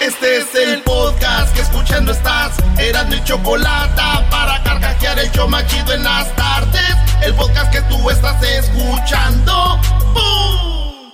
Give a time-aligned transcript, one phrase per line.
[0.00, 2.56] Este es el podcast que escuchando estás.
[2.78, 6.94] Eran mi chocolate para carcajear el show machido en las tardes.
[7.22, 9.80] El podcast que tú estás escuchando.
[10.14, 11.10] ¡Bum!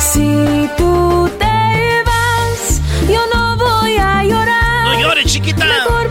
[0.00, 4.84] Si tú te vas, yo no voy a llorar.
[4.84, 5.64] No llores, chiquita.
[5.64, 6.10] Mejor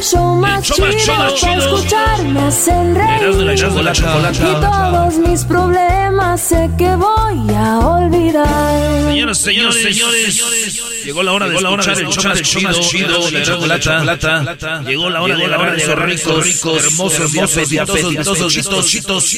[0.00, 1.16] el show más show más chido.
[1.16, 1.76] para chido.
[1.76, 4.60] escuchar me hacen Erasmo y reír.
[4.60, 9.10] todos mis problemas sé que voy a olvidar.
[9.10, 13.78] Señoras, señores, señores, llegó la hora de escuchar el show más chido, chido de la
[13.78, 14.80] chocolata.
[14.82, 19.36] Llegó la hora de la hora de ser ricos, ricos, hermosos, hermosos, apetitosos, chitos.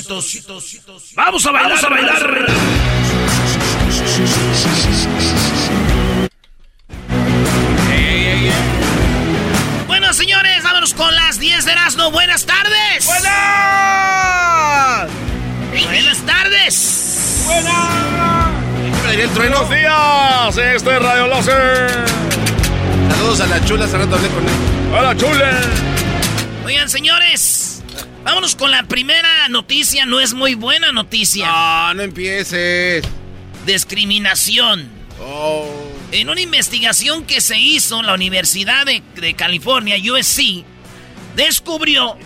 [1.15, 2.47] Vamos a bailar, vamos a bailar.
[10.23, 12.13] Señores, vámonos con las 10 de Erasmo.
[12.13, 13.07] Buenas tardes.
[13.07, 15.11] ¡Buenas!
[15.85, 17.45] Buenas tardes.
[19.35, 22.05] Buenos días, esto es Radio Láser.
[23.11, 24.95] Saludos a la chula, hace rato hablé con él.
[24.97, 25.45] ¡Hola, chule!
[26.65, 27.83] Oigan, señores,
[28.23, 30.07] vámonos con la primera noticia.
[30.07, 31.49] No es muy buena noticia.
[31.49, 33.05] No, no empieces.
[33.67, 34.89] Discriminación.
[35.21, 35.92] Oh.
[36.13, 40.65] En una investigación que se hizo en la Universidad de, de California, USC,
[41.35, 42.17] descubrió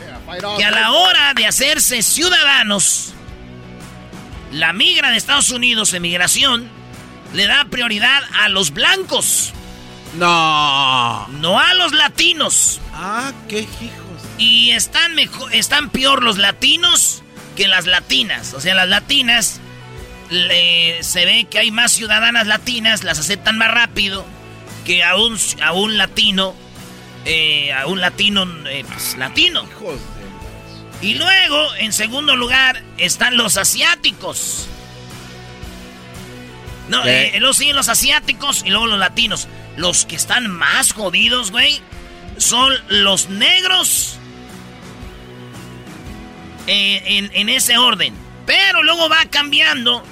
[0.59, 3.13] que a la hora de hacerse ciudadanos,
[4.53, 6.69] la migra de Estados Unidos, emigración,
[7.33, 9.53] le da prioridad a los blancos,
[10.19, 11.27] No.
[11.29, 12.81] no a los latinos.
[12.93, 14.03] Ah, qué hijos.
[14.39, 17.23] Y están, mejor, están peor los latinos
[17.55, 18.53] que las latinas.
[18.55, 19.61] O sea, las latinas
[20.31, 24.25] le- se ve que hay más ciudadanas latinas, las aceptan más rápido
[24.85, 26.55] que a un, a un latino,
[27.25, 29.65] eh, a un latino, eh, pues, latino.
[31.03, 34.67] Y luego, en segundo lugar, están los asiáticos.
[36.89, 39.49] No, eh, luego siguen los asiáticos y luego los latinos.
[39.77, 41.81] Los que están más jodidos, güey,
[42.39, 44.19] son los negros.
[46.69, 48.15] Eh, en, en ese orden.
[48.47, 50.03] Pero luego va cambiando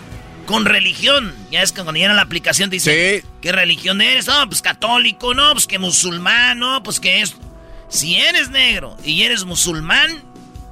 [0.47, 1.35] con religión.
[1.51, 3.29] Ya es que cuando llega la aplicación te dice, Sí.
[3.41, 4.27] ¿qué religión eres?
[4.27, 7.35] No, pues católico, no, pues que musulmán, no, pues que es...
[7.89, 10.23] Si eres negro y eres musulmán,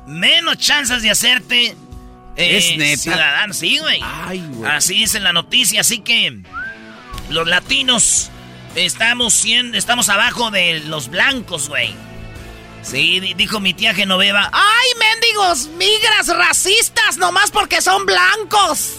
[0.07, 1.77] menos chances de hacerte
[2.37, 2.97] eh, ¿Es neta?
[3.03, 3.55] ciudadano.
[3.55, 4.01] Sí, güey.
[4.03, 4.71] Ay, güey.
[4.71, 6.41] Así dice en la noticia, así que
[7.29, 8.31] los latinos
[8.75, 11.95] estamos siendo, estamos abajo de los blancos, güey.
[12.83, 14.51] Sí, di- dijo mi tía Genoveva.
[14.53, 15.69] ¡Ay, mendigos!
[15.79, 17.17] ¡Migras racistas!
[17.19, 18.95] ¡Nomás porque son blancos!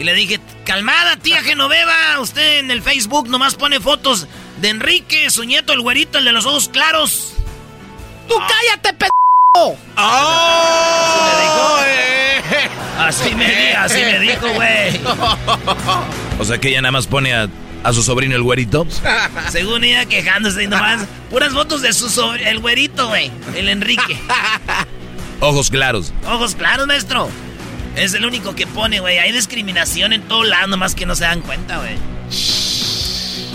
[0.00, 2.18] Y le dije, calmada, tía Genoveva.
[2.20, 4.26] Usted en el Facebook nomás pone fotos
[4.62, 7.34] de Enrique, su nieto, el güerito, el de los ojos claros.
[8.26, 9.06] ¡Tú cállate, p!
[9.58, 9.76] ¡Oh!
[11.86, 12.40] eh.
[12.98, 15.00] Así me, di- así me dijo, güey.
[16.38, 17.48] O sea que ella nada más pone a,
[17.82, 18.86] a su sobrino el güerito.
[19.50, 21.02] Según ella quejándose y nomás.
[21.28, 23.30] Puras fotos de su sobrino, el güerito, güey.
[23.54, 24.18] El Enrique.
[25.40, 26.12] Ojos claros.
[26.26, 27.28] Ojos claros, maestro.
[27.96, 29.18] Es el único que pone, güey.
[29.18, 31.96] Hay discriminación en todo lado, nomás que no se dan cuenta, güey.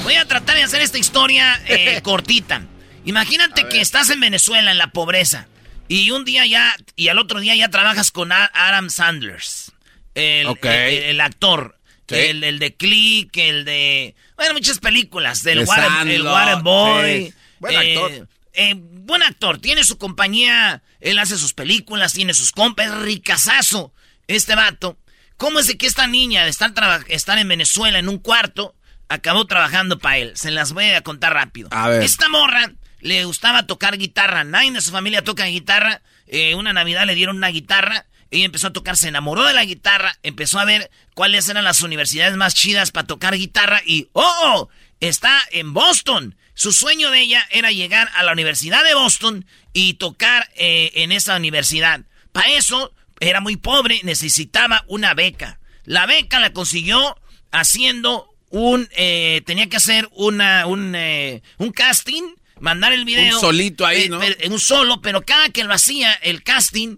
[0.04, 2.64] Voy a tratar de hacer esta historia eh, cortita.
[3.06, 5.48] Imagínate que estás en Venezuela, en la pobreza.
[5.88, 9.72] Y un día ya, y al otro día ya trabajas con Adam Sanders.
[10.16, 11.78] El, el- el actor.
[12.08, 12.16] Sí.
[12.16, 14.16] El, el de Click, el de...
[14.38, 15.42] Bueno, muchas películas.
[15.44, 17.26] Del De Water, el Waterboy.
[17.28, 17.34] sí.
[17.60, 18.28] Buen actor.
[18.58, 23.92] Eh, buen actor, tiene su compañía, él hace sus películas, tiene sus compas, es ricazazo
[24.28, 24.98] este vato.
[25.38, 26.74] ¿Cómo es de que esta niña de estar,
[27.08, 28.76] estar en Venezuela en un cuarto
[29.10, 30.32] acabó trabajando para él?
[30.36, 31.70] Se las voy a contar rápido.
[31.72, 32.04] A ver.
[32.04, 36.02] Esta morra le gustaba tocar guitarra, nadie de su familia toca guitarra.
[36.28, 39.66] Eh, una Navidad le dieron una guitarra ella empezó a tocar, se enamoró de la
[39.66, 44.24] guitarra, empezó a ver cuáles eran las universidades más chidas para tocar guitarra y ¡oh!
[44.44, 44.70] oh
[45.00, 46.36] está en Boston.
[46.54, 51.12] Su sueño de ella era llegar a la Universidad de Boston y tocar eh, en
[51.12, 52.02] esa universidad.
[52.32, 55.60] Para eso era muy pobre, necesitaba una beca.
[55.84, 57.18] La beca la consiguió
[57.52, 58.88] haciendo un...
[58.96, 62.24] Eh, tenía que hacer una, un, eh, un casting,
[62.60, 63.36] mandar el video.
[63.36, 64.20] Un solito ahí, ¿no?
[64.22, 66.98] En un solo, pero cada que lo hacía, el casting...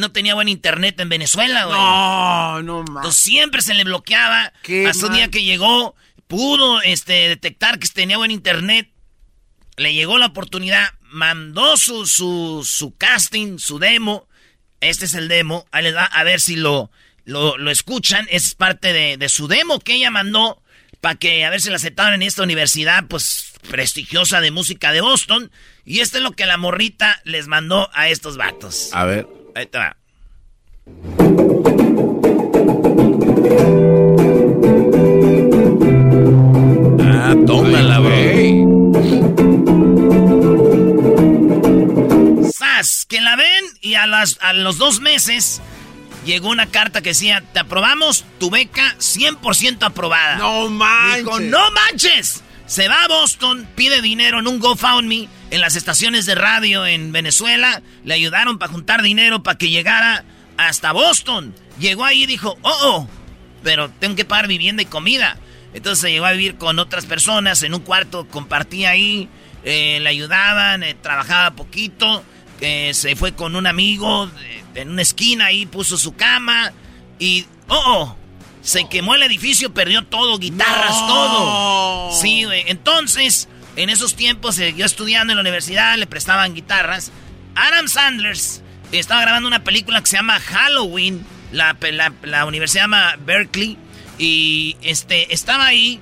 [0.00, 1.76] no tenía buen internet en Venezuela, güey.
[1.76, 2.96] No, no mames.
[2.96, 4.52] Entonces siempre se le bloqueaba.
[4.88, 5.96] Hasta un día que llegó
[6.28, 8.88] pudo este, detectar que tenía buen internet,
[9.76, 14.26] le llegó la oportunidad, mandó su, su, su casting, su demo.
[14.84, 15.66] Este es el demo.
[15.72, 16.90] Ahí les va a ver si lo,
[17.24, 18.26] lo, lo escuchan.
[18.30, 20.62] Es parte de, de, su demo que ella mandó
[21.00, 25.00] para que a ver si la aceptaron en esta universidad, pues prestigiosa de música de
[25.00, 25.50] Boston.
[25.84, 28.90] Y esto es lo que la morrita les mandó a estos vatos.
[28.92, 29.26] A ver.
[29.54, 29.96] Ahí te va.
[37.00, 38.33] Ah, tómala, bro.
[43.14, 45.62] Que la ven y a, las, a los dos meses
[46.26, 50.34] llegó una carta que decía, te aprobamos tu beca 100% aprobada.
[50.34, 51.18] No manches.
[51.18, 52.42] Dijo, no manches.
[52.66, 57.12] Se va a Boston, pide dinero en un GoFundMe en las estaciones de radio en
[57.12, 57.82] Venezuela.
[58.02, 60.24] Le ayudaron para juntar dinero para que llegara
[60.56, 61.54] hasta Boston.
[61.78, 63.08] Llegó ahí y dijo, oh, oh,
[63.62, 65.36] pero tengo que pagar vivienda y comida.
[65.72, 69.28] Entonces se llegó a vivir con otras personas en un cuarto, compartía ahí,
[69.62, 72.24] eh, le ayudaban, eh, trabajaba poquito,
[72.64, 74.30] eh, se fue con un amigo
[74.74, 76.72] en una esquina ahí, puso su cama
[77.18, 78.16] y, oh, oh,
[78.62, 81.06] se quemó el edificio, perdió todo, guitarras, No.
[81.06, 82.12] todo.
[82.20, 82.64] Sí, güey.
[82.66, 87.12] Entonces, en esos tiempos siguió estudiando en la universidad, le prestaban guitarras.
[87.54, 88.62] Adam Sanders
[88.92, 93.76] estaba grabando una película que se llama Halloween, la, la, la universidad se llama Berkeley.
[94.16, 96.00] Y este estaba ahí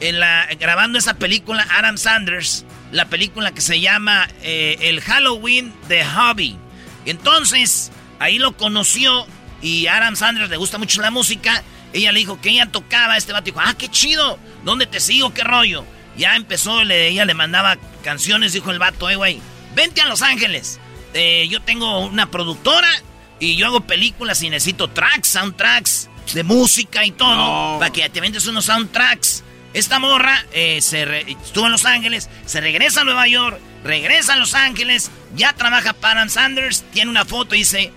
[0.00, 5.72] en la, grabando esa película Adam Sanders, la película que se llama eh, El Halloween
[5.88, 6.56] de Hobby.
[7.04, 9.26] Entonces, ahí lo conoció
[9.62, 11.62] y a Adam Sanders le gusta mucho la música.
[11.92, 15.32] Ella le dijo que ella tocaba, este vato dijo, ah, qué chido, ¿dónde te sigo?
[15.32, 15.84] ¿Qué rollo?
[16.16, 19.40] Ya empezó, le, ella le mandaba canciones, dijo el vato, eh, güey,
[19.74, 20.78] vente a Los Ángeles.
[21.14, 22.88] Eh, yo tengo una productora
[23.38, 27.78] y yo hago películas y necesito tracks, soundtracks de música y todo, No.
[27.78, 29.44] para que te vendes unos soundtracks.
[29.76, 34.36] Esta morra eh, se estuvo en Los Ángeles, se regresa a Nueva York, regresa a
[34.38, 37.92] Los Ángeles, ya trabaja para Sanders, tiene una foto y dice,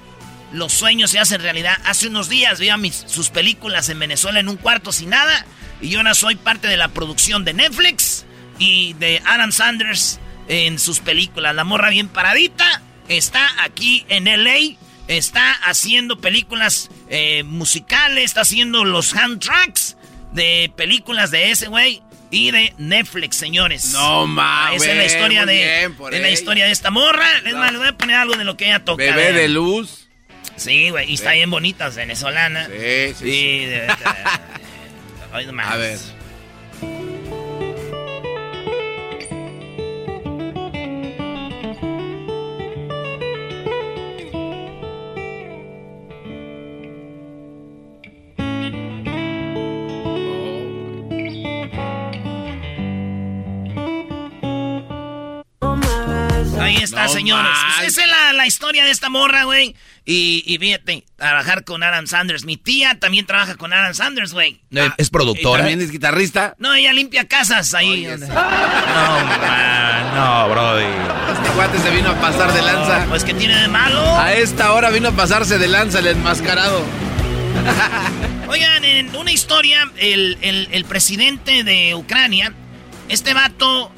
[0.51, 1.77] los sueños se hacen realidad.
[1.85, 5.45] Hace unos días vi a mis, sus películas en Venezuela en un cuarto sin nada
[5.79, 8.25] y yo ahora soy parte de la producción de Netflix
[8.57, 11.55] y de Adam Sanders en sus películas.
[11.55, 14.75] La morra bien paradita está aquí en LA,
[15.07, 19.95] está haciendo películas eh, musicales, está haciendo los soundtracks
[20.33, 23.91] de películas de ese güey y de Netflix, señores.
[23.93, 24.81] No mames.
[24.83, 27.25] Esa es la historia de, bien por es la historia de esta morra.
[27.45, 29.03] Es más, les voy a poner algo de lo que ella toca.
[29.03, 30.07] Bebé de luz.
[30.55, 32.65] Sí, güey, y está bien bonita, venezolana.
[32.67, 33.65] Sí, sí, Sí, sí.
[33.65, 33.87] de- de-.
[35.63, 35.97] A ver.
[56.59, 57.51] Ahí está, No señores.
[57.51, 57.83] más.
[57.85, 59.75] Esa es la, la historia de esta morra, güey.
[60.05, 62.43] Y, y fíjate, trabajar con Adam Sanders.
[62.43, 64.59] Mi tía también trabaja con Adam Sanders, güey.
[64.73, 65.59] Eh, ¿Es ¿Y productora?
[65.59, 66.55] también es guitarrista?
[66.57, 68.07] No, ella limpia casas ahí.
[68.07, 70.85] Oye, No, man, no, brody.
[71.33, 73.05] Este guate se vino a pasar de lanza.
[73.07, 74.01] Pues que tiene de malo.
[74.19, 76.83] A esta hora vino a pasarse de lanza el enmascarado.
[78.47, 82.51] Oigan, en una historia, el, el- el presidente de Ucrania,
[83.09, 83.91] este vato,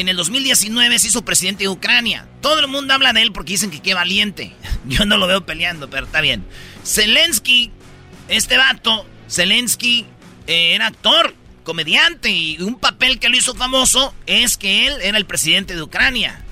[0.00, 2.26] en el 2019 se hizo presidente de Ucrania.
[2.40, 4.52] Todo el mundo habla de él porque dicen que qué valiente.
[4.86, 6.44] Yo no lo veo peleando, pero está bien.
[6.84, 7.70] Zelensky,
[8.28, 10.06] este vato, Zelensky,
[10.46, 15.18] eh, era actor, comediante, y un papel que lo hizo famoso es que él era
[15.18, 16.42] el presidente de Ucrania.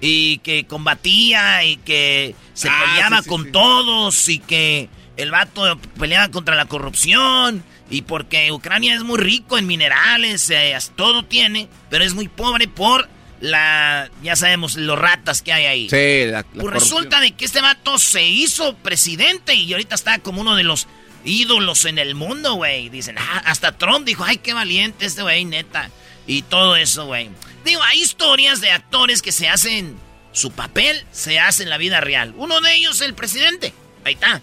[0.00, 3.50] Y que combatía y que se Ah, peleaba sí, sí, con sí.
[3.52, 9.58] todos y que el vato peleaba contra la corrupción y porque Ucrania es muy rico
[9.58, 13.08] en minerales, eh, todo tiene, pero es muy pobre por
[13.40, 15.88] la, ya sabemos, los ratas que hay ahí.
[15.90, 16.72] Sí, la, la Pues corrupción.
[16.72, 20.86] resulta de que este vato se hizo presidente y ahorita está como uno de los
[21.24, 22.88] ídolos en el mundo, güey.
[22.88, 25.90] Dicen, ah, hasta Trump dijo, ay, qué valiente este güey, neta.
[26.26, 27.28] Y todo eso, güey.
[27.64, 29.96] Digo, hay historias de actores que se hacen
[30.32, 32.32] su papel, se hace en la vida real.
[32.36, 33.74] Uno de ellos el presidente.
[34.04, 34.40] Ahí está.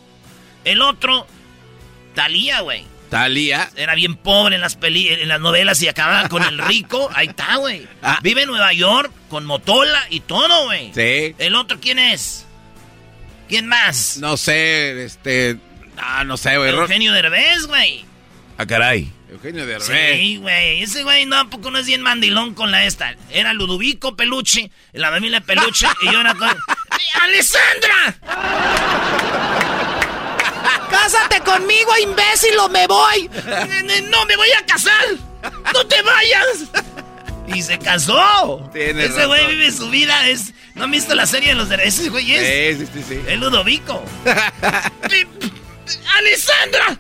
[0.66, 1.26] El otro,
[2.16, 2.84] Talía, güey.
[3.10, 3.70] Talía.
[3.76, 7.10] Era bien pobre en las peli en las novelas y acababa con el rico.
[7.14, 7.88] Ahí está, güey.
[8.02, 8.20] Ah.
[8.22, 10.92] Vive en Nueva York con motola y todo, güey.
[10.94, 11.36] Sí.
[11.38, 12.46] ¿El otro quién es?
[13.48, 14.18] ¿Quién más?
[14.18, 15.58] No sé, este.
[15.98, 16.70] Ah, no sé, güey.
[16.70, 18.06] Eugenio Derbez, güey.
[18.58, 19.12] Ah, caray.
[19.30, 20.82] Eugenio de Sí, güey.
[20.82, 23.16] Ese güey no, ¿a poco no es bien mandilón con la esta.
[23.30, 26.50] Era Ludovico Peluche, la familia Peluche, y yo era con...
[27.22, 28.18] ¡Alessandra!
[30.90, 33.30] ¡Cásate conmigo, imbécil, o me voy!
[34.10, 35.06] ¡No, me voy a casar!
[35.74, 36.66] ¡No te vayas!
[37.48, 38.70] Y se casó.
[38.72, 40.28] Tienes Ese güey vive su vida.
[40.28, 40.54] Es...
[40.76, 42.00] ¿No han visto la serie de los derechos?
[42.00, 42.78] Ese güey es...
[42.78, 43.22] Sí, sí, sí.
[43.28, 44.04] Es Ludovico.
[46.18, 47.00] ¡Alessandra!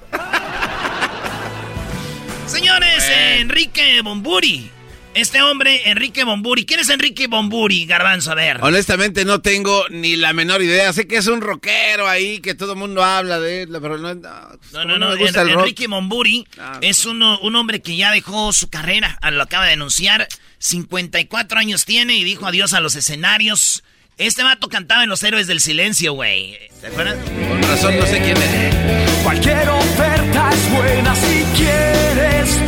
[2.48, 3.04] Señores.
[3.38, 4.72] Enrique Bomburi.
[5.16, 6.66] Este hombre, Enrique Bomburi.
[6.66, 8.32] ¿Quién es Enrique Bomburi, Garbanzo?
[8.32, 8.60] A ver.
[8.62, 10.94] Honestamente no tengo ni la menor idea.
[10.94, 14.14] Sé que es un rockero ahí, que todo el mundo habla de él, pero no,
[14.14, 15.10] no, No, como no, no.
[15.10, 15.64] me gusta En- el rock.
[15.64, 19.18] Enrique Bomburi Ah, es uno- un hombre que ya dejó su carrera.
[19.22, 20.28] ah, Lo acaba de anunciar.
[20.60, 23.84] 54 años tiene y dijo adiós a los escenarios.
[24.18, 26.58] Este vato cantaba en Los Héroes del Silencio, güey.
[26.82, 27.16] ¿Te acuerdas?
[27.48, 29.10] Con razón no sé quién es.
[29.24, 32.60] Cualquier oferta es buena si quieres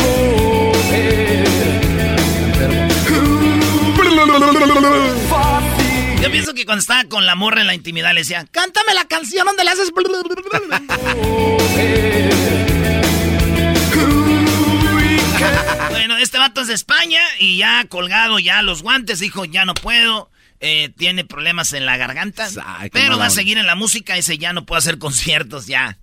[6.21, 9.05] Yo pienso que cuando estaba con la morra en la intimidad le decía, cántame la
[9.05, 9.91] canción donde le haces...
[15.89, 19.73] bueno, este vato es de España y ya colgado ya los guantes, dijo, ya no
[19.73, 20.29] puedo.
[20.59, 24.13] eh, tiene problemas en la garganta, Ay, pero va a seguir en la música.
[24.13, 25.97] Dice, ya no puedo hacer conciertos, ya.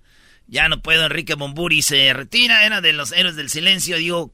[0.47, 1.05] Ya no puedo.
[1.05, 3.95] Enrique Bomburi se retira, era de los héroes del silencio.
[3.97, 4.33] Digo,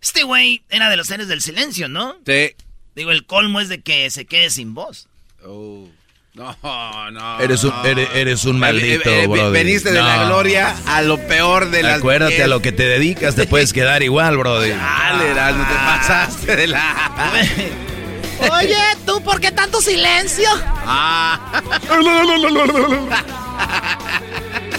[0.00, 2.16] este güey era de los héroes del silencio, ¿no?
[2.24, 2.54] Sí.
[2.94, 5.08] Digo, el colmo es de que se quede sin voz.
[5.44, 5.88] Oh.
[6.34, 6.56] No,
[7.12, 7.40] no.
[7.40, 7.84] Eres un- no.
[7.84, 9.52] eres- eres un maldito, Eh, eh, eh, brother.
[9.52, 10.26] Veniste de la No.
[10.26, 11.98] gloria a lo peor de las.
[11.98, 14.76] Acuérdate a lo que te dedicas, te puedes quedar igual, brother.
[14.76, 17.32] Dale, Erasmo, te pasaste de la.
[18.60, 20.48] Oye, ¿tú por qué tanto silencio?
[20.84, 21.62] Ah.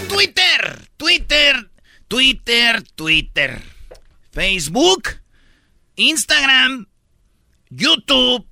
[0.08, 1.68] Twitter, Twitter,
[2.08, 3.62] Twitter, Twitter.
[4.32, 5.08] Facebook,
[5.96, 6.86] Instagram,
[7.70, 8.46] YouTube,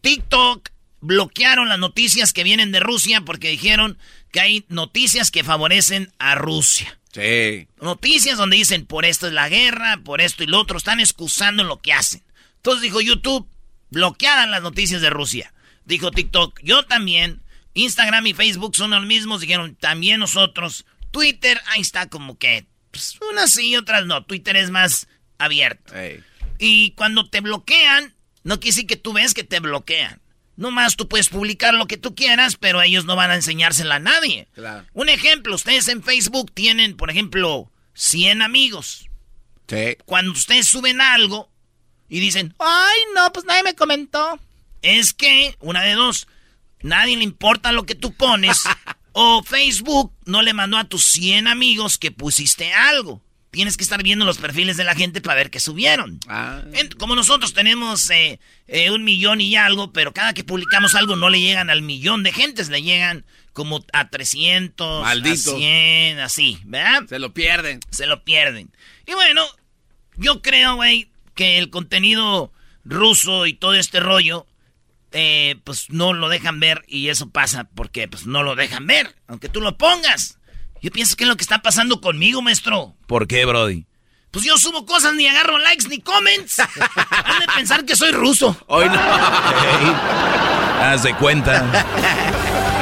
[0.00, 3.98] TikTok bloquearon las noticias que vienen de Rusia porque dijeron
[4.30, 6.98] que hay noticias que favorecen a Rusia.
[7.12, 7.68] Sí.
[7.80, 11.64] Noticias donde dicen por esto es la guerra, por esto y lo otro, están excusando
[11.64, 12.22] lo que hacen.
[12.56, 13.46] Entonces dijo YouTube,
[13.90, 15.52] bloqueadas las noticias de Rusia.
[15.84, 17.42] Dijo TikTok, yo también.
[17.74, 20.84] Instagram y Facebook son los mismos, dijeron también nosotros.
[21.10, 24.24] Twitter, ahí está como que, pues, unas sí y otras no.
[24.24, 25.92] Twitter es más abierto.
[26.58, 30.20] Y cuando te bloquean, no quiere decir que tú ves que te bloquean.
[30.56, 33.96] No más tú puedes publicar lo que tú quieras, pero ellos no van a enseñársela
[33.96, 34.48] a nadie.
[34.54, 34.86] Claro.
[34.92, 39.08] Un ejemplo, ustedes en Facebook tienen, por ejemplo, 100 amigos.
[39.66, 39.96] Sí.
[40.04, 41.50] Cuando ustedes suben algo
[42.08, 44.38] y dicen, ay, no, pues nadie me comentó.
[44.82, 46.26] Es que, una de dos,
[46.82, 48.60] nadie le importa lo que tú pones,
[49.12, 53.22] o Facebook no le mandó a tus 100 amigos que pusiste algo.
[53.52, 56.18] Tienes que estar viendo los perfiles de la gente para ver qué subieron.
[56.26, 56.62] Ah.
[56.98, 61.28] Como nosotros tenemos eh, eh, un millón y algo, pero cada que publicamos algo no
[61.28, 65.48] le llegan al millón de gentes, le llegan como a 300, Malditos.
[65.48, 67.02] a 100, así, ¿verdad?
[67.06, 67.80] Se lo pierden.
[67.90, 68.70] Se lo pierden.
[69.06, 69.44] Y bueno,
[70.16, 72.54] yo creo, güey, que el contenido
[72.86, 74.46] ruso y todo este rollo,
[75.12, 79.14] eh, pues no lo dejan ver y eso pasa porque pues no lo dejan ver,
[79.26, 80.38] aunque tú lo pongas.
[80.82, 82.96] Yo pienso que es lo que está pasando conmigo, maestro.
[83.06, 83.86] ¿Por qué, Brody?
[84.32, 86.58] Pues yo subo cosas, ni agarro likes ni comments.
[86.58, 88.56] Han de pensar que soy ruso.
[88.66, 88.94] Hoy no.
[90.80, 92.80] Haz de cuenta.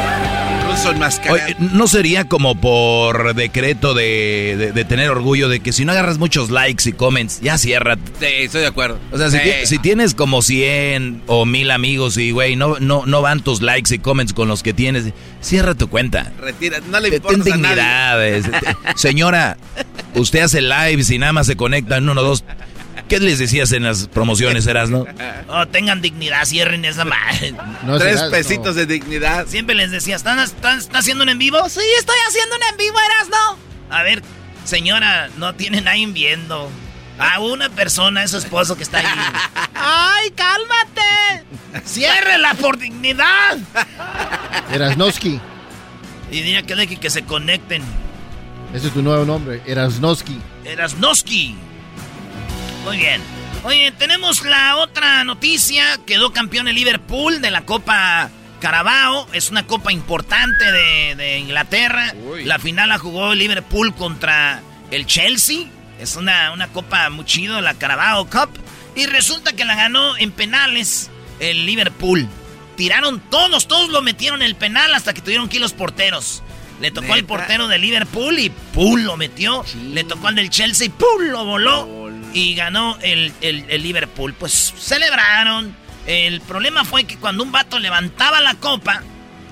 [1.30, 5.92] Oye, ¿No sería como por decreto de, de- de tener orgullo de que si no
[5.92, 7.96] agarras muchos likes y comments, ya cierra?
[8.18, 8.98] Sí, estoy de acuerdo.
[9.12, 9.44] O sea, si, Sí.
[9.44, 13.62] ti- si tienes como 100 o 1000 amigos y, güey, no, no, no van tus
[13.62, 16.32] likes y comments con los que tienes, cierra tu cuenta.
[16.40, 18.40] Retira, no le Ten importa nadie.
[18.42, 18.94] dignidad.
[18.96, 19.56] Señora,
[20.14, 22.44] usted hace lives y nada más se conectan uno o dos.
[23.10, 25.04] ¿Qué les decías en las promociones, eras, no?
[25.48, 27.52] Oh, tengan dignidad, cierren esa madre.
[27.98, 29.48] Tres pesitos de dignidad.
[29.48, 31.68] Siempre les decía, ¿están, están, están haciendo un en vivo?
[31.68, 33.58] Sí, estoy haciendo un en vivo, Eras, no.
[33.94, 34.22] A ver,
[34.64, 36.70] señora, no tiene nadie viendo.
[37.18, 39.06] A una persona, es su esposo que está ahí.
[39.74, 41.44] ¡Ay, cálmate!
[41.84, 43.58] ¡Ciérrela por dignidad!
[44.72, 45.40] Erasnoski.
[46.30, 47.82] Y diría que deje que se conecten.
[48.72, 50.40] Ese es tu nuevo nombre, Erasnoski.
[50.64, 51.56] Erasnoski.
[52.84, 53.20] Muy bien.
[53.62, 55.84] Oye, tenemos la otra noticia.
[56.06, 59.28] Quedó campeón el Liverpool de la Copa Carabao.
[59.32, 62.14] Es una copa importante de, de Inglaterra.
[62.44, 65.66] La final la jugó el Liverpool contra el Chelsea.
[66.00, 68.50] Es una, una copa muy chido, la Carabao Cup.
[68.96, 72.26] Y resulta que la ganó en penales el Liverpool.
[72.76, 76.42] Tiraron todos, todos lo metieron en el penal hasta que tuvieron que ir los porteros.
[76.80, 77.28] Le tocó al ¿Neta?
[77.28, 79.00] portero de Liverpool y ¡pum!
[79.02, 79.62] lo metió.
[79.92, 81.24] Le tocó al del Chelsea y ¡pum!
[81.30, 81.99] lo voló.
[82.32, 84.34] Y ganó el, el- el Liverpool.
[84.34, 85.74] Pues celebraron.
[86.06, 89.02] El problema fue que cuando un vato levantaba la copa,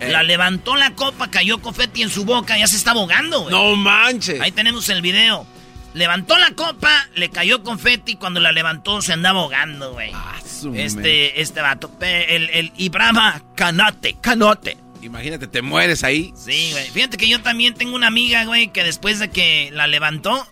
[0.01, 0.11] Eh.
[0.11, 3.53] la levantó la copa, cayó confeti en su boca, ya se está ahogando, güey.
[3.55, 4.41] No manches.
[4.41, 5.47] Ahí tenemos el video.
[5.95, 10.11] Levantó la copa, le cayó confeti, cuando la levantó se andaba ahogando, güey.
[10.15, 10.37] Ah,
[10.75, 14.77] Este, este vato, el, el Ibrahima Canote, Canote.
[15.03, 16.33] Imagínate, te mueres ahí.
[16.37, 16.89] Sí, güey.
[16.91, 20.47] Fíjate que yo también tengo una amiga, güey, que después de que la levantó,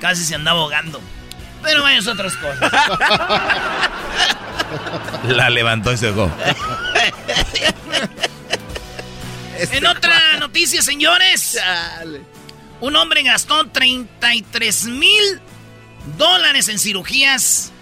[0.00, 1.00] casi se andaba ahogando.
[1.62, 2.72] Pero vaya, es otras cosas.
[5.28, 6.30] La levantó y se dejó.
[9.58, 11.58] en otra noticia, señores.
[12.80, 15.40] Un hombre gastó 33 mil
[16.16, 17.72] dólares en cirugías.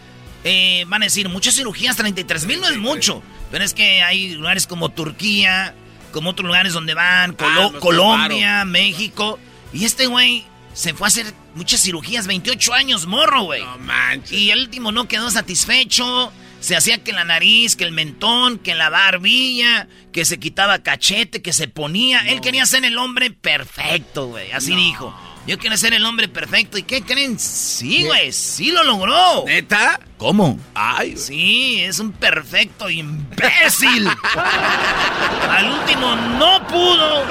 [0.45, 3.23] Eh, van a decir, muchas cirugías, 33 mil no es mucho.
[3.51, 5.75] Pero es que hay lugares como Turquía,
[6.13, 9.39] como otros lugares donde van, Colo- nos Colombia, México.
[9.73, 13.63] Y este güey se fue a hacer muchas cirugías, 28 años, morro, güey.
[13.63, 14.33] No manches.
[14.33, 16.33] Y el último no quedó satisfecho.
[16.61, 21.41] Se hacía que la nariz, que el mentón, que la barbilla, que se quitaba cachete,
[21.41, 22.21] que se ponía.
[22.21, 24.53] Él quería ser el hombre perfecto, güey.
[24.53, 25.15] Así dijo.
[25.47, 26.77] Yo quiero ser el hombre perfecto.
[26.77, 27.39] ¿Y qué creen?
[27.39, 28.31] Sí, güey.
[28.31, 29.45] Sí lo logró.
[29.47, 29.99] ¿Neta?
[30.19, 30.61] ¿Cómo?
[30.75, 34.07] Ay, Sí, es un perfecto imbécil.
[35.51, 37.25] Al último no pudo.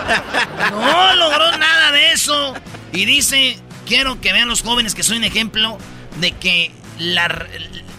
[0.71, 2.55] No logró nada de eso.
[2.93, 5.77] Y dice, quiero que vean los jóvenes que soy un ejemplo
[6.19, 7.47] de que la,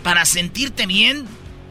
[0.02, 1.26] para sentirte bien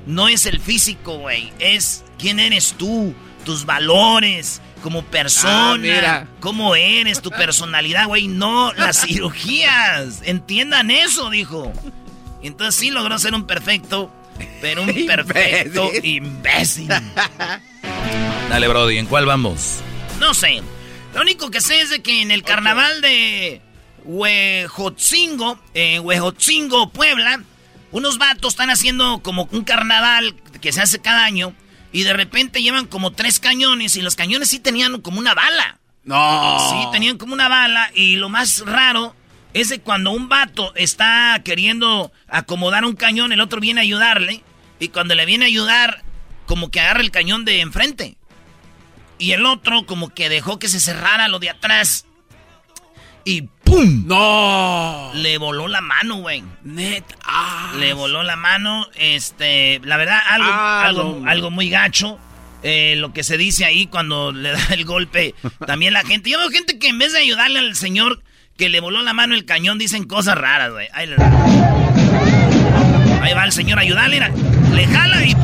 [0.06, 1.52] no es el físico, güey.
[1.60, 3.14] Es quién eres tú,
[3.46, 6.28] tus valores como persona, Ah, mira.
[6.40, 8.28] cómo eres, tu personalidad, güey.
[8.28, 10.22] No las cirugías.
[10.24, 11.72] Entiendan eso, dijo.
[12.42, 14.10] Entonces sí logró ser un perfecto,
[14.62, 16.88] pero un perfecto imbécil.
[18.50, 19.80] Dale, Brody, ¿en cuál vamos?
[20.20, 20.62] No sé.
[21.20, 23.62] Lo único que sé es de que en el carnaval de
[24.06, 27.44] Huejotzingo, en Huejotzingo, Puebla,
[27.92, 31.54] unos vatos están haciendo como un carnaval que se hace cada año
[31.92, 35.78] y de repente llevan como tres cañones y los cañones sí tenían como una bala.
[36.06, 36.58] No.
[36.70, 39.14] Sí, tenían como una bala y lo más raro
[39.54, 44.42] es de cuando un vato está queriendo acomodar un cañón, el otro viene a ayudarle
[44.80, 46.02] y cuando le viene a ayudar,
[46.46, 48.16] como que agarra el cañón de enfrente.
[49.20, 52.06] Y el otro como que dejó que se cerrara lo de atrás.
[53.26, 54.08] Y ¡pum!
[54.08, 55.12] No.
[55.14, 56.44] Le voló la mano, güey.
[56.64, 57.04] Net.
[57.26, 57.74] Ah.
[57.78, 58.88] Le voló la mano.
[58.96, 61.30] Este, la verdad, algo, Ah, algo, no.
[61.30, 62.18] algo muy gacho.
[62.64, 65.36] Eh, lo que se dice ahí cuando le da el golpe.
[65.68, 66.30] También la gente.
[66.30, 68.24] Yo veo gente que en vez de ayudarle al señor
[68.58, 70.88] que le voló la mano el cañón, dicen cosas raras, güey.
[70.94, 71.10] Ahí,
[73.22, 74.20] Ahí va el señor a ayudarle.
[74.74, 75.36] Le jala y.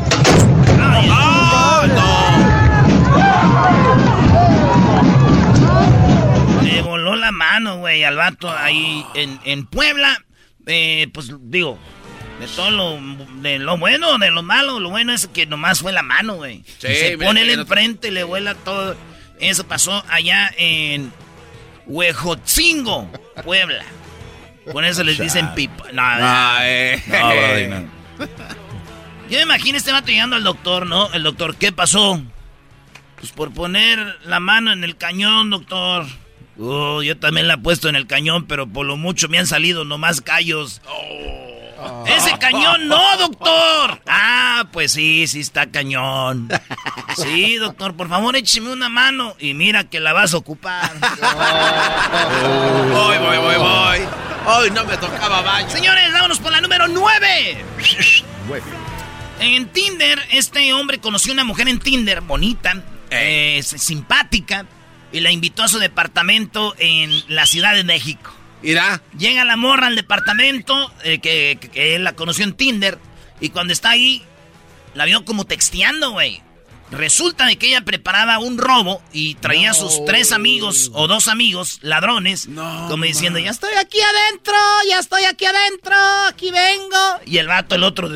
[7.14, 10.24] La mano, güey, al vato ahí en, en Puebla.
[10.66, 11.78] Eh, pues digo,
[12.40, 12.98] de todo lo,
[13.40, 16.64] de lo bueno, de lo malo, lo bueno es que nomás fue la mano, güey.
[16.78, 18.96] Sí, Se pone no- enfrente, le vuela todo.
[19.38, 21.12] Eso pasó allá en
[21.86, 23.10] Huejotzingo,
[23.44, 23.84] Puebla.
[24.72, 25.84] Por eso les dicen pipa.
[25.92, 26.02] No,
[26.62, 27.00] eh.
[27.06, 27.88] No, Brody, no.
[29.30, 31.12] yo me imagino este vato llegando al doctor, ¿no?
[31.12, 32.20] El doctor, ¿qué pasó?
[33.20, 36.06] Pues por poner la mano en el cañón, doctor.
[36.58, 39.46] Oh, yo también la he puesto en el cañón, pero por lo mucho me han
[39.46, 40.80] salido nomás callos.
[42.06, 44.00] ¡Ese cañón no, doctor!
[44.06, 46.48] Ah, pues sí, sí está cañón.
[47.16, 50.90] Sí, doctor, por favor, écheme una mano y mira que la vas a ocupar.
[52.92, 53.98] Voy, voy, voy, voy.
[54.46, 55.68] Hoy no me tocaba baño.
[55.70, 57.64] Señores, vámonos por la número 9.
[59.40, 64.64] En Tinder, este hombre conoció una mujer en Tinder, bonita, eh, simpática,
[65.12, 68.32] y la invitó a su departamento en la Ciudad de México.
[68.62, 69.02] Irá.
[69.18, 72.98] Llega la morra al departamento, eh, que, que- que él la conoció en Tinder,
[73.40, 74.22] y cuando está ahí,
[74.94, 76.42] la vio como texteando, güey.
[76.92, 81.26] Resulta de que ella preparaba un robo y traía a sus tres amigos o dos
[81.26, 82.48] amigos, ladrones,
[82.88, 84.54] como diciendo, ya estoy aquí adentro,
[84.88, 85.96] ya estoy aquí adentro,
[86.28, 86.96] aquí vengo.
[87.26, 88.08] Y el vato, el otro,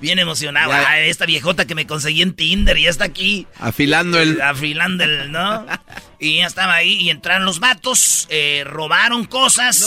[0.00, 0.72] bien emocionado.
[0.72, 3.46] "Ah, esta viejota que me conseguí en Tinder ya está aquí.
[3.60, 4.40] Afilando el...
[4.42, 5.64] Afilando el, ¿no?
[6.18, 9.86] y ya estaba ahí y entraron los vatos, eh, robaron cosas.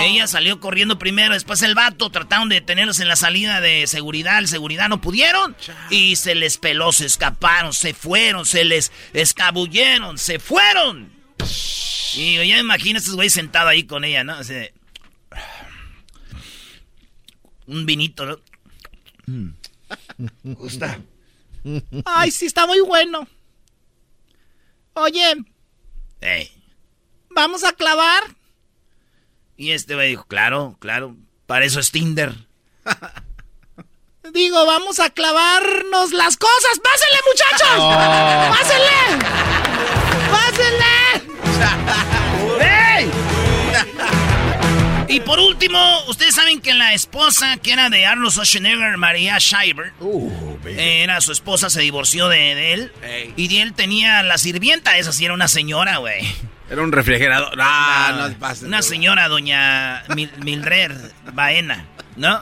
[0.00, 4.38] Ella salió corriendo primero, después el vato, trataron de detenerlos en la salida de seguridad,
[4.38, 5.56] el seguridad no pudieron.
[5.90, 11.10] Y se les peló, se escaparon, se fueron, se les escabulleron, se fueron.
[12.14, 14.34] Y ya me imagino a estos güeyes sentados ahí con ella, ¿no?
[14.34, 14.74] Así de-
[17.66, 18.38] Un vinito, ¿no?
[20.42, 21.00] Gusta.
[22.04, 23.26] Ay, sí, está muy bueno.
[24.94, 25.36] Oye,
[27.30, 28.22] ¿vamos a clavar?
[29.56, 32.34] Y este güey dijo, claro, claro, para eso es Tinder.
[34.32, 36.78] Digo, vamos a clavarnos las cosas.
[36.82, 37.76] ¡Pásenle, muchachos!
[37.78, 37.90] Oh.
[40.30, 40.82] ¡Pásenle!
[45.12, 49.92] Y por último, ustedes saben que la esposa que era de Arnold Schwarzenegger, María Schreiber,
[50.64, 52.92] eh, era su esposa, se divorció de, de él.
[53.36, 56.26] Y de él tenía la sirvienta, esa sí era una señora, güey.
[56.70, 57.58] Era un refrigerador.
[57.60, 58.62] Ah, no pases.
[58.64, 60.92] Una señora, doña Mil- Mildred
[61.34, 61.84] Baena,
[62.16, 62.40] ¿no?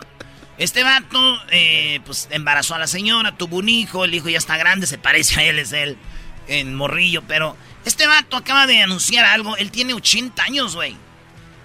[0.56, 1.18] Este vato,
[1.50, 4.98] eh, pues embarazó a la señora, tuvo un hijo, el hijo ya está grande, se
[4.98, 5.96] parece a él, es él,
[6.46, 10.96] en morrillo, pero este vato acaba de anunciar algo, él tiene 80 años, güey.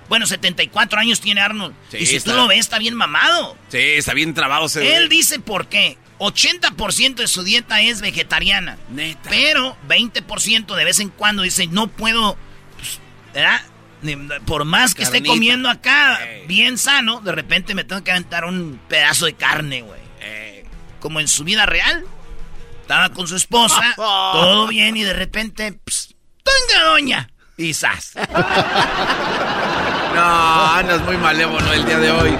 [0.09, 1.75] Bueno, 74 años tiene Arnold.
[1.89, 3.57] Sí, y si está- tú lo ves, está bien mamado.
[3.69, 4.95] Sí, está bien trabado ese...
[4.97, 5.97] Él dice por qué.
[6.19, 8.77] 80% de su dieta es vegetariana.
[8.89, 9.29] Neta.
[9.29, 12.37] Pero 20% de vez en cuando dice, no puedo,
[12.77, 12.99] pues,
[14.45, 16.45] Por más que esté comiendo acá Ey.
[16.47, 19.99] bien sano, de repente me tengo que aventar un pedazo de carne, güey.
[21.01, 22.05] Como en su vida real.
[22.81, 26.13] Estaba con su esposa, todo bien, y de repente, pss,
[26.43, 27.29] ¡tenga doña!
[27.57, 28.13] Y ¡zas!
[30.15, 32.37] No, andas muy malévolo el día de hoy.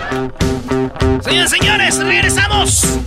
[1.22, 3.00] Señores, señores, regresamos.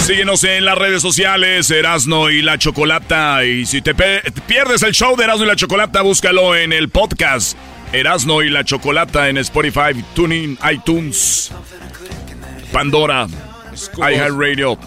[0.00, 3.44] Síguenos en las redes sociales, Erasno y la Chocolata.
[3.44, 7.56] Y si te pierdes el show de Erasno y la Chocolata, búscalo en el podcast
[7.92, 11.52] Erasno y la Chocolata en Spotify, TuneIn, iTunes,
[12.72, 13.28] Pandora,
[13.98, 14.78] iHeartRadio,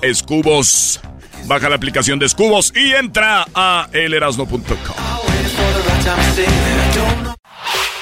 [0.00, 1.00] Escubos.
[1.46, 4.68] Baja la aplicación de Escubos y entra a elerasno.com.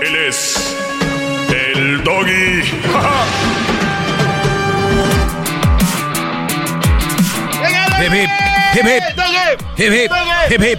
[0.00, 0.76] Él es
[1.48, 2.62] el doggy.
[8.00, 8.30] Hip, hip,
[8.74, 9.02] hip, hip.
[9.76, 10.10] Hip, hip,
[10.50, 10.78] hip, hip.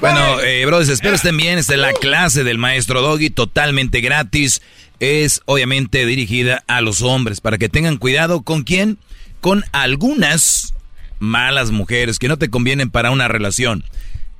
[0.00, 1.58] Bueno, eh, brothers, espero estén bien.
[1.58, 4.60] Esta es la clase del maestro Doggy, totalmente gratis.
[4.98, 8.98] Es obviamente dirigida a los hombres, para que tengan cuidado con quién,
[9.40, 10.74] con algunas
[11.18, 13.84] malas mujeres que no te convienen para una relación.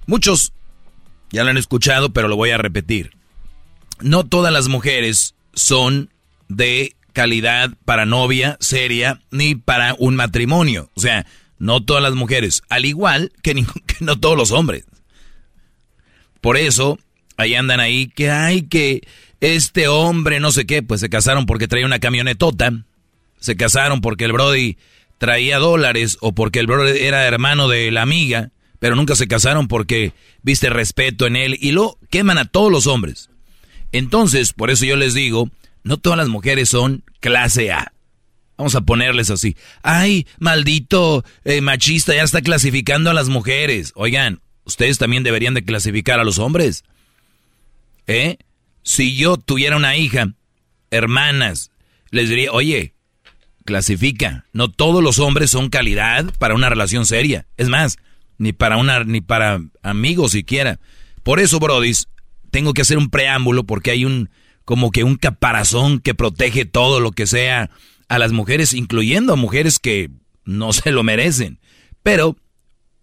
[0.07, 0.53] Muchos
[1.31, 3.17] ya lo han escuchado, pero lo voy a repetir.
[4.01, 6.11] No todas las mujeres son
[6.49, 10.91] de calidad para novia seria ni para un matrimonio.
[10.95, 11.27] O sea,
[11.59, 13.55] no todas las mujeres, al igual que,
[13.87, 14.85] que no todos los hombres.
[16.41, 16.99] Por eso,
[17.37, 19.01] ahí andan ahí que hay que
[19.41, 22.73] este hombre no sé qué, pues se casaron porque traía una camionetota,
[23.39, 24.77] se casaron porque el Brody
[25.19, 29.69] traía dólares o porque el Brody era hermano de la amiga, pero nunca se casaron
[29.69, 33.31] porque viste respeto en él y lo queman a todos los hombres.
[33.97, 35.51] Entonces, por eso yo les digo,
[35.83, 37.93] no todas las mujeres son clase A.
[38.59, 39.57] Vamos a ponerles así.
[39.83, 43.93] Ay, maldito eh, machista, ya está clasificando a las mujeres.
[43.95, 46.85] Oigan, ustedes también deberían de clasificar a los hombres.
[48.07, 48.37] ¿Eh?
[48.83, 50.35] Si yo tuviera una hija,
[50.91, 51.71] hermanas,
[52.11, 52.93] les diría, oye,
[53.65, 54.45] clasifica.
[54.53, 57.47] No todos los hombres son calidad para una relación seria.
[57.57, 57.97] Es más,
[58.37, 60.81] ni para una, ni para amigos siquiera.
[61.23, 62.09] Por eso, Brodis,
[62.51, 64.31] tengo que hacer un preámbulo porque hay un,
[64.65, 67.71] como que un caparazón que protege todo lo que sea
[68.09, 70.11] a las mujeres, incluyendo a mujeres que
[70.45, 71.61] no se lo merecen.
[72.03, 72.37] Pero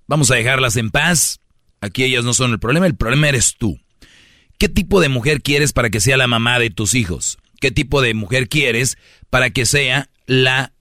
[0.07, 1.39] vamos a dejarlas en paz.
[1.81, 3.79] Aquí ellas no son el problema, el problema eres tú.
[4.57, 7.37] ¿Qué tipo de mujer quieres para que sea la mamá de tus hijos?
[7.59, 8.97] ¿Qué tipo de mujer quieres
[9.29, 10.73] para que sea la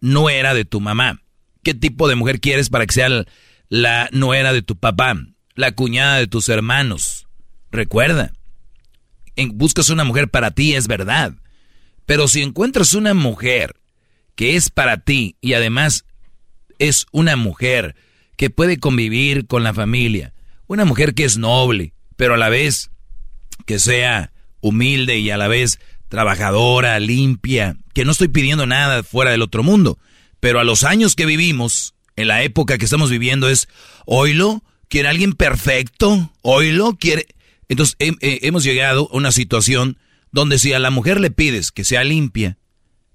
[0.00, 1.20] nuera de tu mamá?
[1.64, 3.24] ¿Qué tipo de mujer quieres para que sea
[3.68, 5.14] la nuera de tu papá,
[5.54, 7.17] la cuñada de tus hermanos.
[7.70, 8.32] Recuerda,
[9.52, 11.34] buscas una mujer para ti, es verdad.
[12.06, 13.76] Pero si encuentras una mujer
[14.34, 16.04] que es para ti y además
[16.78, 17.96] es una mujer
[18.36, 20.32] que puede convivir con la familia,
[20.66, 22.90] una mujer que es noble, pero a la vez
[23.66, 29.30] que sea humilde y a la vez trabajadora, limpia, que no estoy pidiendo nada fuera
[29.30, 29.98] del otro mundo,
[30.40, 33.68] pero a los años que vivimos, en la época que estamos viviendo es,
[34.06, 37.26] oílo, quiere alguien perfecto, oílo, quiere...
[37.68, 39.98] Entonces hemos llegado a una situación
[40.30, 42.58] donde si a la mujer le pides que sea limpia,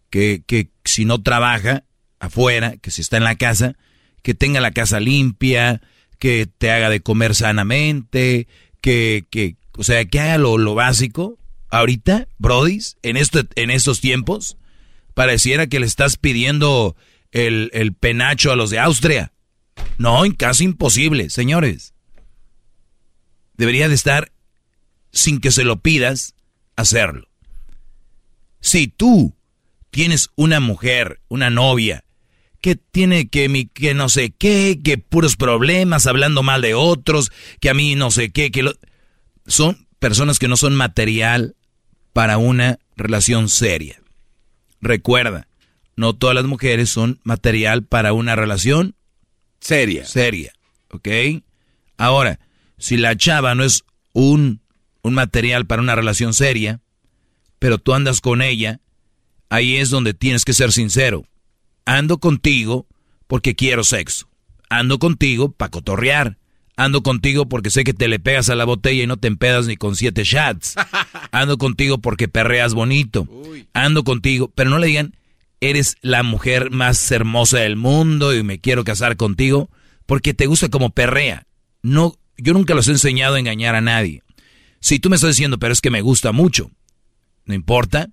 [0.09, 1.83] que, que si no trabaja
[2.19, 3.75] afuera, que si está en la casa,
[4.21, 5.81] que tenga la casa limpia,
[6.19, 8.47] que te haga de comer sanamente,
[8.81, 11.37] que, que o sea, que haga lo, lo básico.
[11.69, 14.57] Ahorita, brodis, en, este, en estos tiempos,
[15.13, 16.95] pareciera que le estás pidiendo
[17.31, 19.33] el, el penacho a los de Austria.
[19.97, 21.93] No, casi imposible, señores.
[23.57, 24.31] Debería de estar,
[25.13, 26.35] sin que se lo pidas,
[26.75, 27.29] hacerlo.
[28.59, 29.33] Si tú
[29.91, 32.03] tienes una mujer, una novia,
[32.59, 37.31] que tiene que mi, que no sé qué, que puros problemas, hablando mal de otros,
[37.59, 38.73] que a mí no sé qué, que lo,
[39.45, 41.55] son personas que no son material
[42.13, 44.01] para una relación seria.
[44.81, 45.47] Recuerda,
[45.95, 48.95] no todas las mujeres son material para una relación
[49.59, 50.05] seria.
[50.05, 50.53] Seria,
[50.89, 51.07] ¿ok?
[51.97, 52.39] Ahora,
[52.77, 54.61] si la chava no es un,
[55.03, 56.81] un material para una relación seria,
[57.59, 58.81] pero tú andas con ella,
[59.49, 61.25] ahí es donde tienes que ser sincero.
[61.85, 62.87] Ando contigo
[63.27, 64.27] porque quiero sexo.
[64.69, 66.37] Ando contigo para cotorrear.
[66.75, 69.67] Ando contigo porque sé que te le pegas a la botella y no te empedas
[69.67, 70.75] ni con siete shots.
[71.31, 73.27] Ando contigo porque perreas bonito.
[73.73, 75.15] Ando contigo, pero no le digan,
[75.61, 79.69] eres la mujer más hermosa del mundo y me quiero casar contigo
[80.05, 81.45] porque te gusta como perrea.
[81.83, 84.22] No, yo nunca los he enseñado a engañar a nadie.
[84.83, 86.69] Si tú me estás diciendo, pero es que me gusta mucho,
[87.45, 88.09] no importa,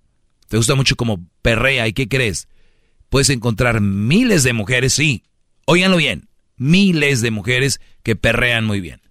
[0.46, 2.46] te gusta mucho como perrea y ¿qué crees?
[3.08, 5.24] Puedes encontrar miles de mujeres, sí,
[5.66, 9.02] óiganlo bien, miles de mujeres que perrean muy bien.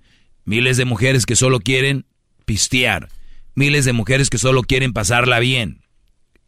[0.46, 2.06] Miles de mujeres que solo quieren
[2.46, 3.10] pistear.
[3.56, 5.82] Miles de mujeres que solo quieren pasarla bien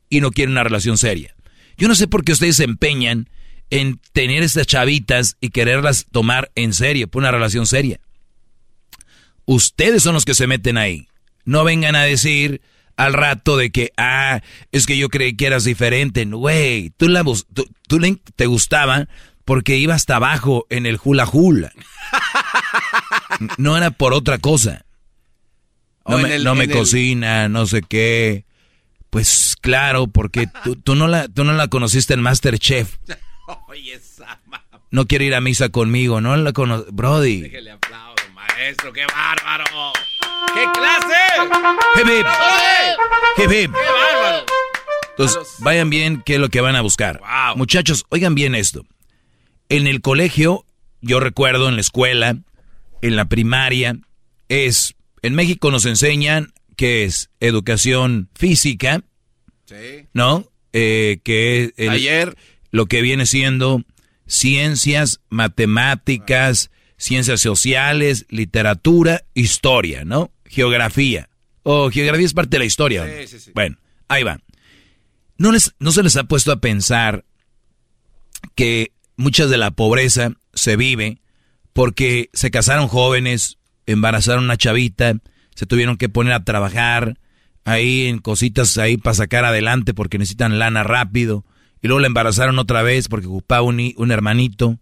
[0.09, 1.35] y no quieren una relación seria.
[1.75, 3.27] Yo no sé por qué ustedes se empeñan
[3.69, 7.99] en tener estas chavitas y quererlas tomar en serio, por una relación seria.
[9.45, 11.07] Ustedes son los que se meten ahí.
[11.45, 12.61] No vengan a decir
[12.97, 16.23] al rato de que, ah, es que yo creí que eras diferente.
[16.25, 17.99] Güey, tú, la, tú, tú
[18.35, 19.07] te gustaba
[19.45, 21.71] porque iba hasta abajo en el hula hula.
[23.57, 24.85] No era por otra cosa.
[26.07, 28.45] No me, cocina, no sé qué.
[29.09, 30.47] Pues claro, porque
[30.83, 32.97] tú, no la, tú no la conociste en Masterchef.
[34.91, 36.85] No quiere ir a misa conmigo, no la conoce.
[36.91, 37.43] Brody.
[37.43, 38.20] Déjale aplauso,
[38.61, 39.65] maestro, qué bárbaro.
[40.53, 41.15] ¡Qué clase!
[43.35, 44.45] ¡Qué bárbaro!
[45.09, 47.21] Entonces, vayan bien qué es lo que van a buscar.
[47.55, 48.85] Muchachos, oigan bien esto.
[49.69, 50.65] En el colegio,
[51.01, 52.37] yo recuerdo en la escuela,
[53.01, 53.97] en la primaria,
[54.47, 59.03] es, en México nos enseñan que es educación física,
[59.65, 60.07] sí.
[60.13, 60.49] ¿no?
[60.73, 62.37] Eh, que ayer
[62.71, 63.83] lo que viene siendo
[64.27, 66.70] ciencias, matemáticas,
[67.01, 70.31] ciencias sociales, literatura, historia, ¿no?
[70.45, 71.29] Geografía.
[71.63, 73.05] O geografía es parte de la historia.
[73.05, 73.51] Sí, sí, sí.
[73.55, 74.39] Bueno, ahí va.
[75.37, 77.25] ¿No, les, ¿No se les ha puesto a pensar
[78.53, 81.21] que mucha de la pobreza se vive
[81.73, 85.15] porque se casaron jóvenes, embarazaron una chavita,
[85.55, 87.17] se tuvieron que poner a trabajar
[87.65, 91.45] ahí en cositas ahí para sacar adelante porque necesitan lana rápido.
[91.81, 94.77] Y luego la embarazaron otra vez porque ocupaba un, un hermanito,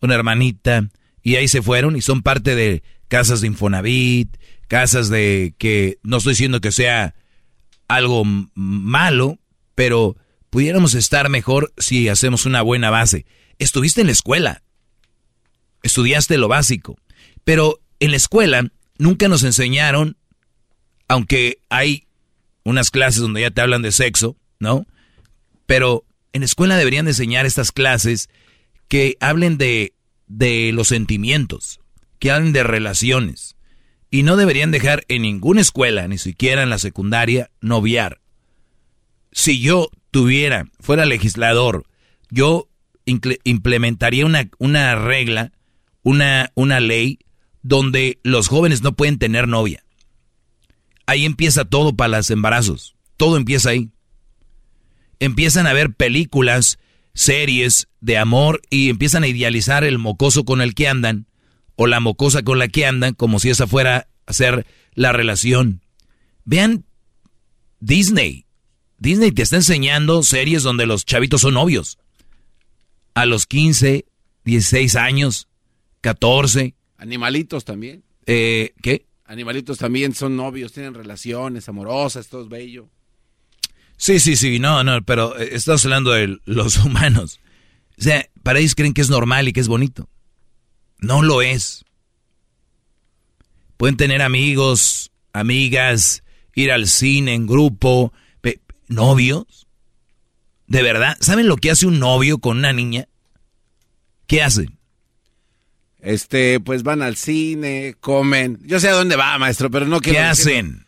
[0.00, 0.88] una hermanita.
[1.22, 4.36] Y ahí se fueron y son parte de casas de Infonavit,
[4.68, 7.14] casas de que no estoy diciendo que sea
[7.88, 8.22] algo
[8.54, 9.38] malo,
[9.74, 10.16] pero
[10.50, 13.26] pudiéramos estar mejor si hacemos una buena base.
[13.58, 14.62] Estuviste en la escuela,
[15.82, 16.96] estudiaste lo básico,
[17.44, 20.16] pero en la escuela nunca nos enseñaron,
[21.08, 22.06] aunque hay
[22.64, 24.86] unas clases donde ya te hablan de sexo, ¿no?
[25.66, 28.28] Pero en la escuela deberían enseñar estas clases
[28.88, 29.94] que hablen de,
[30.28, 31.80] de los sentimientos,
[32.18, 33.56] que hablen de relaciones.
[34.10, 38.20] Y no deberían dejar en ninguna escuela, ni siquiera en la secundaria, noviar.
[39.32, 41.84] Si yo tuviera, fuera legislador,
[42.30, 42.68] yo
[43.04, 45.52] implementaría una, una regla,
[46.02, 47.18] una, una ley
[47.62, 49.84] donde los jóvenes no pueden tener novia.
[51.06, 52.94] Ahí empieza todo para los embarazos.
[53.16, 53.90] Todo empieza ahí.
[55.20, 56.78] Empiezan a ver películas,
[57.14, 61.26] series de amor y empiezan a idealizar el mocoso con el que andan
[61.76, 65.80] o la mocosa con la que andan como si esa fuera a ser la relación.
[66.44, 66.84] Vean
[67.80, 68.46] Disney.
[68.98, 71.98] Disney te está enseñando series donde los chavitos son novios.
[73.14, 74.06] A los 15,
[74.44, 75.48] 16 años,
[76.00, 76.74] 14.
[76.96, 78.02] Animalitos también.
[78.26, 79.06] Eh, ¿Qué?
[79.24, 82.88] Animalitos también son novios, tienen relaciones amorosas, todo es bello.
[83.98, 87.40] Sí, sí, sí, no, no, pero eh, estamos hablando de los humanos.
[87.98, 90.08] O sea, para ellos creen que es normal y que es bonito.
[90.98, 91.84] No lo es.
[93.76, 96.22] Pueden tener amigos, amigas,
[96.54, 98.12] ir al cine en grupo,
[98.88, 99.66] novios.
[100.66, 101.16] ¿De verdad?
[101.20, 103.08] ¿Saben lo que hace un novio con una niña?
[104.26, 104.78] ¿Qué hacen?
[106.00, 108.58] Este, pues van al cine, comen.
[108.62, 110.18] Yo sé a dónde va, maestro, pero no quiero.
[110.18, 110.86] ¿Qué hacen?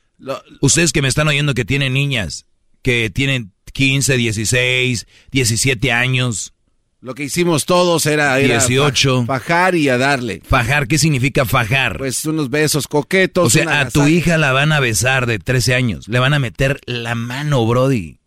[0.61, 2.47] Ustedes que me están oyendo que tienen niñas,
[2.83, 6.55] que tienen 15, 16, 17 años.
[7.03, 9.25] Lo que hicimos todos era, 18.
[9.25, 10.43] fajar y a darle.
[10.45, 10.87] ¿Fajar?
[10.87, 11.97] ¿Qué significa fajar?
[11.97, 13.47] Pues unos besos coquetos.
[13.47, 16.09] O sea, a tu hija la van a besar de 13 años.
[16.09, 18.19] Le van a meter la mano, Brody.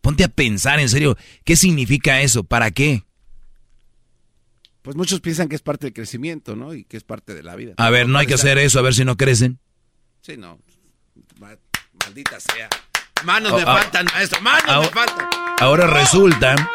[0.00, 2.42] Ponte a pensar, en serio, ¿qué significa eso?
[2.42, 3.04] ¿Para qué?
[4.82, 6.74] Pues muchos piensan que es parte del crecimiento, ¿no?
[6.74, 7.74] Y que es parte de la vida.
[7.78, 9.60] A ver, no hay que hacer eso, a ver si no crecen.
[10.20, 10.58] Sí, no.
[12.04, 12.68] Maldita sea.
[13.24, 15.26] Manos me faltan, maestro, manos me faltan.
[15.60, 16.54] Ahora resulta.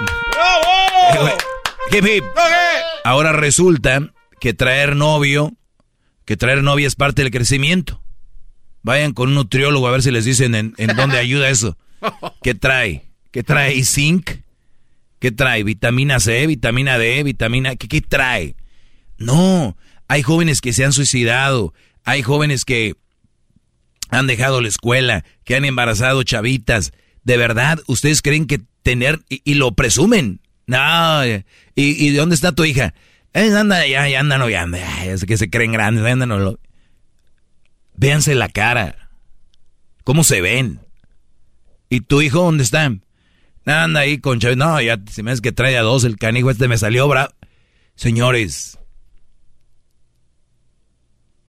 [3.04, 5.54] Ahora resulta que traer novio,
[6.26, 8.02] que traer novia es parte del crecimiento.
[8.82, 11.78] Vayan con un nutriólogo a ver si les dicen en, dónde ayuda eso.
[12.42, 13.12] ¿Qué trae?
[13.32, 13.84] ¿Qué trae?
[13.84, 14.32] ¿Zinc?
[15.20, 15.64] ¿Qué trae?
[15.64, 16.48] ¿Vitamina C?
[16.48, 17.24] ¿Vitamina D?
[17.24, 17.76] ¿Vitamina?
[17.76, 18.56] ¿Qué, qué trae?
[19.18, 21.74] No, hay jóvenes que se han suicidado,
[22.06, 22.96] hay jóvenes que
[24.10, 26.92] han dejado la escuela, que han embarazado chavitas.
[27.24, 30.42] ¿De verdad ustedes creen que tener y, lo presumen?
[30.68, 31.44] No, ¿y,
[31.76, 32.94] ¿y, dónde está tu hija?
[33.34, 36.60] Eh, anda, ya, ya anda, no, ya anda, es que se creen grandes, andan, no,
[37.96, 39.10] Véanse la cara,
[40.04, 40.80] cómo se ven.
[41.90, 42.92] ¿Y tu hijo dónde está?
[43.66, 44.68] Anda ahí con chavitas.
[44.68, 47.34] No, ya si me es que trae a dos, el canijo este me salió bravo.
[47.96, 48.79] Señores,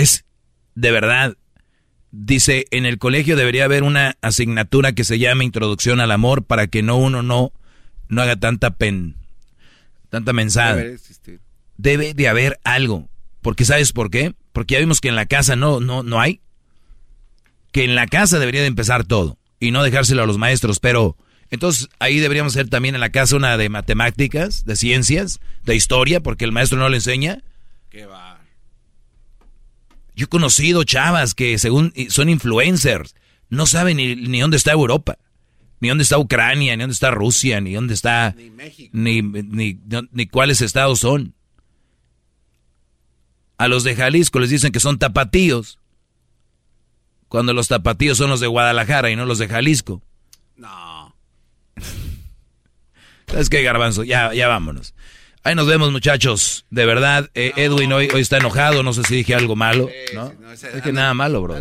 [0.00, 0.24] Es
[0.74, 1.36] de verdad.
[2.12, 6.66] Dice, en el colegio debería haber una asignatura que se llame Introducción al Amor para
[6.66, 7.52] que no uno no,
[8.08, 9.16] no haga tanta pen,
[10.08, 10.82] tanta mensada.
[11.76, 13.08] Debe de haber algo.
[13.42, 14.34] Porque ¿sabes por qué?
[14.52, 16.40] Porque ya vimos que en la casa no, no, no hay.
[17.72, 19.38] Que en la casa debería de empezar todo.
[19.60, 20.80] Y no dejárselo a los maestros.
[20.80, 21.16] Pero
[21.50, 26.20] entonces ahí deberíamos hacer también en la casa una de matemáticas, de ciencias, de historia,
[26.20, 27.42] porque el maestro no le enseña.
[27.88, 28.29] ¿Qué va?
[30.20, 33.14] Yo he conocido chavas que según son influencers,
[33.48, 35.16] no saben ni, dónde está Europa,
[35.80, 38.34] ni dónde está Ucrania, ni dónde está Rusia, ni dónde está...
[38.36, 38.90] Ni México.
[38.92, 41.32] Ni, ni, cuáles estados son.
[43.56, 45.78] A los de Jalisco les dicen que son tapatíos,
[47.28, 50.02] cuando los tapatíos son los de Guadalajara y no los de Jalisco.
[50.56, 51.16] No.
[53.26, 54.04] ¿Sabes qué, Garbanzo?
[54.04, 54.92] Ya, ya vámonos.
[55.42, 56.66] Ahí nos vemos, muchachos.
[56.70, 58.82] De verdad, eh, Edwin hoy, hoy está enojado.
[58.82, 59.88] No sé si dije algo malo.
[60.14, 60.32] ¿no?
[60.52, 61.60] es que nada malo, bro.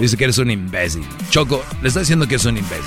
[0.00, 1.06] Dice que eres un imbécil.
[1.30, 2.84] Choco, le está diciendo que es un imbécil.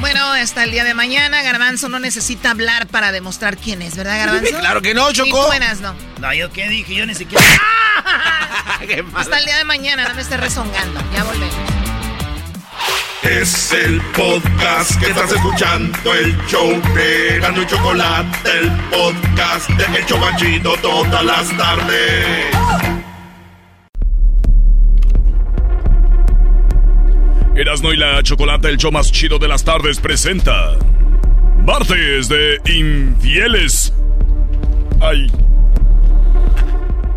[0.00, 4.18] Bueno, hasta el día de mañana, Garbanzo no necesita hablar para demostrar quién es, ¿verdad,
[4.18, 4.58] Garbanzo?
[4.58, 5.46] Claro que no, Choco.
[5.46, 5.94] buenas, no.
[6.20, 6.94] No, ¿yo qué dije?
[6.94, 7.44] Yo ni siquiera...
[9.14, 11.00] hasta el día de mañana, no me estés rezongando.
[11.14, 11.85] Ya volvemos.
[13.22, 19.98] Es el podcast que estás escuchando, el show de Gano y Chocolate, el podcast de
[19.98, 22.46] El Chobachito todas las tardes.
[27.56, 30.76] Erasno y la Chocolate, el show más chido de las tardes, presenta
[31.64, 33.92] Martes de infieles.
[35.00, 35.26] Ay.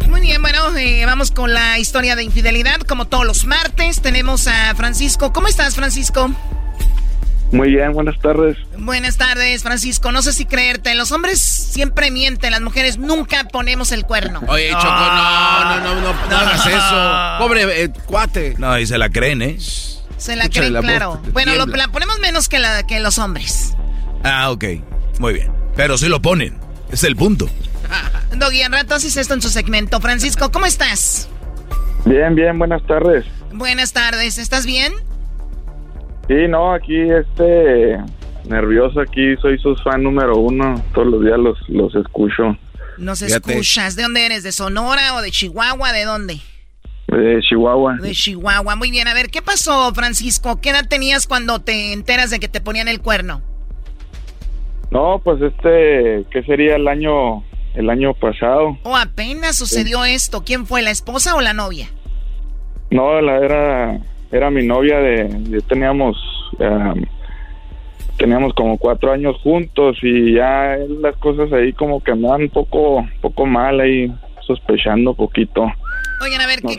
[0.10, 2.82] Muy bien, bueno, eh, vamos con la historia de infidelidad.
[2.82, 5.32] Como todos los martes, tenemos a Francisco.
[5.32, 6.32] ¿Cómo estás, Francisco?
[7.52, 8.58] Muy bien, buenas tardes.
[8.78, 10.12] Buenas tardes, Francisco.
[10.12, 10.96] No sé si creerte.
[10.96, 14.42] Los hombres siempre mienten, las mujeres nunca ponemos el cuerno.
[14.48, 17.38] Oye, Choco, no, no, no, no, no hagas eso.
[17.40, 18.56] Pobre eh, cuate.
[18.58, 19.58] No, y se la creen, ¿eh?
[20.18, 21.22] Se la creen, claro.
[21.34, 23.76] Bueno, lo, la ponemos menos que, la, que los hombres.
[24.24, 24.66] Ah, ok.
[25.20, 25.52] Muy bien.
[25.76, 26.58] Pero sí lo ponen.
[26.92, 27.48] Es el punto.
[28.38, 30.00] Doggy, al rato haces esto en su segmento.
[30.00, 31.30] Francisco, ¿cómo estás?
[32.06, 33.26] Bien, bien, buenas tardes.
[33.52, 34.38] Buenas tardes.
[34.38, 34.94] ¿Estás bien?
[36.28, 37.98] Sí, no, aquí este
[38.50, 42.58] nervioso aquí, soy su fan número uno, todos los días los, los escucho.
[42.98, 44.44] Nos escuchas, ¿de dónde eres?
[44.44, 45.94] ¿De Sonora o de Chihuahua?
[45.94, 46.42] ¿De dónde?
[47.08, 47.98] De Chihuahua.
[48.02, 49.08] De Chihuahua, muy bien.
[49.08, 50.60] A ver, ¿qué pasó, Francisco?
[50.62, 53.42] ¿Qué edad tenías cuando te enteras de que te ponían el cuerno?
[54.92, 57.44] No, pues este, ¿qué sería el año,
[57.76, 58.78] el año pasado?
[58.84, 60.44] ¿O apenas sucedió esto?
[60.44, 61.90] ¿Quién fue, la esposa o la novia?
[62.92, 64.00] No, la era
[64.32, 66.18] era mi novia de, teníamos
[68.18, 73.08] teníamos como cuatro años juntos y ya las cosas ahí como que andaban un poco
[73.22, 74.14] poco mal ahí
[74.46, 75.72] sospechando poquito
[76.22, 76.76] oigan a ver ¿qué,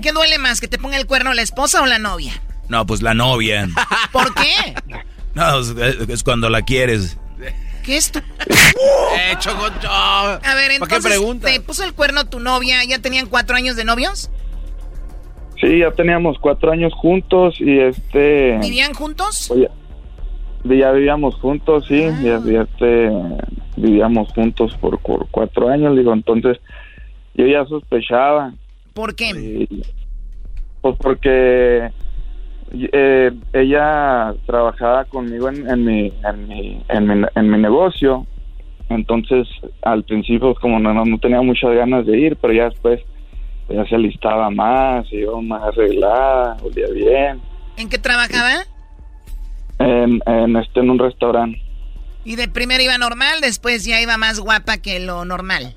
[0.00, 2.32] qué, duele más que te ponga el cuerno la esposa o la novia
[2.68, 3.66] no pues la novia
[4.12, 4.74] ¿por qué?
[5.34, 7.18] no es, cuando la quieres
[7.84, 8.18] ¿Qué es tu...?
[8.18, 12.82] eh, A ver, entonces, ¿te puso el cuerno tu novia?
[12.84, 14.30] ¿Ya tenían cuatro años de novios?
[15.60, 18.58] Sí, ya teníamos cuatro años juntos y este...
[18.60, 19.50] ¿Vivían juntos?
[19.50, 19.68] Oye,
[20.64, 22.20] ya vivíamos juntos, sí, ah.
[22.22, 23.10] ya, este,
[23.76, 24.98] vivíamos juntos por,
[25.30, 26.58] cuatro años, digo, entonces
[27.34, 28.54] yo ya sospechaba.
[28.94, 29.68] ¿Por qué?
[30.80, 31.90] pues porque
[32.72, 38.26] eh, ella trabajaba conmigo en, en, mi, en, mi, en, mi, en mi negocio,
[38.88, 39.46] entonces
[39.82, 43.00] al principio como no, no tenía muchas ganas de ir, pero ya después
[43.68, 47.40] ya se alistaba más, iba más arreglada, olía bien.
[47.76, 48.64] ¿En qué trabajaba?
[49.78, 51.60] En, en, este, en un restaurante.
[52.24, 55.74] Y de primero iba normal, después ya iba más guapa que lo normal.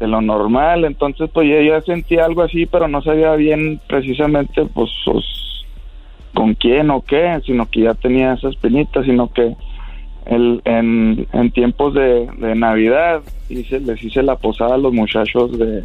[0.00, 4.64] De lo normal, entonces pues yo ya sentía algo así, pero no sabía bien precisamente
[4.66, 5.24] pues, pues
[6.36, 9.56] con quién o qué, sino que ya tenía esas penitas, sino que
[10.26, 15.58] el, en, en tiempos de, de Navidad hice, les hice la posada a los muchachos
[15.58, 15.82] de,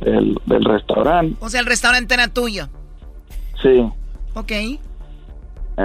[0.00, 1.36] del, restaurante.
[1.40, 2.68] O sea, el restaurante era tuyo.
[3.62, 3.86] Sí.
[4.34, 4.52] Ok.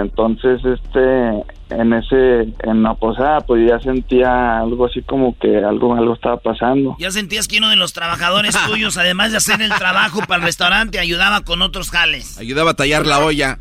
[0.02, 5.96] Entonces, este, en ese, en la posada, pues ya sentía algo así como que algo,
[5.96, 6.96] algo estaba pasando.
[7.00, 10.44] Ya sentías que uno de los trabajadores tuyos, además de hacer el trabajo para el
[10.44, 12.38] restaurante, ayudaba con otros jales.
[12.38, 13.58] Ayudaba a tallar la olla.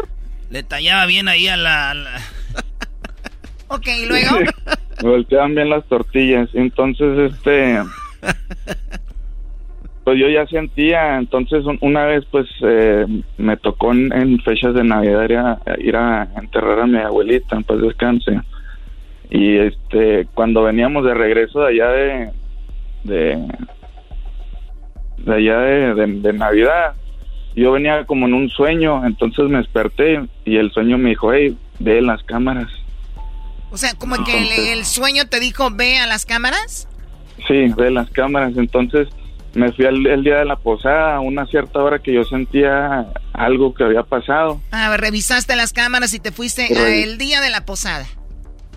[0.51, 1.95] Le tallaba bien ahí a la...
[3.69, 4.37] ok, ¿y luego?
[5.03, 6.49] Volteaban bien las tortillas.
[6.55, 7.81] Entonces, este
[10.05, 13.07] pues yo ya sentía, entonces una vez pues eh,
[13.39, 18.39] me tocó en, fechas de Navidad ir a, enterrar a mi abuelita, en paz descanse.
[19.31, 22.31] Y este, cuando veníamos de regreso de allá de,
[23.05, 23.49] de,
[25.25, 26.93] de allá de, Navidad,
[27.57, 31.57] yo venía como en un sueño, entonces me desperté y el sueño me dijo, hey,
[31.79, 32.69] ve las cámaras.
[33.71, 36.89] O sea, como que el, el sueño te dijo, ve a las cámaras.
[37.49, 39.09] Sí, ve las cámaras, entonces
[39.55, 43.75] me fui el día de la posada a una cierta hora que yo sentía algo
[43.75, 44.61] que había pasado.
[44.73, 46.67] Ah, revisaste las cámaras y te fuiste
[47.03, 48.07] el día de la posada.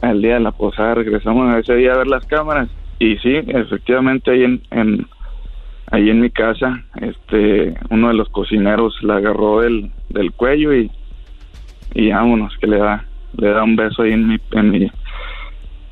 [0.01, 2.69] El día de la posada regresamos a ese día a ver las cámaras
[2.99, 5.07] y sí, efectivamente ahí en, en
[5.91, 10.91] ahí en mi casa, este, uno de los cocineros la agarró del, del cuello y
[11.93, 13.05] y vámonos que le da
[13.37, 14.91] le da un beso ahí en mi en mi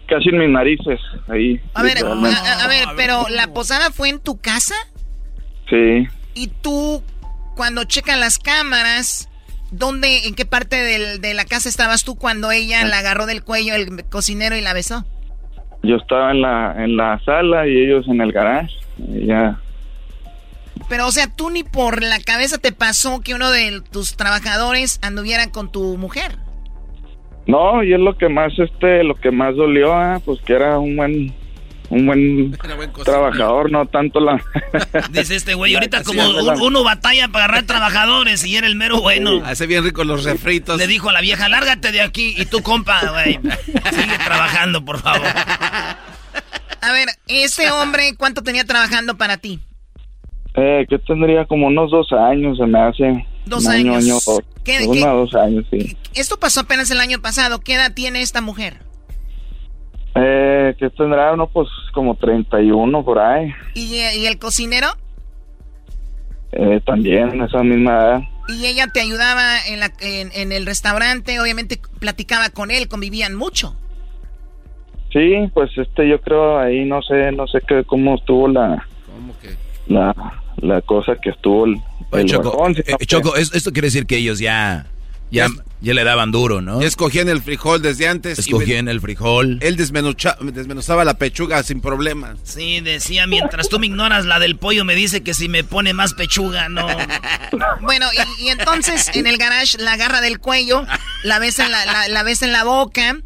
[0.08, 1.60] casi en mis narices, ahí.
[1.74, 4.76] A ver, a, ver, pero ¿la posada fue en tu casa?
[5.70, 6.08] Sí.
[6.34, 7.04] ¿Y tú,
[7.56, 9.30] cuando checan las cámaras,
[9.72, 10.76] dónde, en qué parte
[11.20, 14.74] de la casa estabas tú cuando ella la agarró del cuello el cocinero y la
[14.74, 15.06] besó?
[15.84, 19.60] Yo estaba en la, en la sala y ellos en el garage, ya...
[20.90, 25.00] Pero, o sea, tú ni por la cabeza te pasó que uno de tus trabajadores
[25.02, 26.38] anduviera con tu mujer.
[27.48, 30.80] No, y es lo que más, este, lo que más dolió, ah, pues que era
[30.80, 31.34] un buen,
[31.90, 32.58] un buen,
[33.04, 34.44] trabajador, no tanto la...
[35.12, 36.24] Dice este güey, ahorita como
[36.64, 39.42] uno batalla para agarrar trabajadores y era el mero bueno.
[39.46, 40.78] Hace bien rico los refritos.
[40.78, 43.40] Le dijo a la vieja, lárgate de aquí y tú, compa, güey,
[43.92, 45.28] sigue trabajando, por favor.
[46.82, 49.60] A ver, ese hombre, ¿cuánto tenía trabajando para ti?
[50.56, 53.26] Eh, que tendría como unos dos años, se me hace.
[53.46, 54.04] Dos años.
[54.04, 54.18] Año,
[54.66, 55.96] ¿Qué, dos años, sí.
[56.16, 57.60] Esto pasó apenas el año pasado.
[57.60, 58.80] ¿Qué edad tiene esta mujer?
[60.16, 63.54] Eh, que tendrá uno, pues, como 31 por ahí.
[63.76, 64.88] ¿Y, y el cocinero?
[66.52, 68.22] Eh, también, esa misma edad.
[68.48, 73.36] Y ella te ayudaba en, la, en, en el restaurante, obviamente platicaba con él, convivían
[73.36, 73.76] mucho.
[75.12, 78.88] Sí, pues este, yo creo ahí, no sé, no sé qué, cómo estuvo la...
[79.88, 80.16] La,
[80.58, 81.78] la cosa que estuvo el,
[82.12, 84.86] Oye, el Choco, eh, Choco, es- esto quiere decir que ellos ya,
[85.32, 85.48] ya,
[85.82, 86.80] ya le daban duro, ¿no?
[86.82, 88.38] Ya escogían el frijol desde antes.
[88.38, 89.58] y Escogían el frijol.
[89.62, 92.38] Él desmenuzaba la pechuga sin problemas.
[92.44, 95.94] Sí, decía, mientras tú me ignoras, la del pollo me dice que si me pone
[95.94, 96.88] más pechuga, no.
[97.82, 98.08] Bueno,
[98.40, 100.86] y, y entonces en el garage la agarra del cuello,
[101.24, 103.18] la ves en la, la, la ves en la boca,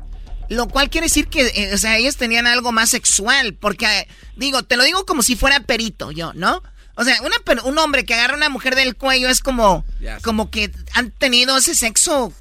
[0.49, 4.07] lo cual quiere decir que, eh, o sea, ellos tenían algo más sexual, porque, eh,
[4.35, 6.63] digo, te lo digo como si fuera perito yo, ¿no?
[6.99, 9.85] O sea, una un hombre que agarra a una mujer del cuello es como,
[10.21, 12.33] como que han tenido ese sexo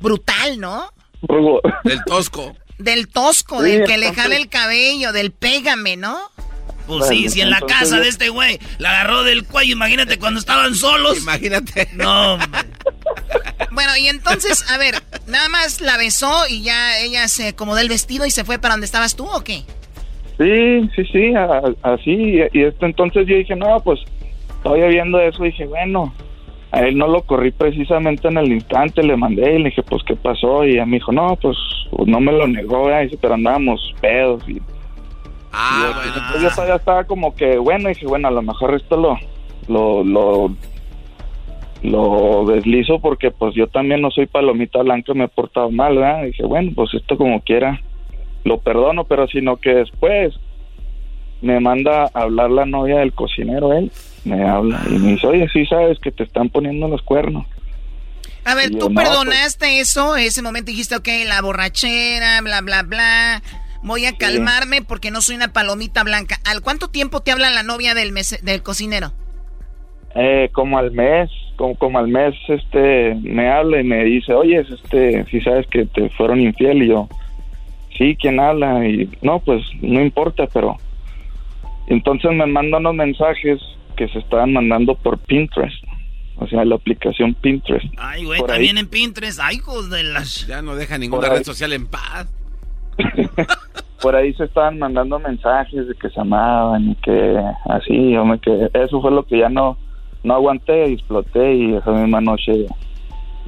[0.00, 0.92] brutal, ¿no?
[1.82, 2.54] Del tosco.
[2.78, 6.30] Del tosco, Sí, del que le jale el cabello, del pégame, ¿no?
[6.86, 9.72] Pues sí, Bueno, si en la casa yo- de este güey la agarró del cuello,
[9.72, 11.18] imagínate cuando estaban solos.
[11.18, 11.88] Imagínate.
[11.94, 12.38] No.
[13.72, 17.88] Bueno, y entonces, a ver, nada más la besó y ya ella se acomodó el
[17.88, 19.64] vestido y se fue para donde estabas tú, ¿o qué?
[20.38, 22.10] Sí, sí, sí, a- así.
[22.12, 24.00] Y, y entonces yo dije, no, pues,
[24.62, 26.12] todavía viendo eso, dije, bueno,
[26.72, 30.02] a él no lo corrí precisamente en el instante, le mandé y le dije, pues,
[30.02, 30.64] ¿qué pasó?
[30.64, 31.56] Y ella me dijo, no, pues,
[32.06, 33.02] no me lo negó, ¿verdad?
[33.02, 34.42] Dice, pero andábamos pedos.
[34.48, 34.60] Y,
[35.56, 38.96] Ah, y entonces yo todavía estaba como que, bueno, dije, bueno, a lo mejor esto
[38.96, 39.16] lo,
[39.68, 40.50] lo, lo,
[41.84, 46.24] lo deslizo porque, pues, yo también no soy palomita blanca, me he portado mal, ¿verdad?
[46.24, 47.80] Dije, bueno, pues, esto como quiera,
[48.44, 50.34] lo perdono, pero sino que después
[51.42, 53.90] me manda a hablar la novia del cocinero, él,
[54.24, 57.46] me habla y me dice, oye, sí sabes que te están poniendo los cuernos.
[58.44, 59.08] A ver, Y yo, ¿tú no, pues.
[59.08, 60.16] perdonaste eso?
[60.16, 63.42] Ese momento dijiste, ok, la borrachera, bla, bla, bla.
[63.82, 66.38] Voy a calmarme porque no soy una palomita blanca.
[66.44, 69.12] ¿Al cuánto tiempo te habla la novia del, mese- del cocinero?
[70.14, 74.60] Eh, como al mes, como, como al mes, este, me habla y me dice, oye,
[74.60, 77.08] este, si sabes que te fueron infiel y yo,
[77.96, 78.86] sí, ¿quién habla?
[78.86, 80.76] Y no, pues no importa, pero
[81.86, 83.60] entonces me manda unos mensajes
[83.96, 85.82] que se estaban mandando por Pinterest,
[86.36, 87.86] o sea, la aplicación Pinterest.
[87.96, 88.56] Ay, güey, Por ahí.
[88.56, 89.38] también en Pinterest.
[89.42, 90.46] Ay, hijos de las...
[90.46, 91.38] Ya no deja ninguna Por ahí.
[91.38, 92.26] red social en paz.
[94.00, 97.40] por ahí se estaban mandando mensajes de que se amaban y que
[97.70, 99.76] así, yo me quedé, eso fue lo que ya no,
[100.22, 102.66] no aguanté y exploté y esa misma noche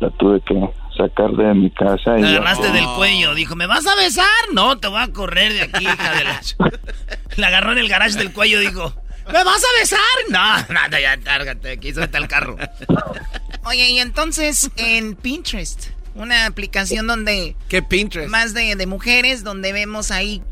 [0.00, 0.54] la tuve que
[0.96, 3.34] sacar de mi casa y agarraste del cuello.
[3.34, 4.26] Dijo, ¿me vas a besar?
[4.52, 6.40] No, te voy a correr de aquí, hija de la...
[7.36, 8.94] La agarró en el garage del cuello dijo,
[9.26, 9.98] ¿me vas a besar?
[10.30, 12.56] No, no, ya, tárgate aquí, suelta el carro.
[13.64, 17.54] Oye, y entonces en Pinterest, una aplicación donde...
[17.68, 18.30] ¿Qué Pinterest?
[18.30, 20.42] Más de, de mujeres, donde vemos ahí,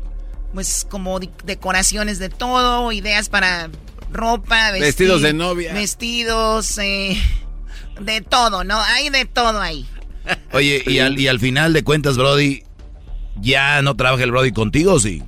[0.53, 3.69] pues, como decoraciones de todo, ideas para
[4.11, 5.73] ropa, vestir- Vestidos de novia.
[5.73, 7.19] Vestidos, eh,
[7.99, 8.79] de todo, ¿no?
[8.79, 9.87] Hay de todo ahí.
[10.53, 12.61] Oye, y al, y al final de cuentas, Brody,
[13.41, 15.21] ¿ya no trabaja el Brody contigo o sí?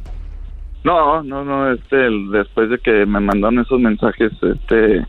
[0.83, 1.97] No, no, no, este,
[2.31, 5.05] después de que me mandaron esos mensajes, este,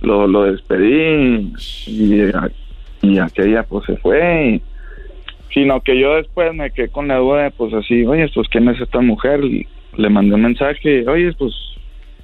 [0.00, 1.52] lo, lo despedí
[1.86, 2.22] y,
[3.02, 4.62] y aquella pues se fue y,
[5.52, 8.68] sino que yo después me quedé con la duda de, pues así, oye, pues quién
[8.68, 9.66] es esta mujer, Y
[9.96, 11.52] le mandé un mensaje, oye, pues,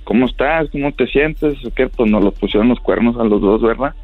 [0.04, 0.68] ¿cómo estás?
[0.70, 1.58] ¿Cómo te sientes?
[1.74, 3.94] Que pues nos los pusieron los cuernos a los dos, ¿verdad?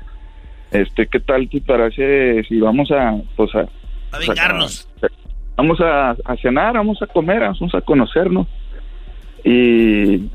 [0.72, 3.66] Este, ¿qué tal te parece si vamos a, pues a...
[4.10, 4.88] A vengarnos.
[5.56, 8.46] Vamos a, a cenar, vamos a comer, vamos a conocernos.
[9.44, 10.28] Y,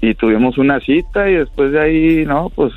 [0.00, 2.72] y tuvimos una cita y después de ahí, no, pues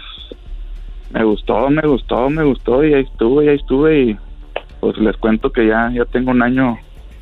[1.12, 4.18] me gustó, me gustó, me gustó y ahí estuve, y ahí estuve y
[4.80, 6.78] pues les cuento que ya, ya tengo un año,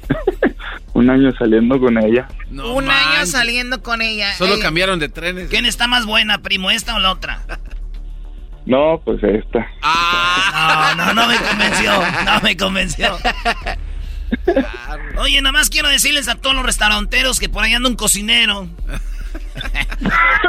[0.93, 2.27] un año saliendo con ella.
[2.51, 4.33] Un año saliendo con ella.
[4.33, 5.49] Solo Ey, cambiaron de trenes.
[5.49, 7.41] ¿Quién está más buena, primo, esta o la otra?
[8.65, 9.67] No, pues esta.
[10.95, 11.91] No, no, no me convenció.
[12.25, 13.17] No me convenció.
[15.17, 18.67] Oye, nada más quiero decirles a todos los restauranteros que por ahí anda un cocinero.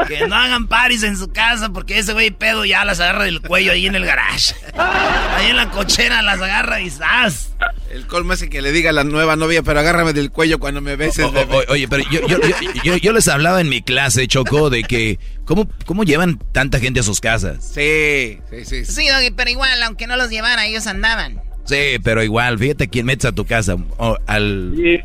[0.09, 3.41] que no hagan paris en su casa porque ese güey pedo ya las agarra del
[3.41, 4.55] cuello ahí en el garage.
[4.77, 7.53] Ahí en la cochera las agarra y ¡zas!
[7.91, 10.81] El colmo es que le diga a la nueva novia, pero agárrame del cuello cuando
[10.81, 11.55] me beses, O- o- bebé.
[11.69, 14.83] o- oye, pero yo, yo, yo- yo- yo les hablaba en mi clase, Choco, de
[14.85, 17.65] que ¿cómo, cómo llevan tanta gente a sus casas.
[17.65, 18.85] Sí, sí, sí.
[18.85, 21.41] Sí, Doggy, pero igual, aunque no los llevara, ellos andaban.
[21.65, 23.77] Sí, pero igual, fíjate quién metes a tu casa.
[23.97, 24.75] o al...
[24.77, 24.99] Sí,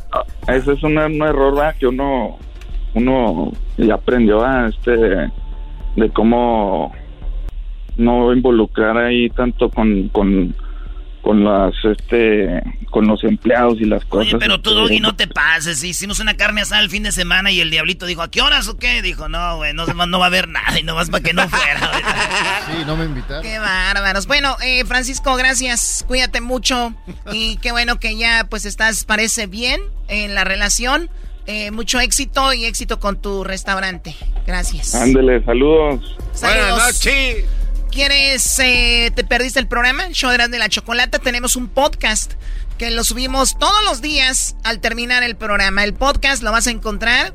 [0.48, 1.74] ese es un, un error ¿verdad?
[1.78, 2.38] que uno
[2.94, 6.92] uno ya aprendió a este de cómo
[7.96, 10.54] no involucrar ahí tanto con, con
[11.22, 12.60] con las este
[12.90, 14.34] con los empleados y las cosas.
[14.34, 15.82] Oye, pero tú, Doggy, este, no te pases.
[15.82, 18.68] Hicimos una carne asada el fin de semana y el diablito dijo, ¿a qué horas
[18.68, 19.00] o qué?
[19.00, 21.90] Dijo, no, güey, no, no va a haber nada y nomás para que no fuera.
[22.66, 23.42] Sí, no me invitaron.
[23.42, 24.26] Qué bárbaros.
[24.26, 26.04] Bueno, eh, Francisco, gracias.
[26.06, 26.94] Cuídate mucho.
[27.32, 31.10] Y qué bueno que ya pues estás, parece bien en la relación.
[31.46, 34.14] Eh, mucho éxito y éxito con tu restaurante.
[34.46, 34.94] Gracias.
[34.94, 36.16] Ándele, saludos.
[36.32, 37.00] Saludos.
[37.92, 40.08] ¿Quieres, eh, te perdiste el programa?
[40.12, 41.18] Show de la Chocolata.
[41.18, 42.32] Tenemos un podcast
[42.78, 45.84] que lo subimos todos los días al terminar el programa.
[45.84, 47.34] El podcast lo vas a encontrar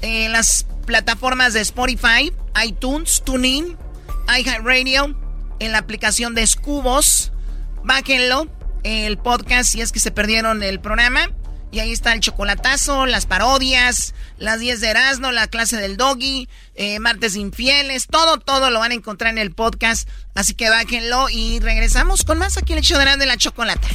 [0.00, 2.32] en las plataformas de Spotify,
[2.64, 3.76] iTunes, TuneIn,
[4.38, 5.14] iHeartRadio,
[5.58, 7.30] en la aplicación de Scubos.
[7.84, 8.48] Bájenlo,
[8.84, 11.30] el podcast, si es que se perdieron el programa.
[11.70, 16.48] Y ahí está el chocolatazo, las parodias, las 10 de Erasmo, la clase del doggy,
[16.74, 20.08] eh, martes infieles, todo, todo lo van a encontrar en el podcast.
[20.34, 23.36] Así que bájenlo y regresamos con más aquí en el show de Erasmo de la
[23.36, 23.88] Chocolata.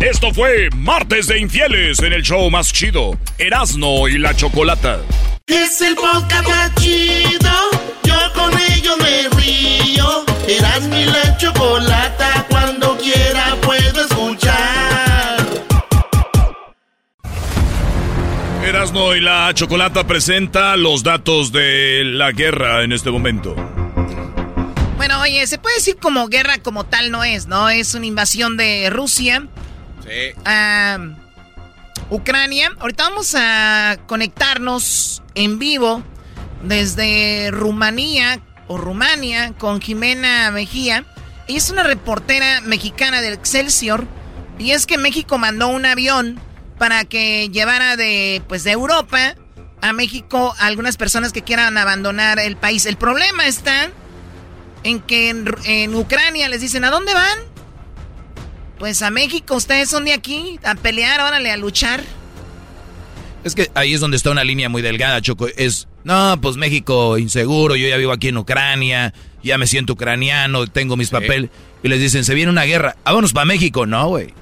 [0.00, 5.00] Esto fue Martes de Infieles en el show más chido, Erasno y la Chocolata.
[5.46, 7.50] Es el podcast más chido.
[8.02, 10.24] Yo con ello me río.
[10.48, 12.33] Eras mi la chocolata.
[18.94, 23.54] Erasno y la Chocolata presenta los datos de la guerra en este momento.
[24.96, 27.68] Bueno, oye, se puede decir como guerra como tal no es, ¿no?
[27.68, 29.48] Es una invasión de Rusia
[30.04, 30.38] Sí.
[30.44, 30.98] a
[32.10, 32.70] Ucrania.
[32.78, 36.02] Ahorita vamos a conectarnos en vivo
[36.62, 41.04] desde Rumanía o Rumania con Jimena Mejía.
[41.48, 44.06] Ella es una reportera mexicana del Excelsior
[44.58, 46.38] y es que México mandó un avión
[46.78, 49.36] para que llevara de pues de Europa
[49.80, 52.86] a México a algunas personas que quieran abandonar el país.
[52.86, 53.90] El problema está
[54.82, 57.38] en que en, Ucrania les dicen, ¿a dónde van?
[58.78, 62.02] Pues a México, ustedes son de aquí, a pelear, órale, a luchar.
[63.44, 65.48] Es que ahí es donde está una línea muy delgada, Choco.
[65.56, 69.12] Es, no, pues México inseguro, yo ya vivo aquí en Ucrania,
[69.42, 71.50] ya me siento ucraniano, tengo mis papeles.
[71.82, 73.84] Y les dicen, se viene una guerra, vámonos para México.
[73.86, 74.32] No, güey.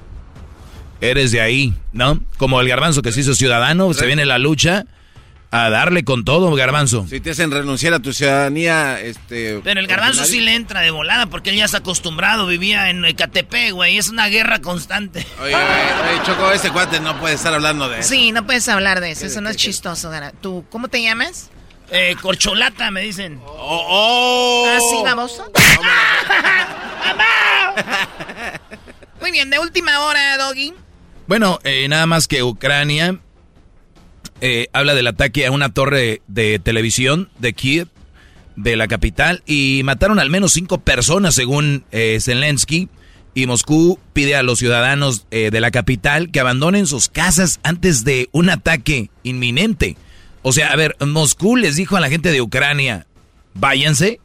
[1.03, 2.21] Eres de ahí, ¿no?
[2.37, 4.85] Como el garbanzo que se hizo ciudadano, se viene la lucha
[5.51, 7.05] a darle con todo, garbanzo.
[7.09, 9.59] Si te hacen renunciar a tu ciudadanía, este...
[9.65, 13.03] Pero el garbanzo sí le entra de volada porque él ya está acostumbrado, vivía en
[13.03, 13.97] Ecatepec, güey.
[13.97, 15.27] Es una guerra constante.
[15.41, 18.07] Oye, oye, oye, Choco, ese cuate no puede estar hablando de eso.
[18.07, 20.09] Sí, no puedes hablar de eso, eso no es chistoso.
[20.09, 20.31] Gara.
[20.31, 21.49] ¿Tú, cómo te llamas?
[21.91, 23.41] Eh, corcholata, me dicen.
[23.45, 24.65] ¡Oh!
[24.67, 25.37] Ah, sí, vamos.
[29.21, 30.73] Muy bien, de última hora, Doggy.
[31.27, 33.19] Bueno, eh, nada más que Ucrania
[34.45, 37.87] eh, habla del ataque a una torre de televisión de Kiev,
[38.57, 42.89] de la capital, y mataron al menos cinco personas según eh, Zelensky.
[43.35, 48.03] Y Moscú pide a los ciudadanos eh, de la capital que abandonen sus casas antes
[48.03, 49.95] de un ataque inminente.
[50.41, 53.07] O sea, a ver, Moscú les dijo a la gente de Ucrania,
[53.53, 54.19] váyanse.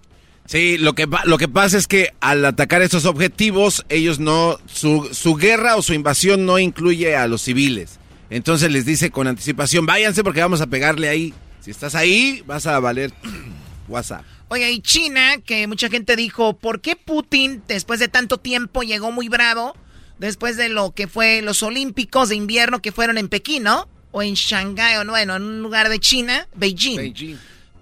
[0.49, 5.11] Sí, lo que, lo que pasa es que al atacar esos objetivos, ellos no, su,
[5.13, 7.99] su guerra o su invasión no incluye a los civiles.
[8.31, 11.35] Entonces les dice con anticipación, váyanse porque vamos a pegarle ahí.
[11.61, 13.13] Si estás ahí, vas a valer
[13.89, 14.25] WhatsApp.
[14.49, 19.13] Oye, y China, que mucha gente dijo, ¿por qué Putin, después de tanto tiempo, llegó
[19.13, 19.77] muy bravo?
[20.19, 23.87] Después de lo que fue los Olímpicos de invierno que fueron en Pekín, ¿no?
[24.13, 27.37] O en Shanghái, o no, bueno, en un lugar de China, Beijing.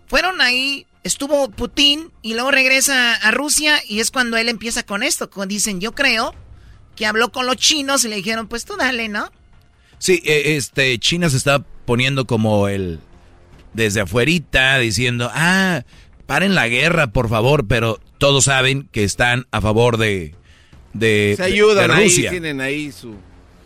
[0.09, 5.03] Fueron ahí, estuvo Putin y luego regresa a Rusia y es cuando él empieza con
[5.03, 5.31] esto.
[5.31, 6.35] Cuando dicen, yo creo
[6.95, 9.31] que habló con los chinos y le dijeron, pues tú dale, ¿no?
[9.99, 13.01] Sí, eh, este, China se está poniendo como el
[13.73, 15.85] desde afuerita diciendo, ah,
[16.27, 20.35] paren la guerra, por favor, pero todos saben que están a favor de,
[20.93, 22.31] de, Se ayudan de ahí, Rusia.
[22.31, 23.15] tienen ahí su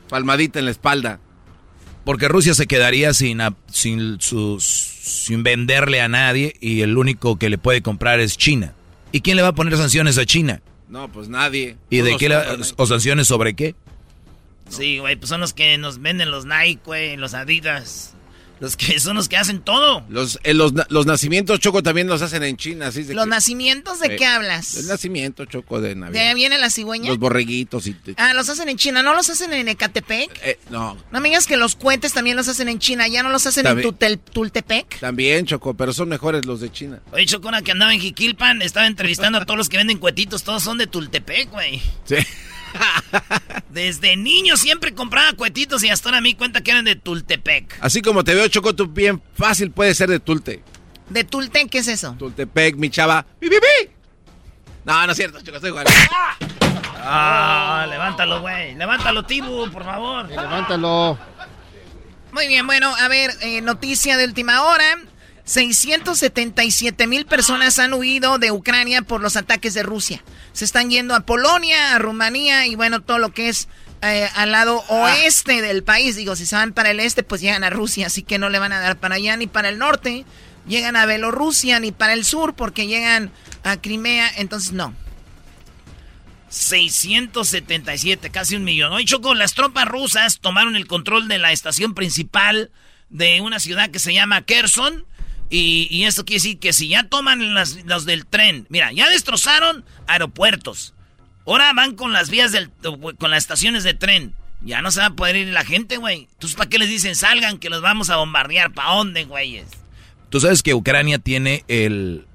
[0.08, 1.20] palmadita en la espalda.
[2.04, 4.62] Porque Rusia se quedaría sin, sin, sus,
[5.10, 8.74] sin venderle a nadie y el único que le puede comprar es China.
[9.12, 10.60] ¿Y quién le va a poner sanciones a China?
[10.88, 11.76] No, pues nadie.
[11.88, 13.74] ¿Y de qué la- o sanciones sobre qué?
[14.68, 18.14] Sí, güey, pues son los que nos venden los Nike, güey, los Adidas.
[18.60, 20.04] Los que son los que hacen todo.
[20.10, 22.88] Los, eh, los, los nacimientos, Choco, también los hacen en China.
[22.88, 24.74] Así de ¿Los que- nacimientos de Eh, qué hablas?
[24.76, 26.28] El nacimiento, Choco, de ¿De Navidad.
[26.28, 27.08] ahí viene la cigüeña?
[27.08, 27.94] Los borreguitos y...
[27.94, 30.30] te- Ah, los hacen en China, ¿no los hacen en Ecatepec?
[30.44, 33.30] eh, no, No me digas que los cohetes también los hacen en China, ¿ya no
[33.30, 33.88] los hacen También.
[33.88, 35.00] en Tutel- Tultepec?
[35.00, 37.00] también, Choco, pero son mejores los de China.
[37.12, 40.62] Oye, Chocona, que andaba en Jiquilpan, estaba entrevistando a todos los que venden cuetitos, todos
[40.62, 41.80] son de Tultepec, güey.
[42.04, 42.16] Sí.
[43.70, 47.78] Desde niño siempre compraba cuetitos y hasta ahora me di cuenta que eran de Tultepec.
[47.80, 50.62] Así como te veo, Choco, tú bien fácil puede ser de Tulte.
[51.08, 52.14] ¿De Tultec qué es eso?
[52.18, 53.24] Tultepec, mi chava.
[53.38, 53.90] ¡Pi, pi, pi!
[54.84, 55.90] No, no es cierto, Choco, estoy jugando.
[57.02, 58.74] Ah, levántalo, güey.
[58.74, 60.28] Levántalo, Tibu, por favor.
[60.28, 61.18] levántalo.
[62.32, 64.84] Muy bien, bueno, a ver, eh, noticia de última hora.
[65.50, 70.22] 677 mil personas han huido de Ucrania por los ataques de Rusia.
[70.52, 73.66] Se están yendo a Polonia, a Rumanía y bueno, todo lo que es
[74.00, 76.14] eh, al lado oeste del país.
[76.14, 78.60] Digo, si se van para el este, pues llegan a Rusia, así que no le
[78.60, 80.24] van a dar para allá ni para el norte.
[80.68, 83.32] Llegan a Bielorrusia ni para el sur porque llegan
[83.64, 84.94] a Crimea, entonces no.
[86.48, 88.92] 677, casi un millón.
[88.92, 92.70] Hoy Choco, las tropas rusas tomaron el control de la estación principal
[93.08, 95.06] de una ciudad que se llama Kherson.
[95.50, 99.10] Y, y eso quiere decir que si ya toman las, los del tren, mira, ya
[99.10, 100.94] destrozaron aeropuertos.
[101.46, 102.70] Ahora van con las vías del,
[103.18, 104.34] con las estaciones de tren.
[104.62, 106.28] Ya no se va a poder ir la gente, güey.
[106.32, 108.72] Entonces, ¿para qué les dicen salgan que los vamos a bombardear?
[108.72, 109.66] ¿Para dónde, güeyes?
[110.28, 112.26] Tú sabes que Ucrania tiene el,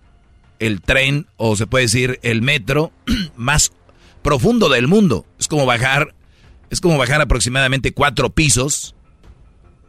[0.59, 2.91] el tren, o se puede decir, el metro
[3.37, 3.71] más
[4.21, 5.25] profundo del mundo.
[5.39, 6.13] Es como bajar,
[6.69, 8.95] es como bajar aproximadamente cuatro pisos.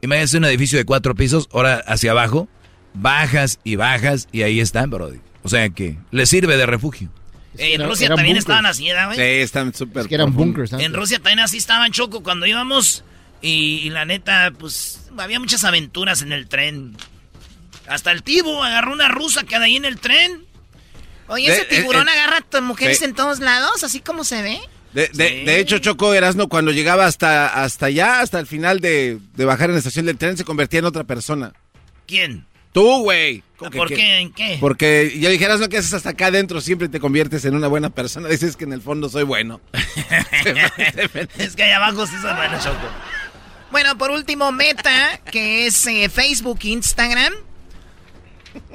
[0.02, 2.48] Imagínate un edificio de cuatro pisos, ahora hacia abajo,
[2.96, 5.12] bajas y bajas y ahí están, bro.
[5.42, 7.08] O sea que le sirve de refugio.
[7.56, 9.16] en Rusia también estaban así, güey?
[9.16, 10.02] Sí, están súper.
[10.02, 10.72] Es que eran bunkers.
[10.72, 13.04] En Rusia también así estaban choco cuando íbamos
[13.40, 16.96] y, la neta, pues había muchas aventuras en el tren.
[17.88, 20.44] Hasta el tibo agarró una rusa que ahí en el tren.
[21.28, 24.60] Oye, ese tiburón agarra a mujeres en todos lados, así como se ve.
[24.92, 29.44] De, de, hecho, Choco Erasno, cuando llegaba hasta, hasta allá, hasta el final de, de
[29.44, 31.52] bajar en la estación del tren, se convertía en otra persona.
[32.06, 32.46] ¿Quién?
[32.76, 33.42] Tú, güey.
[33.56, 34.18] ¿Por qué?
[34.18, 34.58] ¿En qué?
[34.60, 37.88] Porque ya dijeras lo que haces hasta acá adentro, siempre te conviertes en una buena
[37.88, 38.28] persona.
[38.28, 39.62] Dices que en el fondo soy bueno.
[41.38, 42.86] es que allá abajo sí soy bueno, Choco.
[43.70, 47.32] Bueno, por último, Meta, que es eh, Facebook, Instagram,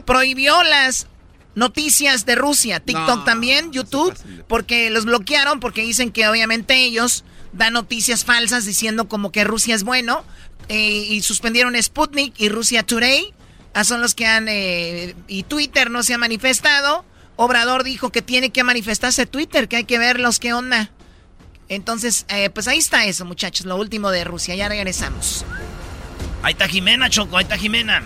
[0.08, 1.06] prohibió las
[1.54, 7.24] noticias de Rusia, TikTok también, YouTube, porque los bloquearon porque dicen que obviamente ellos
[7.54, 10.26] dan noticias falsas diciendo como que Rusia es bueno
[10.70, 13.32] eh, y suspendieron Sputnik y Rusia Today,
[13.74, 17.06] ah, son los que han eh, y Twitter no se ha manifestado.
[17.36, 20.92] Obrador dijo que tiene que manifestarse Twitter, que hay que ver los que onda.
[21.70, 24.56] Entonces, eh, pues ahí está eso, muchachos, lo último de Rusia.
[24.56, 25.46] Ya regresamos.
[26.44, 28.04] Ahí está Jimena, Choco, ahí está Jimena.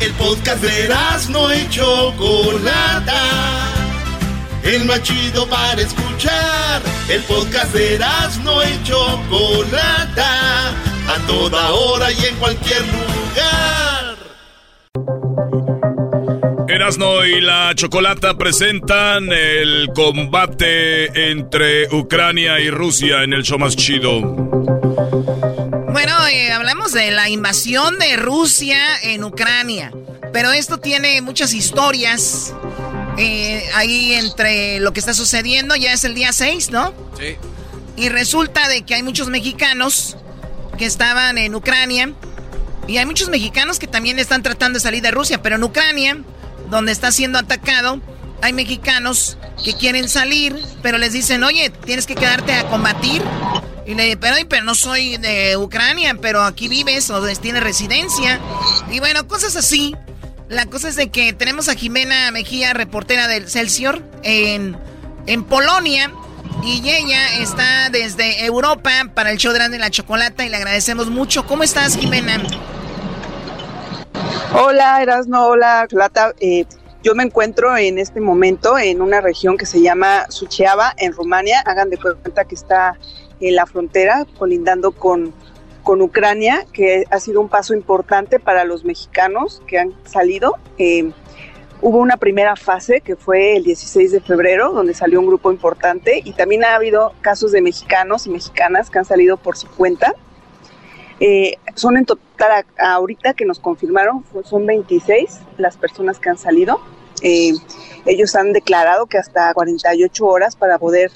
[0.00, 0.94] El podcast de
[1.30, 3.22] no y Chocolata.
[4.62, 6.82] El más chido para escuchar.
[7.08, 7.98] El podcast de
[8.42, 10.70] no y Chocolata.
[11.08, 14.05] A toda hora y en cualquier lugar.
[16.68, 23.76] Erasno y la Chocolata presentan el combate entre Ucrania y Rusia en el show más
[23.76, 24.20] chido.
[25.92, 29.92] Bueno, eh, hablamos de la invasión de Rusia en Ucrania,
[30.32, 32.52] pero esto tiene muchas historias
[33.16, 35.76] eh, ahí entre lo que está sucediendo.
[35.76, 36.92] Ya es el día 6, ¿no?
[37.18, 37.36] Sí.
[37.96, 40.16] Y resulta de que hay muchos mexicanos
[40.76, 42.12] que estaban en Ucrania
[42.86, 46.18] y hay muchos mexicanos que también están tratando de salir de Rusia, pero en Ucrania,
[46.70, 48.00] donde está siendo atacado,
[48.42, 53.22] hay mexicanos que quieren salir, pero les dicen, oye, tienes que quedarte a combatir
[53.86, 58.40] y le dije, pero, pero no soy de Ucrania, pero aquí vives o tienes residencia.
[58.90, 59.94] Y bueno, cosas así.
[60.48, 64.76] La cosa es de que tenemos a Jimena Mejía, reportera del Celsior, en,
[65.26, 66.12] en Polonia.
[66.64, 71.46] Y ella está desde Europa para el show de la chocolata y le agradecemos mucho.
[71.46, 72.42] ¿Cómo estás, Jimena?
[74.54, 76.32] Hola, Erasno, hola, Chocolata.
[76.40, 76.66] Eh,
[77.02, 81.60] yo me encuentro en este momento en una región que se llama Suceava, en Rumania.
[81.60, 82.98] Hagan de cuenta que está
[83.40, 85.32] en la frontera, colindando con,
[85.82, 90.56] con Ucrania, que ha sido un paso importante para los mexicanos que han salido.
[90.78, 91.12] Eh,
[91.80, 96.22] hubo una primera fase que fue el 16 de febrero, donde salió un grupo importante,
[96.24, 100.14] y también ha habido casos de mexicanos y mexicanas que han salido por su cuenta.
[101.20, 106.80] Eh, son en total, ahorita que nos confirmaron, son 26 las personas que han salido.
[107.22, 107.52] Eh,
[108.04, 111.10] ellos han declarado que hasta 48 horas para poder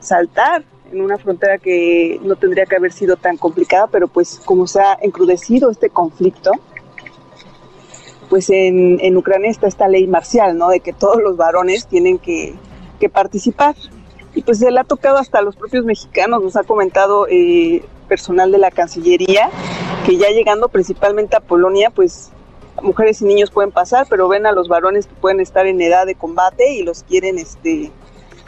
[0.00, 4.66] saltar en una frontera que no tendría que haber sido tan complicada, pero pues como
[4.66, 6.52] se ha encrudecido este conflicto,
[8.28, 10.68] pues en, en Ucrania está esta ley marcial, ¿no?
[10.68, 12.54] De que todos los varones tienen que,
[13.00, 13.74] que participar.
[14.34, 17.84] Y pues se le ha tocado hasta a los propios mexicanos, nos ha comentado eh,
[18.08, 19.50] personal de la Cancillería,
[20.06, 22.30] que ya llegando principalmente a Polonia, pues
[22.82, 26.06] mujeres y niños pueden pasar, pero ven a los varones que pueden estar en edad
[26.06, 27.90] de combate y los quieren, este,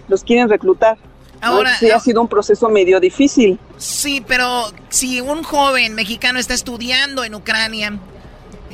[0.08, 0.96] los quieren reclutar.
[1.40, 3.58] Ahora, sí, ha sido un proceso medio difícil.
[3.76, 7.98] Sí, pero si un joven mexicano está estudiando en Ucrania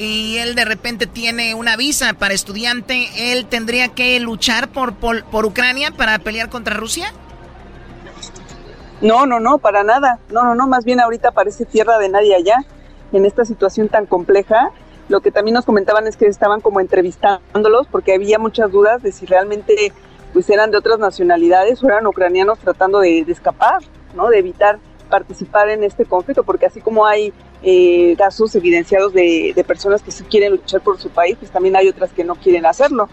[0.01, 5.45] y él de repente tiene una visa para estudiante, ¿él tendría que luchar por, por,
[5.45, 7.13] Ucrania para pelear contra Rusia?
[9.03, 10.19] No, no, no, para nada.
[10.31, 12.65] No, no, no, más bien ahorita parece tierra de nadie allá,
[13.13, 14.71] en esta situación tan compleja.
[15.09, 19.13] Lo que también nos comentaban es que estaban como entrevistándolos porque había muchas dudas de
[19.13, 19.93] si realmente
[20.33, 23.83] pues eran de otras nacionalidades o eran ucranianos tratando de, de escapar,
[24.15, 24.29] ¿no?
[24.29, 24.79] De evitar
[25.11, 30.25] participar en este conflicto, porque así como hay eh, casos evidenciados de, personas que sí
[30.25, 33.09] quieren luchar por su país, pues también hay otras que no quieren hacerlo.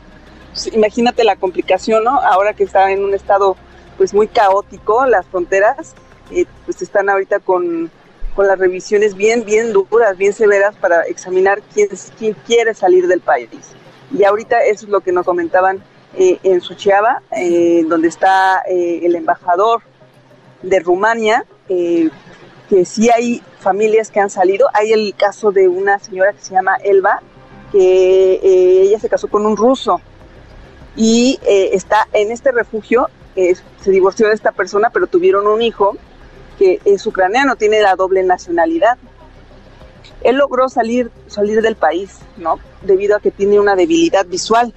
[0.72, 2.20] imagínate la complicación, ¿no?
[2.22, 3.58] Ahora que está en un estado
[3.98, 5.96] pues muy caótico, las fronteras,
[6.32, 7.92] eh, pues están ahorita con,
[8.36, 13.20] con, las revisiones bien, bien duras, bien severas para examinar quién, quién quiere salir del
[13.20, 13.50] país.
[14.18, 15.84] Y ahorita eso es lo que nos comentaban
[16.18, 19.82] eh, en Suchiaba, eh, donde está el embajador
[20.62, 21.46] de Rumania,
[22.70, 24.68] que sí hay familias que han salido.
[24.74, 27.22] Hay el caso de una señora que se llama Elba,
[27.72, 30.02] que eh, ella se casó con un ruso
[30.96, 33.10] y eh, está en este refugio.
[33.36, 35.96] se divorció de esta persona, pero tuvieron un hijo
[36.58, 38.98] que es ucraniano, tiene la doble nacionalidad.
[40.24, 42.60] Él logró salir, salir del país, ¿no?
[42.82, 44.74] Debido a que tiene una debilidad visual.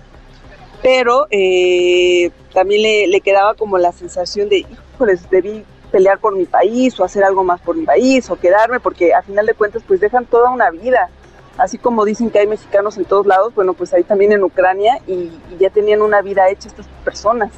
[0.83, 6.47] Pero eh, también le, le, quedaba como la sensación de, híjoles, debí pelear por mi
[6.47, 9.83] país o hacer algo más por mi país o quedarme, porque a final de cuentas
[9.87, 11.11] pues dejan toda una vida.
[11.59, 14.99] Así como dicen que hay mexicanos en todos lados, bueno, pues ahí también en Ucrania
[15.07, 17.51] y, ya tenían una vida hecha estas personas.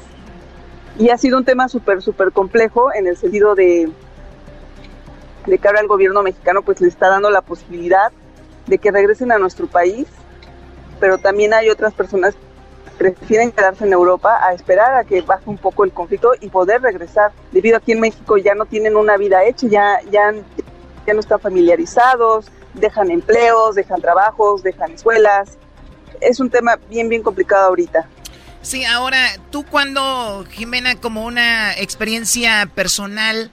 [0.99, 3.89] Y ha sido un tema súper, súper complejo en el sentido de,
[5.45, 8.11] de que ahora el gobierno mexicano pues le está dando la posibilidad
[8.67, 10.07] de que regresen a nuestro país,
[10.99, 12.35] pero también hay otras personas
[12.97, 16.81] prefieren quedarse en Europa a esperar a que baje un poco el conflicto y poder
[16.81, 20.33] regresar, debido a que en México ya no tienen una vida hecha, ya, ya,
[21.05, 25.57] ya no están familiarizados, dejan empleos, dejan trabajos, dejan escuelas.
[26.21, 28.07] Es un tema bien, bien complicado ahorita.
[28.61, 29.17] Sí, ahora,
[29.51, 33.51] tú cuando, Jimena, como una experiencia personal,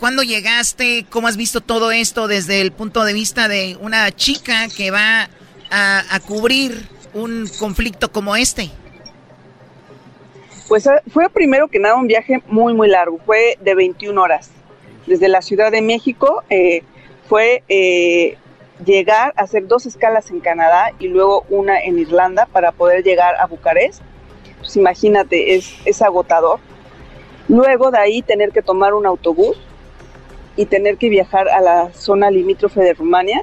[0.00, 1.04] ¿cuándo llegaste?
[1.10, 5.28] ¿Cómo has visto todo esto desde el punto de vista de una chica que va
[5.70, 6.88] a, a cubrir
[7.22, 8.70] un conflicto como este?
[10.68, 14.50] Pues eh, fue primero que nada un viaje muy, muy largo, fue de 21 horas.
[15.06, 16.82] Desde la Ciudad de México eh,
[17.28, 18.36] fue eh,
[18.84, 23.36] llegar a hacer dos escalas en Canadá y luego una en Irlanda para poder llegar
[23.36, 24.02] a Bucarest.
[24.58, 26.60] Pues imagínate, es, es agotador.
[27.48, 29.58] Luego de ahí tener que tomar un autobús
[30.56, 33.42] y tener que viajar a la zona limítrofe de Rumania,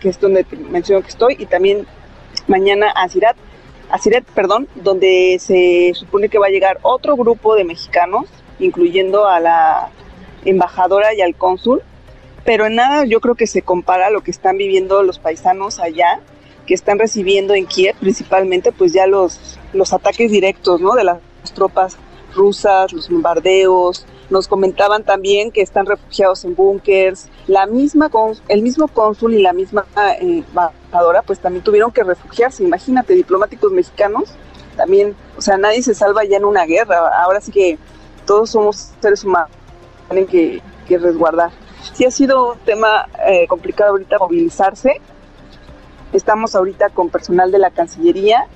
[0.00, 1.86] que es donde menciono que estoy, y también
[2.46, 3.36] mañana a Sirat
[3.90, 8.26] a Siret, perdón, donde se supone que va a llegar otro grupo de mexicanos,
[8.58, 9.90] incluyendo a la
[10.44, 11.82] embajadora y al cónsul,
[12.44, 15.78] pero en nada yo creo que se compara a lo que están viviendo los paisanos
[15.78, 16.20] allá,
[16.66, 20.94] que están recibiendo en Kiev principalmente pues ya los, los ataques directos, ¿no?
[20.94, 21.18] De las
[21.54, 21.96] tropas
[22.34, 27.28] rusas, los bombardeos, nos comentaban también que están refugiados en búnkers.
[27.46, 28.10] La misma
[28.48, 32.64] el mismo cónsul y la misma eh, embajadora, pues también tuvieron que refugiarse.
[32.64, 34.34] Imagínate, diplomáticos mexicanos
[34.76, 37.08] también, o sea, nadie se salva ya en una guerra.
[37.22, 37.78] Ahora sí que
[38.26, 39.50] todos somos seres humanos,
[40.08, 40.62] tienen que,
[40.98, 41.50] resguardar.
[41.94, 45.00] Sí ha sido un tema eh, complicado ahorita movilizarse.
[46.12, 48.46] Estamos ahorita con personal de la Cancillería.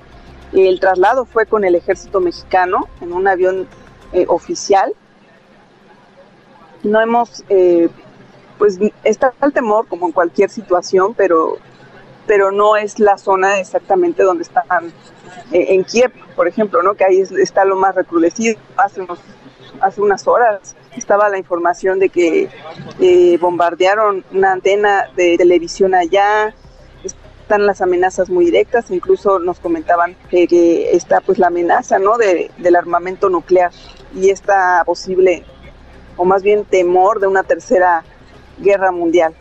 [0.52, 3.68] El traslado fue con el ejército mexicano en un avión
[4.12, 4.94] eh, oficial
[6.82, 7.88] no hemos, eh,
[8.58, 11.58] pues está el temor como en cualquier situación, pero,
[12.26, 14.64] pero no es la zona exactamente donde están
[15.52, 16.94] eh, en Kiev, por ejemplo, ¿no?
[16.94, 18.58] que ahí está lo más recrudecido.
[18.76, 19.18] Hace, unos,
[19.80, 22.48] hace unas horas estaba la información de que
[23.00, 26.54] eh, bombardearon una antena de televisión allá,
[27.50, 32.16] están las amenazas muy directas, incluso nos comentaban que, está pues la amenaza ¿no?
[32.16, 33.72] de, del armamento nuclear
[34.14, 35.44] y esta posible
[36.20, 38.04] o más bien temor de una tercera
[38.58, 39.34] guerra mundial.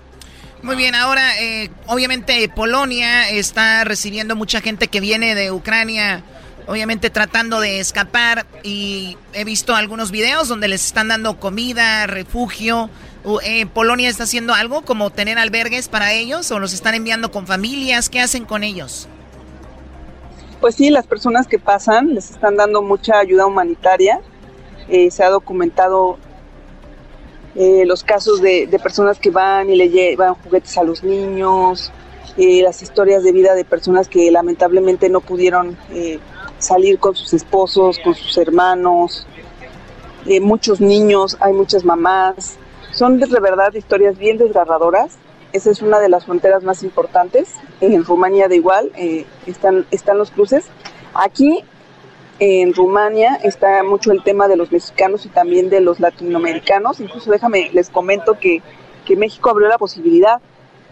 [0.62, 6.24] Muy bien, ahora eh, obviamente Polonia está recibiendo mucha gente que viene de Ucrania,
[6.68, 12.90] obviamente tratando de escapar y he visto algunos videos donde les están dando comida, refugio.
[13.44, 17.46] Eh, ¿Polonia está haciendo algo como tener albergues para ellos o los están enviando con
[17.46, 18.08] familias?
[18.08, 19.10] ¿Qué hacen con ellos?
[20.62, 24.22] Pues sí, las personas que pasan les están dando mucha ayuda humanitaria.
[24.88, 26.18] Eh, se ha documentado
[27.56, 31.92] eh, los casos de, personas que van y le llevan juguetes a los niños,
[32.38, 36.20] eh, las historias de vida de personas que lamentablemente no pudieron eh,
[36.58, 39.28] salir con sus esposos, con sus hermanos,
[40.42, 42.58] muchos niños, hay muchas mamás.
[42.92, 45.18] Son de verdad historias bien desgarradoras
[45.52, 47.56] esa es una de las fronteras más importantes.
[47.82, 50.66] En Rumania de igual eh, están, están los cruces.
[51.14, 51.64] Aquí
[52.40, 57.00] en Rumania está mucho el tema de los mexicanos y también de los latinoamericanos.
[57.00, 58.62] Incluso déjame, les comento que,
[59.06, 60.40] que México abrió la posibilidad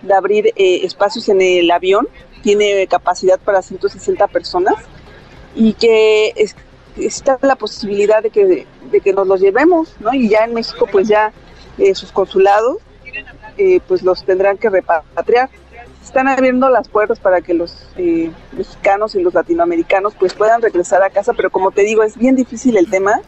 [0.02, 2.08] de abrir eh, espacios en el avión.
[2.44, 4.76] Tiene capacidad para 160 personas
[5.56, 6.56] y que es,
[6.98, 10.14] está la posibilidad de que, de que nos los llevemos, ¿no?
[10.14, 11.32] Y ya en México pues ya
[11.78, 12.78] eh, sus consulados
[13.58, 15.50] eh, pues los tendrán que repatriar.
[16.08, 21.04] Están abriendo las puertas para que los eh, mexicanos y los latinoamericanos pues puedan regresar
[21.04, 23.20] a casa, pero como te digo, es bien difícil el tema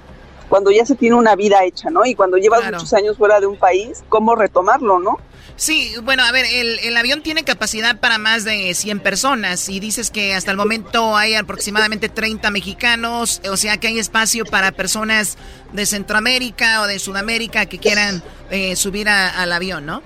[0.47, 2.05] cuando ya se tiene una vida hecha, ¿no?
[2.05, 5.17] Y cuando llevas muchos años fuera de un país, ¿cómo retomarlo, no?
[5.57, 9.81] Sí, bueno, a ver, el, el, avión tiene capacidad para más de 100 personas y
[9.81, 14.71] dices que hasta el momento hay aproximadamente 30 mexicanos, o sea que hay espacio para
[14.71, 15.37] personas
[15.73, 20.01] de Centroamérica o de Sudamérica que quieran eh, subir a, al avión, ¿no?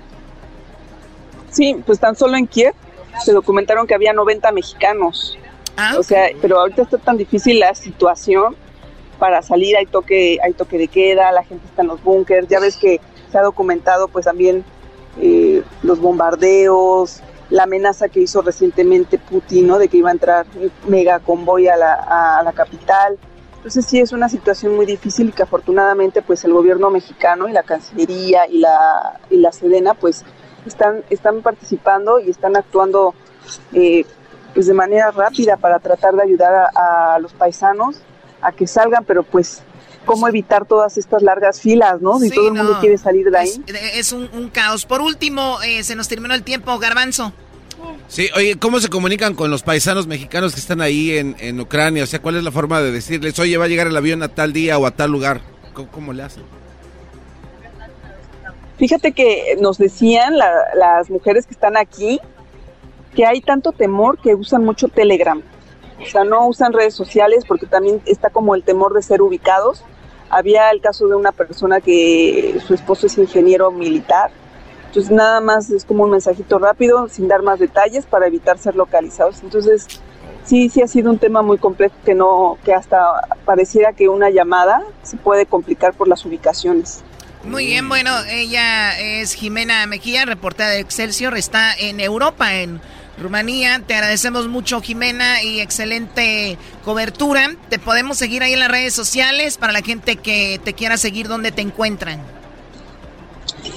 [1.54, 2.74] Sí, pues tan solo en Kiev
[3.24, 5.38] se documentaron que había 90 mexicanos.
[5.78, 8.56] Ah, o sea, pero ahorita está tan difícil la situación
[9.20, 12.60] para salir, hay toque, hay toque de queda, la gente está en los búnkers, ya
[12.60, 13.00] ves que
[13.32, 14.66] se ha documentado pues también
[15.22, 19.78] eh, los bombardeos, la amenaza que hizo recientemente Putin, ¿no?
[19.78, 23.18] De que iba a entrar un mega convoy a la, a la capital.
[23.58, 27.54] Entonces sí es una situación muy difícil y que afortunadamente pues el gobierno mexicano y
[27.54, 30.26] la Cancillería y la, y la Sedena pues
[30.66, 33.14] están, están participando y están actuando
[33.74, 34.06] eh,
[34.54, 37.98] pues de manera rápida para tratar de ayudar a, a los paisanos
[38.42, 39.62] a que salgan, pero pues
[40.06, 42.20] cómo evitar todas estas largas filas, ¿no?
[42.20, 42.80] Si Sí, todo el mundo no.
[42.82, 43.64] quiere salir de ahí.
[43.68, 44.86] Es, es un, un caos.
[44.86, 47.32] Por último, eh, se nos terminó el tiempo, Garbanzo.
[48.08, 52.04] Sí, oye, ¿cómo se comunican con los paisanos mexicanos que están ahí en, en Ucrania?
[52.04, 54.28] O sea, ¿cuál es la forma de decirles, oye, va a llegar el avión a
[54.30, 55.42] tal día o a tal lugar?
[55.74, 56.44] ¿Cómo, cómo le hacen?
[58.84, 62.20] Fíjate que nos decían la- las mujeres que están aquí
[63.16, 65.42] que hay tanto temor que usan mucho Telegram.
[66.02, 69.86] O sea, no usan redes sociales porque también está como el temor de ser ubicados.
[70.30, 74.32] Había el caso de una persona que su esposo es ingeniero militar.
[74.88, 78.76] Entonces nada más es como un mensajito rápido, sin dar más detalles para evitar ser
[78.76, 79.44] localizados.
[79.44, 79.88] Entonces
[80.44, 83.00] sí, sí ha sido un tema muy complejo que no, que hasta
[83.46, 87.02] pareciera que una llamada se puede complicar por las ubicaciones.
[87.46, 92.80] Muy bien, bueno, ella es Jimena Mejía, reportera de Excelsior, está en Europa, en
[93.18, 93.82] Rumanía.
[93.86, 97.56] Te agradecemos mucho, Jimena, y excelente cobertura.
[97.70, 101.28] Te podemos seguir ahí en las redes sociales para la gente que te quiera seguir,
[101.28, 102.22] ¿dónde te encuentran?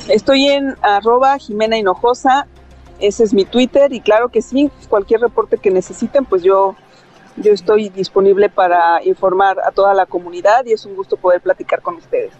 [0.09, 2.47] Estoy en arroba Jimena Hinojosa,
[3.01, 6.77] ese es mi Twitter y claro que sí, cualquier reporte que necesiten, pues yo,
[7.37, 11.83] yo estoy disponible para informar a toda la comunidad y es un gusto poder platicar
[11.83, 12.33] con ustedes.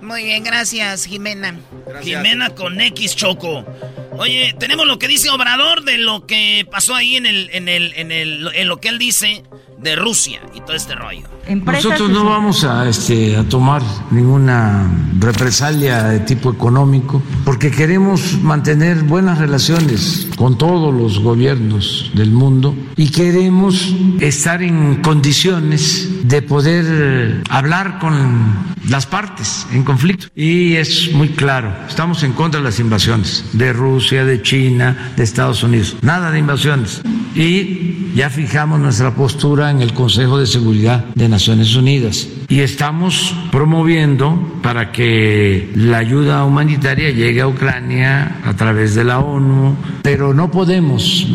[0.00, 1.58] Muy bien, gracias, Jimena.
[2.02, 3.64] Jimena con X Choco.
[4.12, 7.92] Oye, tenemos lo que dice Obrador de lo que pasó ahí en el, en el,
[7.94, 9.44] en el, en lo que él dice
[9.82, 11.26] de Rusia y todo este rollo.
[11.48, 19.02] Nosotros no vamos a, este, a tomar ninguna represalia de tipo económico porque queremos mantener
[19.02, 27.42] buenas relaciones con todos los gobiernos del mundo y queremos estar en condiciones de poder
[27.48, 30.26] hablar con las partes en conflicto.
[30.34, 35.24] Y es muy claro, estamos en contra de las invasiones de Rusia, de China, de
[35.24, 35.96] Estados Unidos.
[36.02, 37.02] Nada de invasiones.
[37.34, 42.28] Y ya fijamos nuestra postura en el Consejo de Seguridad de Naciones Unidas.
[42.48, 49.20] Y estamos promoviendo para que la ayuda humanitaria llegue a Ucrania a través de la
[49.20, 51.28] ONU, pero no podemos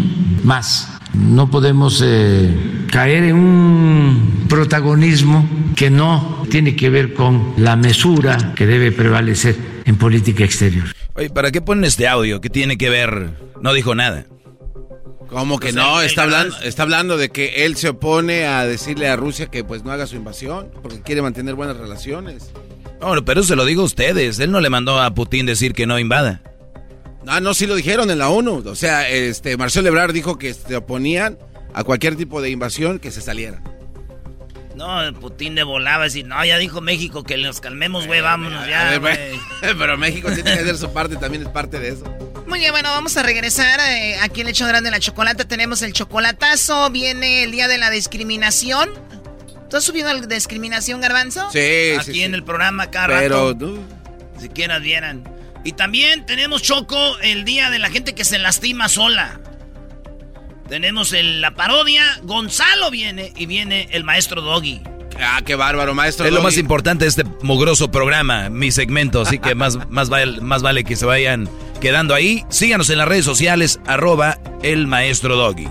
[0.43, 0.91] más.
[1.13, 2.53] No podemos eh,
[2.91, 9.55] caer en un protagonismo que no tiene que ver con la mesura que debe prevalecer
[9.85, 10.85] en política exterior.
[11.13, 12.41] Oye, ¿para qué ponen este audio?
[12.41, 13.31] ¿Qué tiene que ver?
[13.61, 14.25] No dijo nada.
[15.29, 16.01] ¿Cómo que O sea, no?
[16.01, 19.83] Está hablando, está hablando de que él se opone a decirle a Rusia que pues
[19.83, 22.51] no haga su invasión porque quiere mantener buenas relaciones.
[23.01, 24.39] No, pero se lo digo a ustedes.
[24.39, 26.41] Él no le mandó a Putin decir que no invada.
[27.27, 28.63] Ah, no, sí lo dijeron en la ONU.
[28.65, 31.37] O sea, este Marcelo Ebrard dijo que se oponían
[31.73, 33.61] a cualquier tipo de invasión que se saliera.
[34.75, 38.61] No, Putin de volaba a decir, no, ya dijo México que nos calmemos, güey, vámonos
[38.63, 39.35] A ya, ver.
[39.61, 42.03] Pero México tiene que hacer su parte, también es parte de eso.
[42.47, 43.79] Muy bien, bueno, vamos a regresar.
[43.79, 46.89] eh, aquí en el hecho grande de la chocolata tenemos el chocolatazo.
[46.91, 48.89] Viene el día de la discriminación.
[49.69, 51.49] ¿Tú has subido la discriminación, Garbanzo?
[51.51, 52.35] Sí, Aquí sí, en sí.
[52.35, 53.57] el programa cada Pero rato.
[53.57, 53.83] tú-
[54.39, 55.23] Si quieras vieran.
[55.63, 59.39] Y también tenemos, Choco, el día de la gente que se lastima sola.
[60.69, 62.03] Tenemos el- la parodia.
[62.23, 64.81] Gonzalo viene y viene el maestro Doggy.
[65.19, 66.25] Ah, qué bárbaro, maestro.
[66.25, 69.21] Es lo más importante de este mugroso programa, mi segmento.
[69.21, 71.49] Así que más, más, vale, más vale que se vayan
[71.79, 72.45] quedando ahí.
[72.49, 75.67] Síganos en las redes sociales, arroba el maestro Doggy.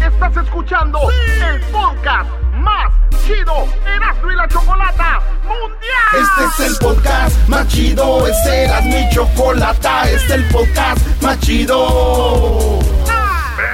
[0.00, 2.92] Estás escuchando el podcast más
[3.26, 6.46] chido Erasmo y la Chocolata Mundial.
[6.46, 11.38] Este es el podcast más chido, este era mi chocolata, este es el podcast más
[11.40, 12.78] chido.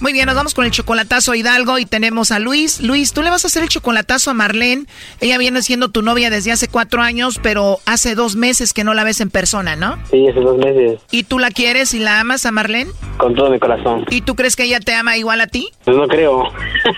[0.00, 2.80] Muy bien, nos vamos con el chocolatazo a Hidalgo y tenemos a Luis.
[2.80, 4.86] Luis, tú le vas a hacer el chocolatazo a Marlene.
[5.20, 8.94] Ella viene siendo tu novia desde hace cuatro años, pero hace dos meses que no
[8.94, 9.98] la ves en persona, ¿no?
[10.10, 11.00] Sí, hace dos meses.
[11.10, 12.90] ¿Y tú la quieres y la amas a Marlene?
[13.18, 14.06] Con todo mi corazón.
[14.08, 15.68] ¿Y tú crees que ella te ama igual a ti?
[15.84, 16.44] Pues no creo.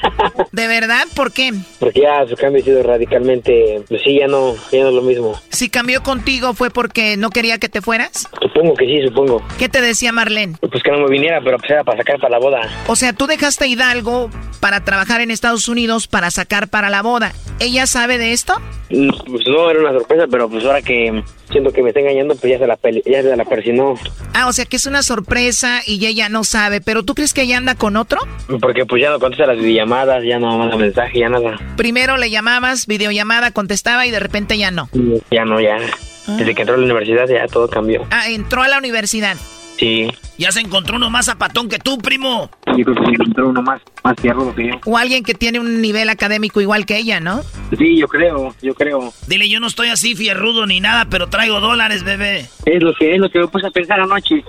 [0.52, 1.04] ¿De verdad?
[1.16, 1.52] ¿Por qué?
[1.80, 3.82] Porque ya su cambio ha sido radicalmente...
[3.88, 5.34] Pues sí, ya no, ya no es lo mismo.
[5.48, 8.28] Si cambió contigo fue porque no quería que te fueras.
[8.40, 9.42] Supongo que sí, supongo.
[9.58, 10.56] ¿Qué te decía Marlene?
[10.60, 12.60] Pues que no me viniera, pero pues era para sacar para la boda.
[12.92, 14.28] O sea, tú dejaste a Hidalgo
[14.60, 17.32] para trabajar en Estados Unidos para sacar para la boda.
[17.58, 18.52] ¿Ella sabe de esto?
[18.90, 22.34] Mm, Pues no, era una sorpresa, pero pues ahora que siento que me está engañando,
[22.36, 23.94] pues ya se la, ya se la persinó.
[24.34, 27.40] Ah, o sea que es una sorpresa y ella no sabe, pero ¿tú crees que
[27.40, 28.20] ella anda con otro?
[28.60, 31.58] Porque pues ya no contesta las videollamadas, ya no manda mensaje, ya nada.
[31.78, 34.90] Primero le llamabas, videollamada, contestaba y de repente ya no.
[35.30, 35.78] Ya no, ya.
[36.26, 38.06] Desde que entró a la universidad ya todo cambió.
[38.10, 39.38] Ah, entró a la universidad.
[39.82, 40.08] Sí.
[40.38, 42.48] Ya se encontró uno más zapatón que tú, primo.
[42.66, 44.74] Yo creo que sí encontró uno más, más fierro que yo.
[44.86, 47.42] O alguien que tiene un nivel académico igual que ella, ¿no?
[47.76, 49.12] Sí, yo creo, yo creo.
[49.26, 52.46] Dile, yo no estoy así fierrudo ni nada, pero traigo dólares, bebé.
[52.64, 54.44] Es lo que es lo que me puse a pensar anoche.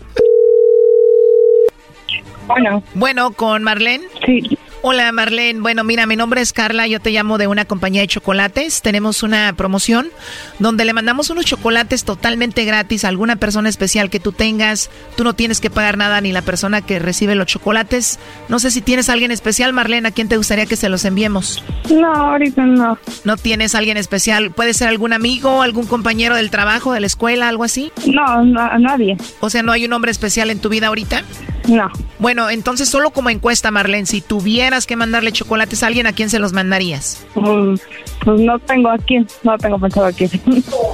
[2.46, 2.84] Bueno.
[2.94, 4.06] Bueno, ¿con Marlene?
[4.24, 4.56] Sí.
[4.86, 8.08] Hola Marlene, bueno mira, mi nombre es Carla, yo te llamo de una compañía de
[8.10, 10.10] chocolates, tenemos una promoción
[10.60, 15.24] donde le mandamos unos chocolates totalmente gratis a alguna persona especial que tú tengas, tú
[15.24, 18.20] no tienes que pagar nada ni la persona que recibe los chocolates,
[18.50, 21.06] no sé si tienes a alguien especial Marlene, ¿a quién te gustaría que se los
[21.06, 21.64] enviemos?
[21.90, 22.98] No, ahorita no.
[23.24, 24.52] ¿No tienes a alguien especial?
[24.52, 27.94] ¿Puede ser algún amigo, algún compañero del trabajo, de la escuela, algo así?
[28.06, 29.16] No, no, a nadie.
[29.40, 31.24] O sea, ¿no hay un hombre especial en tu vida ahorita?
[31.68, 31.90] No.
[32.20, 36.30] Bueno, entonces solo como encuesta, Marlene, si tuvieras que mandarle chocolates a alguien, ¿a quién
[36.30, 37.26] se los mandarías?
[37.36, 37.76] Mm,
[38.26, 40.30] Pues no tengo a quién, no tengo pensado a quién.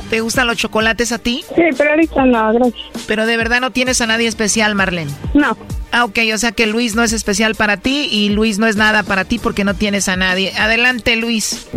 [0.09, 1.43] ¿Te gustan los chocolates a ti?
[1.55, 3.05] Sí, pero ahorita no, gracias.
[3.07, 5.11] Pero de verdad no tienes a nadie especial, Marlene.
[5.33, 5.57] No.
[5.91, 8.75] Ah, ok, o sea que Luis no es especial para ti y Luis no es
[8.75, 10.53] nada para ti porque no tienes a nadie.
[10.55, 11.67] Adelante, Luis.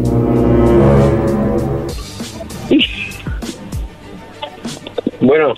[5.21, 5.55] Bueno,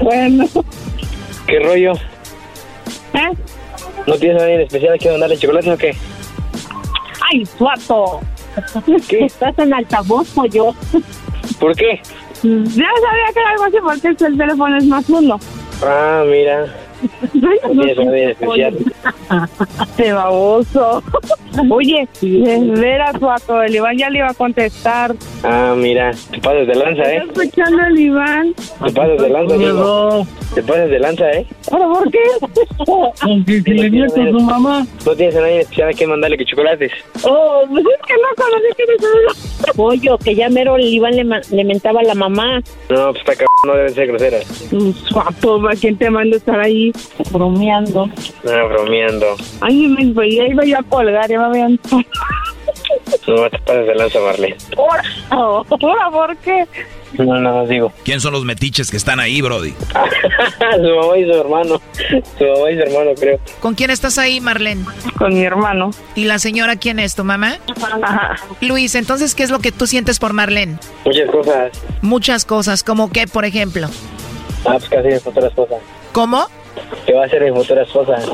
[0.00, 0.44] Bueno.
[1.46, 1.92] ¿qué rollo?
[3.14, 3.32] ¿Eh?
[4.06, 5.96] ¿No tienes a nadie en especial que mandarle chocolate o qué?
[7.32, 8.20] ¡Ay, suato!
[9.08, 9.18] ¿Qué?
[9.24, 10.74] ¿Estás en altavoz o yo?
[11.60, 12.00] ¿Por qué?
[12.42, 15.40] Ya sabía que era algo así porque el teléfono es más uno.
[15.82, 16.66] Ah, mira.
[19.96, 21.02] ¡Qué baboso!
[21.70, 25.14] Oye, de veras, suato, el Iván ya le iba a contestar.
[25.44, 26.10] Ah, mira.
[26.30, 27.16] Te pasas de lanza, ¿eh?
[27.18, 28.54] ¿Estás escuchando el Iván?
[28.54, 30.26] Te pasas de lanza, amigo.
[30.54, 31.46] Te pasas de lanza, ¿eh?
[31.70, 32.18] ¿Pero por qué?
[33.22, 34.86] Aunque si le miento a su mamá.
[35.06, 36.92] ¿No tienes a nadie especial a quien mandarle que chocolates?
[37.22, 41.24] Oh, pues es que no conocí que eres Pollo, que ya mero el Iván le,
[41.24, 42.60] le mentaba a la mamá.
[42.90, 44.46] No, pues está cabrón, no deben ser groseras.
[45.08, 46.92] Suato, ¿a quién te mando a estar ahí
[47.30, 48.06] bromeando?
[48.44, 49.36] No, bromeando.
[49.60, 51.80] Ay, me veía, iba yo a colgar, ya me habían...
[53.26, 54.56] No te pases de lanza, Marlene.
[54.76, 56.66] Ahora, ahora, ¿por qué?
[57.18, 57.92] No, no, digo.
[58.04, 59.70] ¿Quién son los metiches que están ahí, Brody?
[60.76, 61.80] su mamá y su hermano.
[62.38, 63.38] Su mamá y su hermano, creo.
[63.60, 64.84] ¿Con quién estás ahí, Marlene?
[65.16, 65.90] Con mi hermano.
[66.14, 67.58] ¿Y la señora quién es, tu mamá?
[68.60, 70.78] Luis, entonces, ¿qué es lo que tú sientes por Marlene?
[71.04, 71.72] Muchas cosas.
[72.02, 73.88] Muchas cosas, como qué, por ejemplo.
[74.64, 75.78] Ah, pues casi de futuras cosas.
[76.12, 76.46] ¿Cómo?
[77.06, 78.24] ¿Qué va a ser de futuras cosas?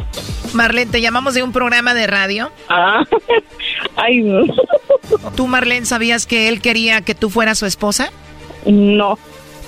[0.54, 2.50] Marlene, te llamamos de un programa de radio.
[2.68, 3.04] Ah,
[3.96, 4.44] ay, no.
[5.36, 8.10] ¿Tú, Marlene, sabías que él quería que tú fueras su esposa?
[8.66, 9.18] No.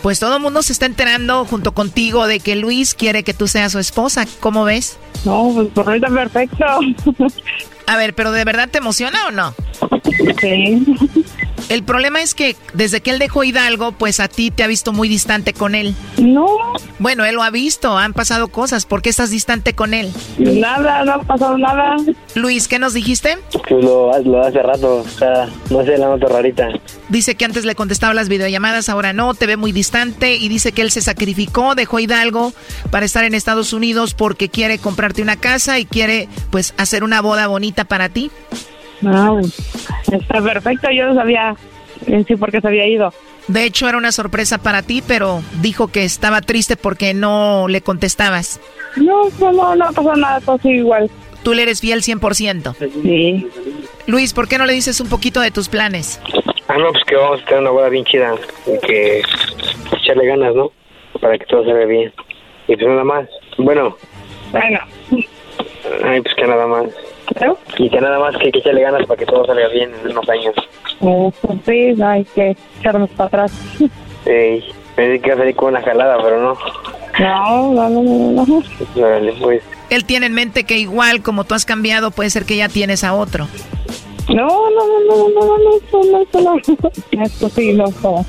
[0.03, 3.47] Pues todo el mundo se está enterando junto contigo de que Luis quiere que tú
[3.47, 4.27] seas su esposa.
[4.41, 4.99] ¿Cómo ves?
[5.25, 6.65] No, pues por ahorita perfecto.
[7.87, 9.55] A ver, pero ¿de verdad te emociona o no?
[10.41, 10.85] Sí.
[11.69, 14.93] El problema es que desde que él dejó Hidalgo, pues a ti te ha visto
[14.93, 15.95] muy distante con él.
[16.19, 16.47] No.
[16.99, 18.87] Bueno, él lo ha visto, han pasado cosas.
[18.87, 20.13] ¿Por qué estás distante con él?
[20.39, 21.97] Nada, no ha pasado nada.
[22.35, 23.39] Luis, ¿qué nos dijiste?
[23.71, 26.69] Lo, lo hace rato, o sea, no sé, la nota rarita.
[27.09, 30.73] Dice que antes le contestaba las videollamadas, ahora no, te ve muy distante y dice
[30.73, 32.53] que él se sacrificó, dejó Hidalgo
[32.91, 37.21] para estar en Estados Unidos porque quiere comprarte una casa y quiere pues hacer una
[37.21, 38.31] boda bonita para ti.
[39.03, 40.91] No, está perfecto.
[40.91, 41.55] Yo no sabía
[42.07, 43.13] en sí por qué se había ido.
[43.49, 47.81] De hecho, era una sorpresa para ti, pero dijo que estaba triste porque no le
[47.81, 48.61] contestabas.
[48.97, 51.11] No, no, no, no pasó nada, todo sigue igual.
[51.43, 52.77] Tú le eres fiel 100%.
[53.03, 53.49] Sí.
[54.07, 56.21] Luis, ¿por qué no le dices un poquito de tus planes?
[56.69, 58.35] Ah, no, pues que vamos a tener una boda bien chida
[58.67, 59.23] y que
[59.97, 60.71] echarle ganas, ¿no?
[61.21, 62.13] Para que todo salga bien.
[62.69, 63.29] Y pues nada más.
[63.59, 63.97] Bueno.
[64.53, 64.79] Bueno.
[66.05, 66.87] Ay, pues que nada más.
[67.35, 67.59] ¿Pero?
[67.79, 70.29] Y que nada más que que echarle ganas para que todo salga bien en unos
[70.29, 70.55] años.
[71.01, 71.35] Pues
[71.67, 73.53] sí, hay que echarnos para atrás.
[74.27, 74.65] Ey,
[74.95, 76.59] pensé que iba a salir con una jalada, pero no.
[77.19, 78.47] No, no, no, no.
[78.47, 78.63] no.
[79.03, 79.63] Órale, pues.
[79.91, 83.05] Él tiene en mente que igual como tú has cambiado, puede ser que ya tienes
[83.05, 83.47] a otro.
[84.29, 86.61] No, no, no, no, no, no, no, no,
[87.23, 88.25] Esto sí, no, no.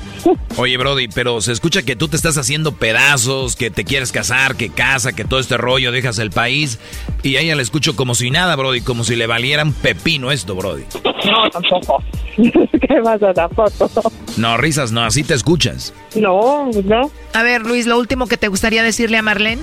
[0.56, 4.56] Oye, Brody, pero se escucha que tú te estás haciendo pedazos, que te quieres casar,
[4.56, 6.78] que casa, que todo este rollo, dejas el país.
[7.22, 10.54] Y a ella le escucho como si nada, Brody, como si le valieran pepino esto,
[10.54, 10.84] Brody.
[11.24, 12.02] No, tampoco.
[12.36, 14.12] ¿Qué pasa tampoco?
[14.36, 15.94] No, risas, no, así te escuchas.
[16.16, 17.10] No, no.
[17.32, 19.62] A ver, Luis, lo último que te gustaría decirle a Marlene.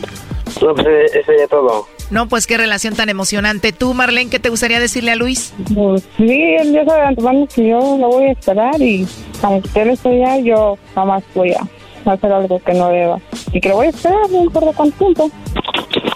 [0.62, 1.88] No, pues, eso ya todo.
[2.12, 3.72] No, pues qué relación tan emocionante.
[3.72, 5.54] ¿Tú, Marlene, qué te gustaría decirle a Luis?
[5.74, 6.30] Pues sí,
[6.60, 9.08] él ya sabe antemano que yo lo voy a esperar y
[9.42, 13.18] aunque él esté allá, yo jamás voy a hacer algo que no deba.
[13.54, 15.32] Y que lo voy a esperar, no importa cuánto.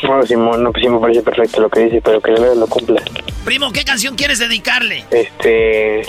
[0.03, 2.56] No, Simón, no, pues sí me parece perfecto lo que dice, pero que de verdad
[2.56, 3.02] lo cumpla.
[3.44, 5.03] Primo, ¿qué canción quieres dedicarle?
[5.12, 6.02] Este,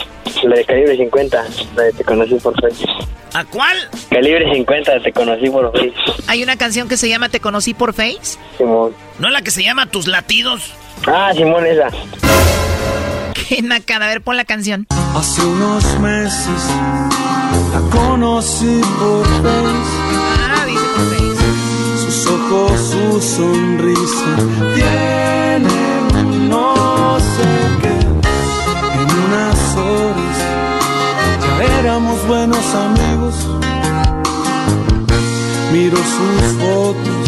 [0.45, 1.45] la de Calibre 50,
[1.77, 2.91] la de Te conocí por Facebook.
[3.35, 3.77] ¿A cuál?
[4.11, 6.25] Calibre 50, Te conocí por Facebook.
[6.27, 8.39] Hay una canción que se llama Te conocí por Face.
[8.57, 8.93] Simón.
[9.19, 10.73] ¿No es la que se llama Tus latidos?
[11.07, 11.89] Ah, Simón, esa.
[13.49, 14.07] Qué nacada.
[14.07, 14.87] A ver, pon la canción.
[15.15, 16.71] Hace unos meses
[17.73, 20.06] la conocí por Face.
[22.57, 24.33] Su sonrisa
[24.75, 27.51] tienen no sé
[27.83, 27.97] qué.
[29.01, 30.39] En unas horas
[31.43, 33.35] ya éramos buenos amigos.
[35.71, 37.27] Miro sus fotos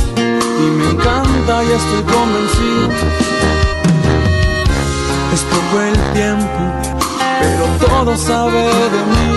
[0.58, 2.88] y me encanta, ya estoy convencido.
[5.34, 6.60] Es poco el tiempo,
[7.40, 8.64] pero todo sabe
[8.94, 9.30] de mí.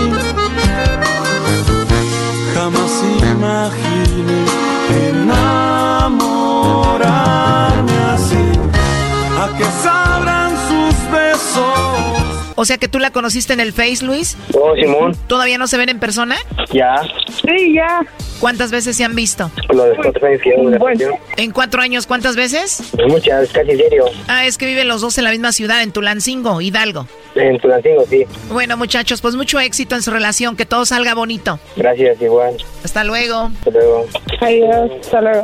[2.53, 2.93] Jamás
[3.29, 4.70] imaginé
[5.09, 6.27] enamorarme
[8.13, 8.45] así.
[9.41, 12.20] A que sabrán sus besos.
[12.55, 14.37] O sea que tú la conociste en el Face, Luis.
[14.53, 15.15] Oh, Simón.
[15.27, 16.37] ¿Todavía no se ven en persona?
[16.71, 16.95] Ya.
[17.27, 18.01] Sí, ya.
[18.39, 19.51] ¿Cuántas veces se han visto?
[19.69, 21.41] Lo de cuatro años que.
[21.43, 22.91] ¿En cuatro años cuántas veces?
[23.07, 24.05] Muchas, casi diario.
[24.27, 27.07] Ah, es que viven los dos en la misma ciudad, en Tulancingo, Hidalgo.
[27.35, 28.25] En Tulancingo, sí.
[28.49, 31.59] Bueno, muchachos, pues mucho éxito en su relación, que todo salga bonito.
[31.75, 32.57] Gracias, igual.
[32.83, 33.51] Hasta luego.
[33.59, 34.07] Hasta luego.
[34.41, 35.43] Adiós, hasta luego.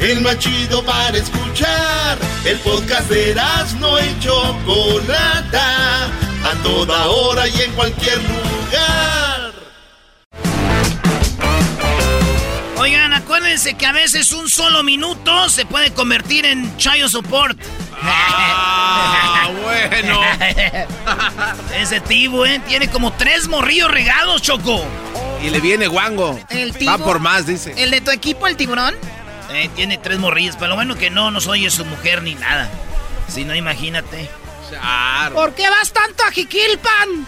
[0.00, 2.18] El más chido para escuchar.
[2.44, 3.34] El podcast de
[3.78, 6.06] no y Chocolata.
[6.42, 9.52] A toda hora y en cualquier lugar.
[12.78, 17.58] Oigan, acuérdense que a veces un solo minuto se puede convertir en chayo support.
[18.02, 20.22] Ah, bueno.
[21.76, 22.58] Ese tibu, ¿eh?
[22.66, 24.82] Tiene como tres morrillos regados, Choco.
[25.42, 26.40] Y le viene guango.
[26.48, 27.74] El Va por más, dice.
[27.76, 28.94] ¿El de tu equipo, el tiburón?
[29.52, 32.68] Eh, tiene tres morrillos, pero lo bueno que no nos oye su mujer ni nada.
[33.28, 34.28] Si no, imagínate.
[35.34, 37.26] ¿Por qué vas tanto a Jiquilpan?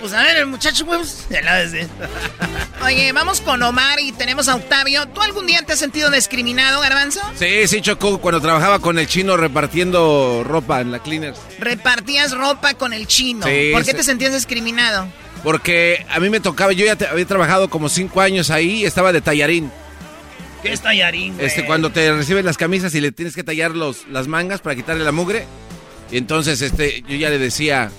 [0.00, 1.26] Pues a ver, el muchacho, pues.
[1.28, 1.88] ya la ves, eh.
[2.84, 5.06] Oye, vamos con Omar y tenemos a Octavio.
[5.08, 7.20] ¿Tú algún día te has sentido discriminado, Garbanzo?
[7.36, 11.38] Sí, sí, chocó cuando trabajaba con el chino repartiendo ropa en la Cleaners.
[11.58, 13.46] Repartías ropa con el chino.
[13.46, 13.96] Sí, ¿Por qué sí.
[13.98, 15.06] te sentías discriminado?
[15.42, 19.12] Porque a mí me tocaba, yo ya te- había trabajado como cinco años ahí, estaba
[19.12, 19.70] de tallarín.
[20.62, 21.46] ¿Qué es tallarín, güey?
[21.46, 24.76] Este, cuando te reciben las camisas y le tienes que tallar los, las mangas para
[24.76, 25.46] quitarle la mugre.
[26.12, 27.90] Y entonces, este, yo ya le decía,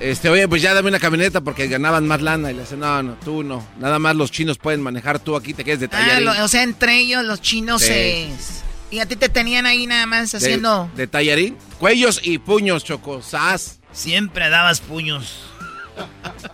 [0.00, 2.50] este, oye, pues ya dame una camioneta porque ganaban más lana.
[2.50, 3.66] Y le decía, no, no, tú no.
[3.78, 6.24] Nada más los chinos pueden manejar, tú aquí te quedes de Ah, tallarín.
[6.24, 7.88] lo- o sea, entre ellos los chinos Sí.
[7.88, 8.28] se...
[8.90, 10.90] Y a ti te tenían ahí nada más De- haciendo...
[10.96, 11.56] De, tallarín.
[11.78, 13.80] Cuellos y puños, chocosas.
[13.92, 15.50] Siempre dabas puños.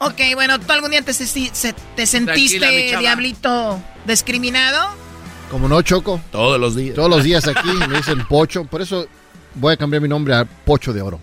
[0.00, 1.24] Ok, bueno, ¿tú algún día te, se-
[1.96, 4.88] te sentiste, Tranquila, diablito, discriminado?
[5.50, 6.20] Como no, Choco.
[6.30, 6.94] Todos los días.
[6.94, 8.64] Todos los días aquí me dicen Pocho.
[8.64, 9.06] Por eso
[9.54, 11.20] voy a cambiar mi nombre a Pocho de Oro.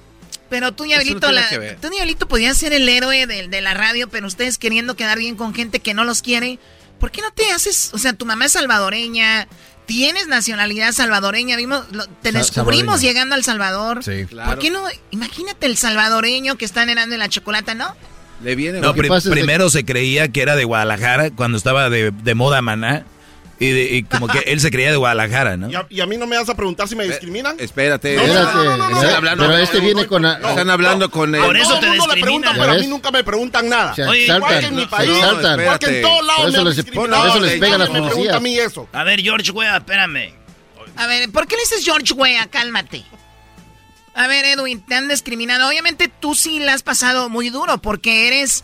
[0.50, 1.42] Pero tú, Diablito, no
[1.82, 5.36] tú, Diablito, podías ser el héroe de, de la radio, pero ustedes queriendo quedar bien
[5.36, 6.60] con gente que no los quiere.
[7.00, 7.92] ¿Por qué no te haces?
[7.94, 9.48] O sea, tu mamá es salvadoreña,
[9.86, 13.02] tienes nacionalidad salvadoreña, vimos, lo- te Sa- descubrimos salvadoreña.
[13.02, 14.04] llegando al Salvador.
[14.04, 14.26] Sí.
[14.26, 14.84] ¿Por qué no?
[15.12, 17.96] Imagínate el salvadoreño que está en la chocolata, ¿no?
[18.44, 18.82] Le viene.
[18.82, 23.06] No, pri- primero se creía que era de Guadalajara cuando estaba de, de moda Maná.
[23.58, 25.70] Y, de- y como que él se creía de Guadalajara, ¿no?
[25.70, 27.56] Y a, y a mí no me vas a preguntar si me discriminan.
[27.60, 28.18] Espérate.
[28.18, 30.02] No, no, no, Espérate, no, no, no, pero- no, no, pero no, este no, viene
[30.02, 30.22] no, con...
[30.24, 31.42] no, a- no, Están hablando con él.
[31.42, 33.96] todo el mundo le preguntan, ¿Ya pero a mí nunca me preguntan nada.
[33.96, 35.60] Se Igual saltan, que en mi país, saltan.
[35.62, 37.22] igual que en todos lados Por eso me han les- discriminado.
[37.22, 38.36] por eso les pegan las policías.
[38.36, 38.90] a mí eso.
[38.92, 40.34] A ver, George, güey, espérame.
[40.98, 42.48] A ver, ¿por qué le dices George Wea?
[42.48, 43.04] Cálmate.
[44.14, 45.68] A ver, Edwin, te han discriminado.
[45.68, 48.64] Obviamente tú sí la has pasado muy duro porque eres,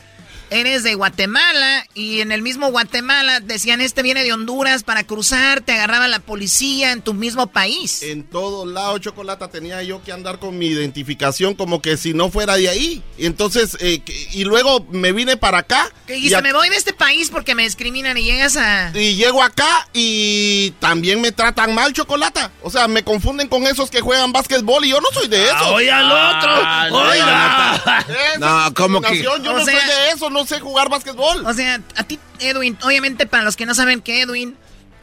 [0.51, 5.61] eres de Guatemala y en el mismo Guatemala decían este viene de Honduras para cruzar,
[5.61, 8.03] te agarraba la policía en tu mismo país.
[8.03, 12.29] En todos lados, Chocolata, tenía yo que andar con mi identificación como que si no
[12.29, 13.01] fuera de ahí.
[13.17, 15.89] Y entonces, eh, que- y luego me vine para acá.
[16.05, 18.91] Que y a- me voy de este país porque me discriminan y llegas a...
[18.93, 22.51] Y llego acá y también me tratan mal, Chocolata.
[22.61, 25.55] O sea, me confunden con esos que juegan básquetbol y yo no soy de esos.
[25.61, 28.05] Ah, oye al otro, Ah, oiga.
[28.39, 29.11] No, ¿cómo que?
[29.13, 31.45] discriminación, Yo O no sea- soy de eso, no sé jugar básquetbol.
[31.45, 34.55] O sea, a ti, Edwin, obviamente para los que no saben que Edwin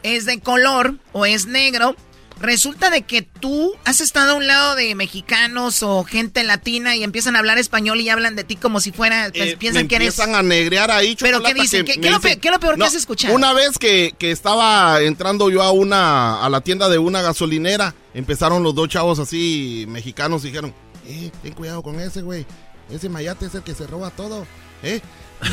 [0.03, 1.95] es de color o es negro,
[2.39, 7.03] resulta de que tú has estado a un lado de mexicanos o gente latina y
[7.03, 9.87] empiezan a hablar español y hablan de ti como si fuera, pues, Eh, piensan me
[9.89, 10.07] que eres...
[10.17, 11.83] empiezan a negrear ahí, ¿Pero qué dicen?
[11.85, 13.33] que ¿Qué- me qué lo dicen- pe- qué lo peor que has escuchado?
[13.35, 17.93] Una vez que, que estaba entrando yo a una a la tienda de una gasolinera,
[18.13, 20.73] empezaron los dos chavos así mexicanos y dijeron,
[21.07, 22.45] eh, ten cuidado con ese, güey.
[22.89, 24.47] Ese mayate es el que se roba todo,
[24.81, 25.01] ¿eh?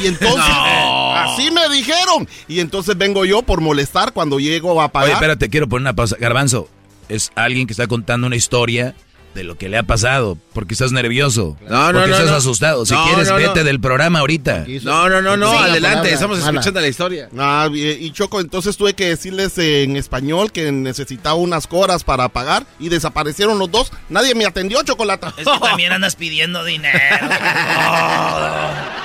[0.03, 1.15] Y entonces, No.
[1.15, 2.29] así me dijeron.
[2.49, 5.07] Y entonces vengo yo por molestar cuando llego a pagar.
[5.09, 6.17] Oye, espérate, quiero poner una pausa.
[6.19, 6.69] Garbanzo,
[7.09, 8.95] es alguien que está contando una historia
[9.35, 10.39] de lo que le ha pasado.
[10.55, 11.59] Porque estás nervioso.
[11.69, 12.37] No, no, porque no, estás no.
[12.39, 12.87] asustado.
[12.87, 13.47] Si No, quieres, no, no.
[13.49, 14.65] vete del programa ahorita.
[14.83, 17.29] No, no, no, no, Sí, adelante, estamos escuchando la historia.
[17.39, 22.31] Ah, y, y Choco, entonces tuve que decirles en español que necesitaba unas coras para
[22.31, 23.93] pagar y desaparecieron los dos.
[24.09, 25.35] Nadie me atendió, Chocolata.
[25.37, 26.99] Es que también andas pidiendo dinero.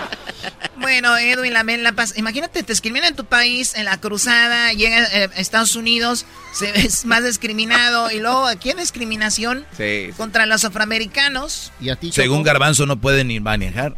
[0.81, 2.13] Bueno, Edwin, la, la paz.
[2.17, 6.69] Imagínate, te discriminan en tu país, en la cruzada, llega eh, a Estados Unidos, se
[6.85, 10.09] es más discriminado y luego aquí hay discriminación Sí.
[10.17, 11.71] contra los afroamericanos.
[11.79, 12.45] ¿Y a ti, Según Choco?
[12.47, 13.95] Garbanzo no puede ni manejar.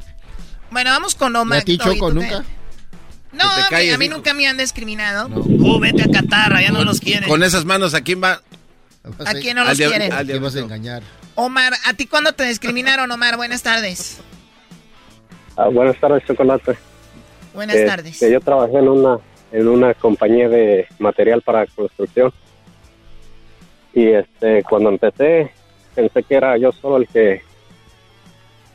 [0.71, 1.59] Bueno, vamos con ¿Y Omar.
[1.59, 2.43] a ti, Choco, nunca?
[3.31, 4.15] No, a mí- calles, a mí hijo.
[4.15, 5.27] nunca me han discriminado.
[5.27, 7.27] Uh, vete a Qatar, ya no los quieren.
[7.29, 8.41] Con esas manos, ¿a quién va?
[9.25, 10.11] ¿A quién no los quieren?
[10.13, 11.01] al ¿Qué vas a engañar?
[11.35, 13.35] Omar, ¿a ti cuándo te discriminaron, Omar?
[13.37, 14.17] Buenas tardes.
[15.55, 16.75] Ah, buenas tardes, Chocolate.
[17.53, 18.19] Buenas Eh, tardes.
[18.19, 19.19] yo trabajé en una
[19.51, 22.33] en una compañía de material para construcción
[23.93, 25.51] y este cuando empecé
[25.93, 27.43] pensé que era yo solo el que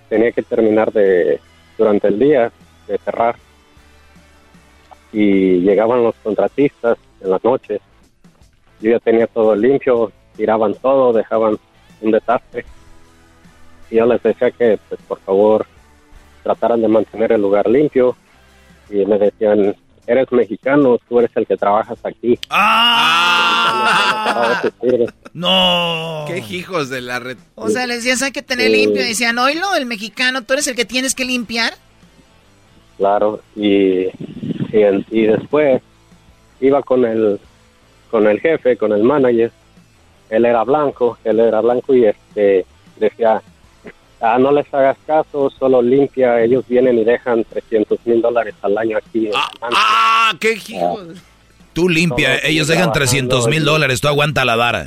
[0.09, 1.41] tenía que terminar de
[1.77, 2.53] durante el día
[2.87, 3.35] de cerrar
[5.13, 7.81] y llegaban los contratistas en las noches
[8.81, 11.59] yo ya tenía todo limpio tiraban todo dejaban
[12.03, 12.65] un desastre
[13.91, 15.67] y yo les decía que pues por favor
[16.49, 18.17] trataran de mantener el lugar limpio
[18.89, 19.77] y me decían,
[20.07, 22.39] eres mexicano, tú eres el que trabajas aquí.
[22.49, 24.63] ¡Ah!
[25.35, 26.25] No.
[26.27, 27.37] Qué hijos de la red.
[27.55, 28.77] O sea, les decías, hay que tener Sí.
[28.77, 29.03] limpio.
[29.05, 31.75] Y decían, oílo, el mexicano, tú eres el que tienes que limpiar.
[32.97, 34.11] Claro, y, y,
[35.11, 35.83] y después
[36.61, 37.39] iba con el,
[38.11, 39.53] con el jefe, con el manager,
[40.31, 42.65] él era blanco, él era blanco y este
[42.97, 43.43] decía,
[44.21, 48.77] ah, no les hagas caso, solo limpia, ellos vienen y dejan 300 mil dólares al
[48.79, 49.27] año aquí.
[49.27, 49.77] en Atlanta".
[49.77, 50.99] Ah, qué hijo.
[51.73, 54.85] Tú limpia, ellos dejan trabajando 300 mil dólares, tú aguanta la vara.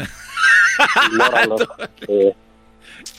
[1.11, 1.55] Ignóralo.
[2.07, 2.33] Eh,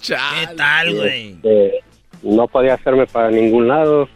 [0.07, 1.31] ¿Qué tal, güey?
[1.31, 1.81] este,
[2.23, 4.09] no podía hacerme para ningún lado.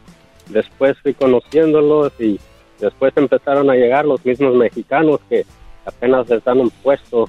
[0.48, 2.39] Después fui conociéndolos y
[2.81, 5.44] después empezaron a llegar los mismos mexicanos que
[5.85, 7.28] apenas les dan un puesto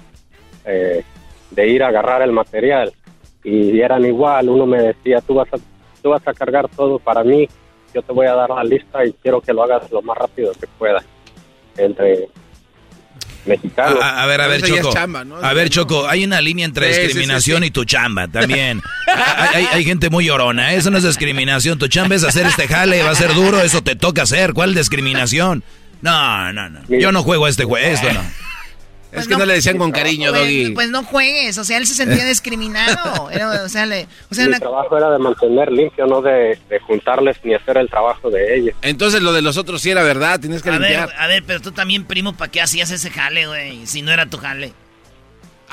[0.65, 1.03] eh,
[1.52, 2.94] de ir a agarrar el material
[3.49, 4.49] y eran igual.
[4.49, 5.57] Uno me decía, tú vas a,
[6.02, 7.48] tú vas a cargar todo para mí,
[7.94, 10.52] yo te voy a dar la lista y quiero que lo hagas lo más rápido
[10.60, 11.03] que pueda.
[11.78, 12.28] Entre
[13.45, 13.99] mexicanos.
[14.03, 14.91] A, a ver, a ver, Eso Choco.
[14.94, 15.38] chamba, ¿no?
[15.38, 17.68] A ver, Choco, hay una línea entre Sí, sí, sí, discriminación sí.
[17.68, 18.82] y tu chamba también.
[19.07, 20.78] hay, hay- hay gente muy llorona, ¿eh?
[20.78, 21.80] eso no es discriminación.
[21.80, 24.53] Tu chamba es hacer este jale, va a ser duro, eso te toca hacer.
[24.53, 25.64] ¿Cuál discriminación?
[26.02, 26.80] No, no, no.
[26.90, 28.22] Yo no juego a este juego, esto no.
[29.12, 30.72] Es que no le decían con cariño, Pues, Doggy.
[30.72, 33.30] pues no juegues, o sea, él se sentía discriminado.
[33.32, 36.60] Era- o sea, le, o sea, Mi una- trabajo era de mantener limpio, no de,
[36.70, 38.76] de juntarles ni hacer el trabajo de ellos.
[38.82, 41.10] Entonces lo de los otros sí era verdad, tienes que A ver, limpiar.
[41.18, 43.88] a ver, pero tú también, primo, ¿para qué hacías ese jale, güey?
[43.88, 44.74] Si no era tu jale.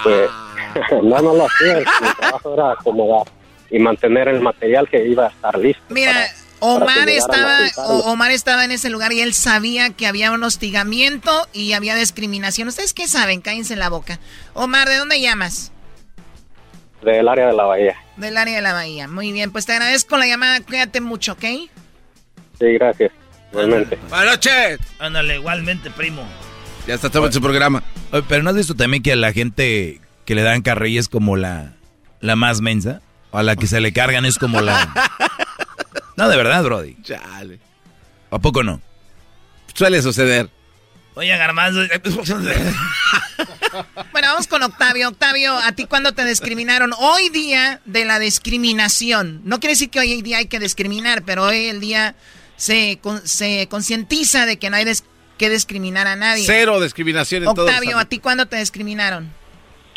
[0.03, 0.75] Pues, Ah.
[1.03, 1.79] no, no lo hacía.
[1.79, 3.27] Mi trabajo era acomodar
[3.71, 5.83] y mantener el material que iba a estar listo.
[5.89, 6.27] mira, para
[6.65, 11.75] Omar estaba, Omar estaba en ese lugar y él sabía que había un hostigamiento y
[11.75, 12.69] había discriminación.
[12.69, 13.43] ¿Ustedes qué saben?
[13.43, 14.19] Cállense la boca.
[14.55, 15.73] Omar, ¿de dónde llamas?
[17.03, 17.97] Del área de la bahía.
[18.17, 19.09] Del área de la bahía.
[19.09, 20.61] Muy bien, pues te agradezco la llamada.
[20.63, 21.45] Cuídate mucho, ¿ok?
[22.59, 23.13] Sí, gracias.
[23.53, 23.99] Igualmente.
[24.09, 24.79] Buenas noches.
[24.99, 26.23] Ándale, igualmente, primo.
[26.87, 27.83] Ya está todo en su programa.
[28.11, 31.09] Oye, Pero ¿no has visto también que a la gente que le dan carrilla es
[31.09, 31.75] como la,
[32.21, 33.03] la más mensa?
[33.33, 34.93] O a la que se le cargan es como la...
[36.17, 36.97] No, de verdad, Brody.
[37.03, 37.59] Chale.
[38.31, 38.81] ¿A poco no?
[39.75, 40.49] Suele suceder.
[41.15, 41.81] Oye, Garbanzo.
[44.13, 45.09] Bueno, vamos con Octavio.
[45.09, 46.93] Octavio, ¿a ti cuándo te discriminaron?
[46.97, 49.41] Hoy día de la discriminación.
[49.45, 52.15] No quiere decir que hoy día hay que discriminar, pero hoy el día
[52.57, 55.03] se, con- se concientiza de que no hay des-
[55.39, 56.45] que discriminar a nadie.
[56.47, 59.29] Cero discriminación en Octavio, ¿a ti cuándo te discriminaron?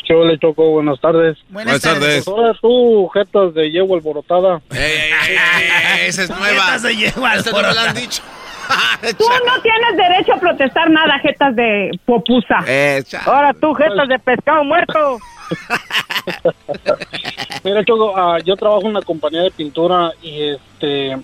[0.08, 1.36] Yo le choco, buenas tardes.
[1.50, 2.00] Buenas Buenas tardes.
[2.00, 2.24] tardes.
[2.24, 4.60] Pues ahora tú, jetas de yegua alborotada.
[4.70, 6.76] Esa es nueva.
[6.76, 8.22] Esa se lleva Esta no me la han dicho.
[9.16, 12.62] Tú no tienes derecho a protestar nada, jetas de popusa.
[12.66, 15.18] Eh, Ahora tú, jetas de pescado muerto.
[17.64, 21.16] Mira, Choco, ah, yo trabajo en una compañía de pintura y este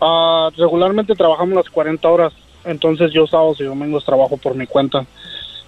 [0.00, 2.32] ah, regularmente trabajamos las 40 horas,
[2.64, 5.04] entonces yo sábados y domingos trabajo por mi cuenta.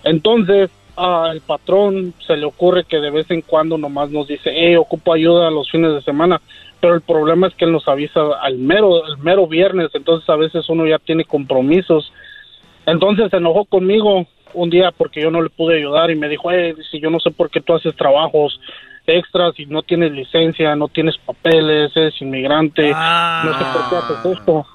[0.02, 4.50] Entonces, ah, el patrón se le ocurre que de vez en cuando nomás nos dice,
[4.54, 6.40] hey, ocupo ayuda los fines de semana,
[6.80, 10.36] pero el problema es que él nos avisa al mero, el mero viernes, entonces a
[10.36, 12.12] veces uno ya tiene compromisos.
[12.86, 16.50] Entonces se enojó conmigo un día porque yo no le pude ayudar y me dijo,
[16.50, 18.60] hey, si yo no sé por qué tú haces trabajos
[19.06, 24.38] extras y no tienes licencia, no tienes papeles, eres inmigrante, no sé por qué haces
[24.38, 24.66] esto.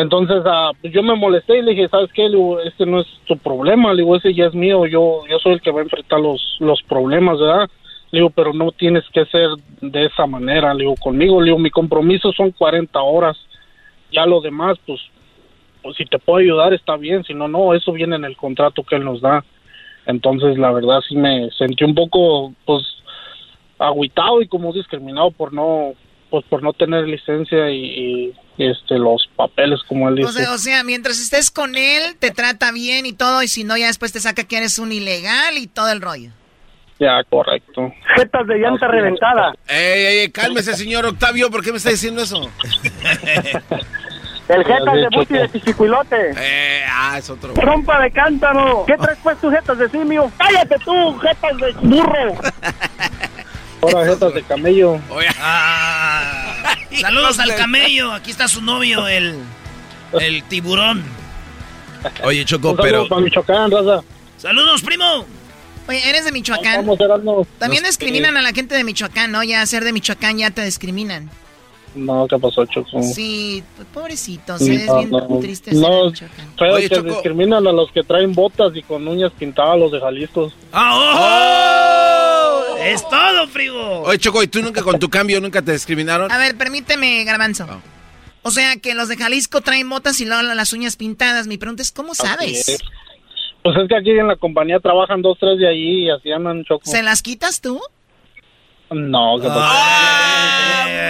[0.00, 0.42] Entonces
[0.80, 2.22] pues yo me molesté y le dije, ¿sabes qué?
[2.22, 5.38] Le digo, este no es tu problema, le digo, ese ya es mío, yo, yo
[5.38, 7.68] soy el que va a enfrentar los, los problemas, ¿verdad?
[8.10, 9.48] Le digo, pero no tienes que ser
[9.82, 13.36] de esa manera, le digo, conmigo, le digo, mi compromiso son 40 horas,
[14.10, 15.00] ya lo demás, pues,
[15.82, 18.82] pues si te puedo ayudar está bien, si no, no, eso viene en el contrato
[18.82, 19.44] que él nos da.
[20.06, 22.82] Entonces, la verdad sí me sentí un poco, pues,
[23.78, 25.92] agüitado y como discriminado por no,
[26.30, 30.44] pues por no tener licencia y, y, este los papeles como él O dice.
[30.44, 33.76] sea, o sea, mientras estés con él, te trata bien y todo, y si no,
[33.76, 36.30] ya después te saca que eres un ilegal y todo el rollo.
[36.98, 37.90] Ya, correcto.
[38.16, 39.54] Jetas de llanta reventada.
[39.66, 42.50] Ey, ey, ey, cálmese, señor Octavio, ¿por qué me está diciendo eso?
[44.48, 46.32] El jetas de buti de pichicuilote.
[46.36, 47.54] Eh, ah, es otro.
[47.54, 48.84] Trompa de cántaro.
[48.86, 50.30] ¿Qué traes pues tus jetas de simio?
[50.36, 52.34] Cállate tú, jetas de burro.
[53.82, 55.00] Ahora jetas de camello.
[55.40, 58.12] Ah, saludos al camello.
[58.12, 59.36] Aquí está su novio, el,
[60.20, 61.02] el tiburón.
[62.24, 63.08] Oye, Choco, pero...
[63.08, 64.02] para Michoacán, raza.
[64.38, 65.24] Saludos, primo.
[65.88, 66.76] Oye, ¿eres de Michoacán?
[66.86, 67.46] Vamos, Erasmo.
[67.58, 69.42] También discriminan a la gente de Michoacán, ¿no?
[69.42, 71.30] Ya ser de Michoacán ya te discriminan.
[71.94, 73.02] No, ¿qué pasó, Choco?
[73.02, 76.52] Sí, pobrecitos, es No, bien no, triste ser no, de Michoacán.
[76.56, 77.08] feo Oye, que Choco.
[77.08, 80.52] discriminan a los que traen botas y con uñas pintadas, los de Jalisco.
[80.72, 82.19] ¡Ah, oh!
[82.82, 84.02] Es todo, frigo.
[84.02, 86.30] Oye, Choco, ¿y tú nunca con tu cambio nunca te discriminaron?
[86.32, 87.66] A ver, permíteme, Garbanzo.
[88.42, 91.46] O sea, que los de Jalisco traen botas y luego las uñas pintadas.
[91.46, 92.68] Mi pregunta es, ¿cómo sabes?
[92.68, 92.78] es.
[93.62, 96.64] Pues es que aquí en la compañía trabajan dos, tres de allí y así andan,
[96.64, 96.90] Choco.
[96.90, 97.80] ¿Se las quitas tú?
[98.90, 99.78] No, ¿qué pasó?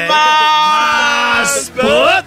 [0.09, 1.73] ¡Más!
[1.75, 2.25] ¡Put!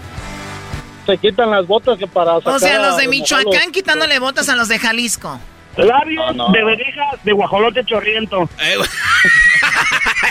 [1.05, 3.09] Se quitan las botas que para sacar O sea, los de.
[3.09, 5.37] Michoacán quitándole botas a los de Jalisco.
[5.77, 6.49] Labios no.
[6.51, 8.47] de verijas de guajolote chorriento.
[8.61, 8.89] Eh, güey.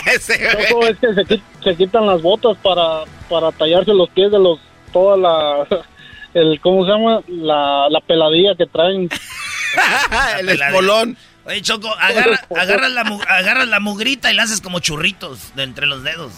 [0.15, 0.67] Ese, güey.
[0.67, 4.39] Choco, es que se, qui- se quitan las botas para, para tallarse los pies de
[4.39, 4.59] los,
[4.91, 5.67] toda la,
[6.33, 7.21] el, ¿cómo se llama?
[7.27, 9.09] La, la peladilla que traen.
[10.39, 11.17] El espolón.
[11.45, 15.63] Oye, Choco, agarra, agarra, la, mu- agarra la mugrita y la haces como churritos de
[15.63, 16.31] entre los dedos.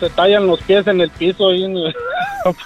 [0.00, 1.94] Se tallan los pies en el piso ahí en el-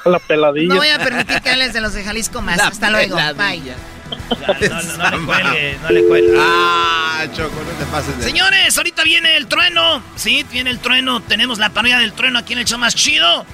[0.05, 0.69] la peladilla.
[0.69, 2.57] No voy a permitir que hables de los de Jalisco más.
[2.59, 3.17] La Hasta luego.
[3.17, 3.49] peladilla.
[3.49, 3.73] Bye.
[4.13, 6.37] No, no, no le cuelgue, no le cuelgue.
[6.39, 8.25] Ah, Choco, no te pases de...
[8.25, 10.03] Señores, ahorita viene el trueno.
[10.17, 11.21] Sí, viene el trueno.
[11.21, 13.47] Tenemos la parodia del trueno aquí en el show más chido.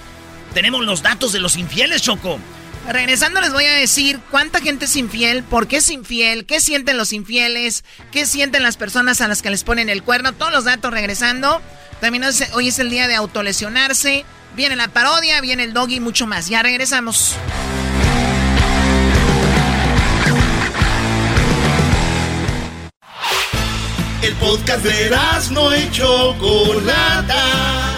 [0.55, 2.39] tenemos los datos de los infieles, Choco.
[2.89, 6.97] Regresando les voy a decir cuánta gente es infiel, por qué es infiel, qué sienten
[6.97, 10.65] los infieles, qué sienten las personas a las que les ponen el cuerno, todos los
[10.65, 11.61] datos regresando.
[12.01, 12.25] También
[12.55, 14.25] hoy es el día de autolesionarse,
[14.57, 16.49] viene la parodia, viene el doggy y mucho más.
[16.49, 17.37] Ya regresamos.
[24.23, 25.11] El podcast de
[25.53, 27.89] no hecho Chocolata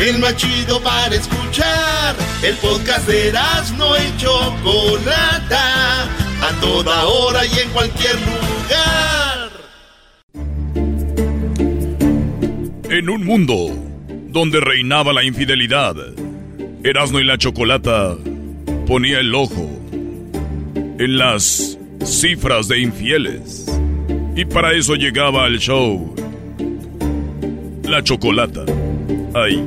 [0.00, 2.16] el más chido para escuchar.
[2.42, 3.32] El podcast de
[3.76, 9.50] no y Chocolata, a toda hora y en cualquier lugar.
[12.88, 13.76] En un mundo
[14.28, 15.94] donde reinaba la infidelidad,
[16.82, 18.16] Erasmo y la Chocolata
[18.86, 19.68] ponía el ojo
[20.74, 23.66] en las cifras de infieles.
[24.40, 26.14] Y para eso llegaba al show
[27.84, 28.64] La Chocolata.
[29.34, 29.56] Ahí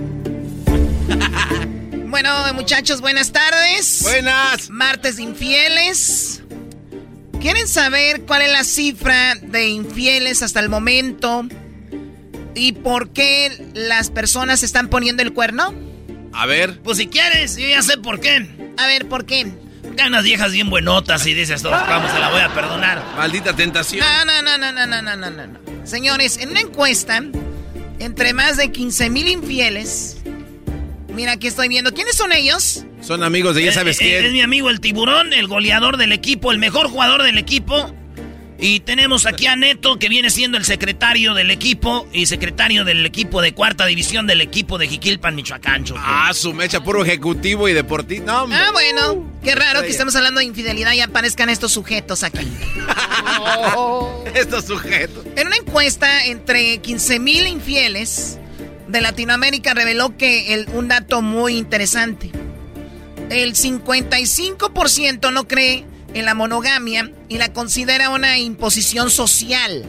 [2.08, 4.00] bueno, muchachos, buenas tardes.
[4.02, 4.72] Buenas.
[4.72, 6.42] Martes infieles.
[7.40, 11.46] ¿Quieren saber cuál es la cifra de infieles hasta el momento?
[12.56, 15.72] ¿Y por qué las personas están poniendo el cuerno?
[16.32, 16.80] A ver.
[16.80, 18.74] Pues si quieres, yo ya sé por qué.
[18.78, 19.54] A ver, ¿por qué?
[19.98, 23.04] Hay unas viejas bien buenotas y dices, todos, vamos, se la voy a perdonar.
[23.18, 24.06] Maldita tentación.
[24.06, 25.48] No, no, no, no, no, no, no, no.
[25.48, 27.22] no Señores, en una encuesta,
[28.00, 30.18] entre más de 15 mil infieles.
[31.14, 31.94] Mira, aquí estoy viendo.
[31.94, 32.86] ¿Quiénes son ellos?
[33.02, 34.26] Son amigos de ya eh, sabes eh, quién.
[34.26, 37.94] Es mi amigo el tiburón, el goleador del equipo, el mejor jugador del equipo.
[38.64, 43.06] Y tenemos aquí a Neto, que viene siendo el secretario del equipo y secretario del
[43.06, 45.84] equipo de cuarta división del equipo de Jiquilpan, Michoacán.
[45.98, 48.24] Ah, su mecha, puro ejecutivo y deportivo.
[48.30, 49.30] ah, bueno.
[49.44, 52.48] Qué raro que estemos hablando de infidelidad y aparezcan estos sujetos aquí.
[54.34, 55.26] estos sujetos.
[55.36, 58.40] En una encuesta entre 15 mil infieles
[58.88, 62.32] de Latinoamérica reveló que el, un dato muy interesante.
[63.30, 65.84] El 55% no cree
[66.14, 69.84] en la monogamia y la considera una imposición social.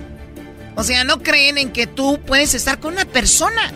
[0.77, 3.73] O sea, no creen en que tú puedes estar con una persona.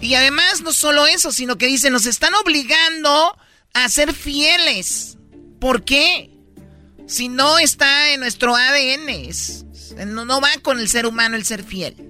[0.00, 3.36] Y además, no solo eso, sino que dicen, nos están obligando
[3.72, 5.16] a ser fieles.
[5.60, 6.30] ¿Por qué?
[7.06, 9.30] Si no está en nuestro ADN,
[10.08, 12.08] no, no va con el ser humano el ser fiel.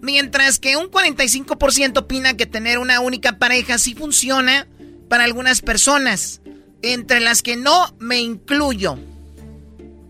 [0.00, 4.68] Mientras que un 45% opina que tener una única pareja sí funciona
[5.08, 6.40] para algunas personas,
[6.82, 8.98] entre las que no me incluyo.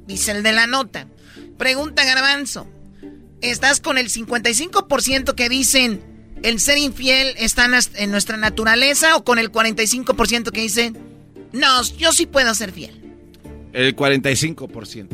[0.06, 1.06] Dice el de la nota.
[1.58, 2.66] Pregunta Garbanzo.
[3.40, 6.02] ¿Estás con el 55% que dicen
[6.42, 10.96] el ser infiel está en nuestra naturaleza o con el 45% que dicen
[11.52, 13.00] no, yo sí puedo ser fiel?
[13.72, 15.08] El 45%.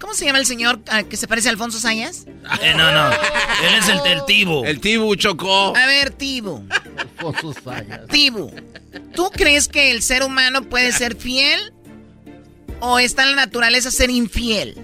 [0.00, 2.24] ¿Cómo se llama el señor que se parece a Alfonso Sayas?
[2.62, 3.10] Eh, no, no.
[3.12, 4.64] Él es el del Tibu.
[4.64, 5.76] El Tibu chocó.
[5.76, 6.66] A ver, Tibu.
[6.96, 8.06] Alfonso Sayas.
[8.08, 8.50] Tibu,
[9.14, 11.74] ¿tú crees que el ser humano puede ser fiel?
[12.80, 14.76] ¿O está en la naturaleza ser infiel?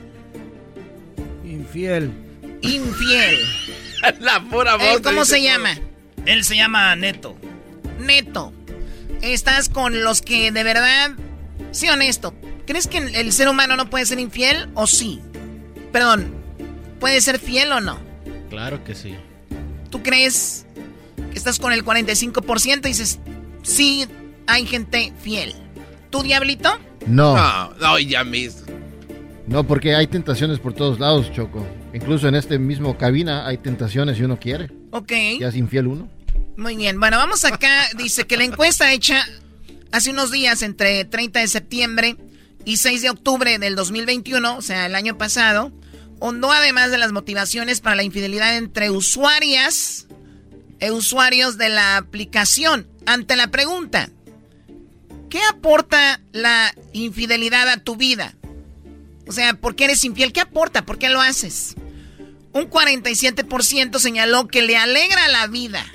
[1.45, 2.13] Infiel.
[2.61, 3.39] Infiel.
[4.21, 5.01] la pura voz.
[5.01, 5.79] ¿Cómo se llama?
[6.27, 7.37] Él se llama Neto.
[7.99, 8.53] Neto.
[9.23, 11.13] ¿Estás con los que de verdad...
[11.73, 12.35] Sí, honesto.
[12.67, 15.21] ¿Crees que el ser humano no puede ser infiel o sí?
[15.93, 16.35] Perdón,
[16.99, 17.99] ¿puede ser fiel o no?
[18.51, 19.15] Claro que sí.
[19.91, 20.67] ¿Tú crees
[21.31, 23.21] que estás con el 45% y dices,
[23.63, 24.07] sí,
[24.49, 25.55] hay gente fiel?
[26.11, 26.77] ¿Tú, Diablito?
[27.07, 27.37] No.
[27.37, 28.67] No, no, ya mismo.
[29.47, 31.65] No, porque hay tentaciones por todos lados, Choco.
[31.95, 34.71] Incluso en este mismo cabina hay tentaciones y uno quiere.
[34.91, 35.13] Ok.
[35.39, 36.09] Ya es infiel uno.
[36.57, 36.99] Muy bien.
[36.99, 37.87] Bueno, vamos acá.
[37.97, 39.25] Dice que la encuesta hecha
[39.93, 42.17] hace unos días, entre 30 de septiembre
[42.67, 45.73] y 6 de octubre del 2021, o sea, el año pasado,
[46.19, 50.09] hondó además de las motivaciones para la infidelidad entre usuarias
[50.81, 52.89] e usuarios de la aplicación.
[53.07, 54.11] Ante la pregunta,
[55.31, 58.35] ¿qué aporta la infidelidad a tu vida?
[59.29, 60.33] O sea, ¿por qué eres infiel?
[60.33, 60.85] ¿Qué aporta?
[60.85, 61.77] ¿Por qué lo haces?
[62.53, 65.87] Un 47% señaló que le alegra la vida.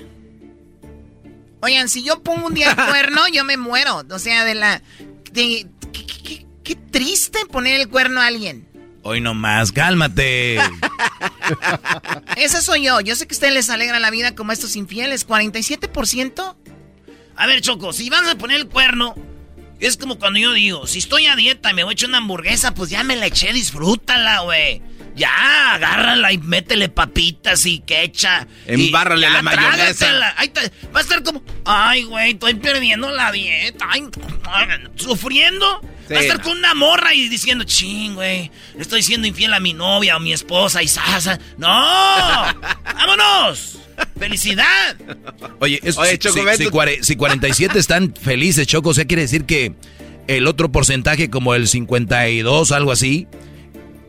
[1.60, 4.06] Oigan, si yo pongo un día el cuerno, yo me muero.
[4.10, 4.82] O sea, de la...
[5.34, 5.66] Qué
[6.62, 8.68] triste poner el cuerno a alguien.
[9.02, 10.58] Hoy nomás, cálmate.
[12.36, 13.00] Ese soy yo.
[13.00, 15.26] Yo sé que a ustedes les alegra la vida como estos infieles.
[15.26, 16.56] ¿47%?
[17.34, 19.16] A ver, Choco, si vas a poner el cuerno,
[19.80, 22.18] es como cuando yo digo, si estoy a dieta y me voy a echar una
[22.18, 24.80] hamburguesa, pues ya me la eché, disfrútala, güey.
[25.16, 28.46] Ya, agárrala y métele papitas y quecha.
[28.66, 30.06] Embárrale la mayonesa.
[30.94, 33.88] va a estar como, ay, güey, estoy perdiendo la dieta.
[33.90, 34.04] Ay,
[34.94, 35.82] sufriendo.
[36.10, 39.72] Va a estar con una morra y diciendo, ching, güey, estoy siendo infiel a mi
[39.72, 41.38] novia o mi esposa y sasa.
[41.58, 41.68] ¡No!
[42.84, 43.78] ¡Vámonos!
[44.18, 44.96] ¡Felicidad!
[45.60, 45.80] Oye,
[47.02, 49.74] si, 47 están felices, Choco, o sea, quiere decir que
[50.28, 53.26] el otro porcentaje, como el 52, algo así,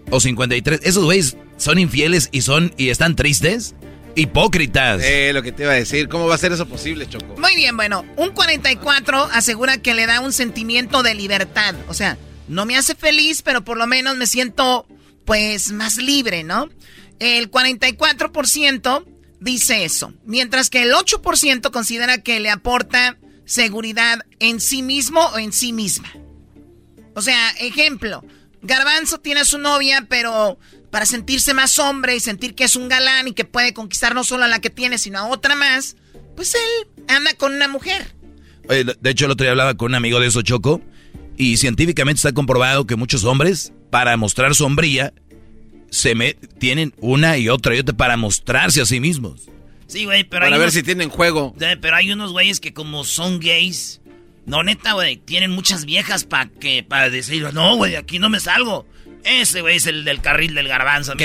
[0.10, 3.76] o 53, esos güeyes son infieles y son y están tristes.
[4.16, 5.02] Hipócritas.
[5.04, 6.08] Eh, lo que te iba a decir.
[6.08, 7.36] ¿Cómo va a ser eso posible, Choco?
[7.38, 8.06] Muy bien, bueno.
[8.16, 11.76] Un 44 asegura que le da un sentimiento de libertad.
[11.88, 12.18] O sea,
[12.48, 14.86] no me hace feliz, pero por lo menos me siento,
[15.26, 16.70] pues, más libre, ¿no?
[17.20, 19.06] El 44%
[19.40, 20.14] dice eso.
[20.26, 25.74] Mientras que el 8% considera que le aporta seguridad en sí mismo o en sí
[25.74, 26.12] misma.
[27.16, 28.24] O sea, ejemplo.
[28.62, 30.58] Garbanzo tiene a su novia, pero
[30.94, 34.24] para sentirse más hombre y sentir que es un galán y que puede conquistar no
[34.24, 35.96] solo a la que tiene, sino a otra más,
[36.36, 38.14] pues él anda con una mujer.
[38.70, 40.84] de hecho, el otro día hablaba con un amigo de eso, Choco,
[41.36, 45.16] y científicamente está comprobado que muchos hombres, para mostrar sombría,
[45.90, 49.50] se me, tienen una y otra y otra para mostrarse a sí mismos.
[49.88, 51.56] Sí, güey, pero Para ver si tienen juego.
[51.58, 54.00] Pero hay unos güeyes que como son gays,
[54.46, 58.40] no, neta, güey, tienen muchas viejas para que, para decir, no, güey, aquí no me
[58.40, 58.86] salgo.
[59.24, 61.14] Ese, güey, es el del carril del garbanzo.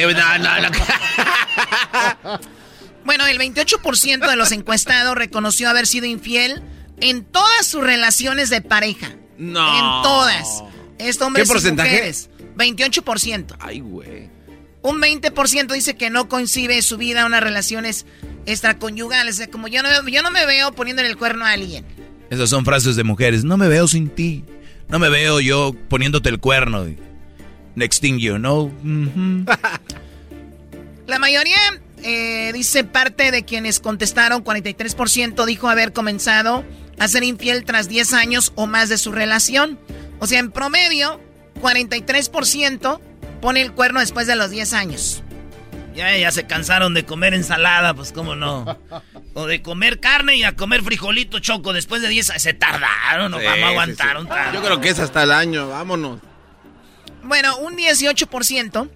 [3.04, 6.62] bueno, el 28% de los encuestados reconoció haber sido infiel
[7.00, 9.10] en todas sus relaciones de pareja.
[9.36, 9.68] No.
[9.68, 10.62] En todas.
[10.98, 11.88] Esto hombres ¿Qué porcentaje?
[11.88, 12.30] Y mujeres.
[12.56, 13.56] 28%.
[13.60, 14.30] Ay, güey.
[14.82, 18.06] Un 20% dice que no coincide su vida a unas relaciones
[18.46, 19.34] extraconyugales.
[19.34, 21.84] O sea, como yo no, yo no me veo poniéndole el cuerno a alguien.
[22.30, 23.44] Esas son frases de mujeres.
[23.44, 24.44] No me veo sin ti.
[24.88, 26.86] No me veo yo poniéndote el cuerno.
[27.74, 28.72] Next thing you know.
[31.06, 31.58] La mayoría
[32.02, 36.64] eh, dice parte de quienes contestaron, 43% dijo haber comenzado
[36.98, 39.78] a ser infiel tras 10 años o más de su relación.
[40.18, 41.20] O sea, en promedio,
[41.62, 43.00] 43%
[43.40, 45.22] pone el cuerno después de los 10 años.
[45.94, 48.78] Ya, ya se cansaron de comer ensalada, pues cómo no.
[49.34, 53.38] O de comer carne y a comer frijolito choco después de 10 Se tardaron, no
[53.38, 56.20] vamos a aguantar un Yo creo que es hasta el año, vámonos.
[57.28, 58.90] Bueno, un 18%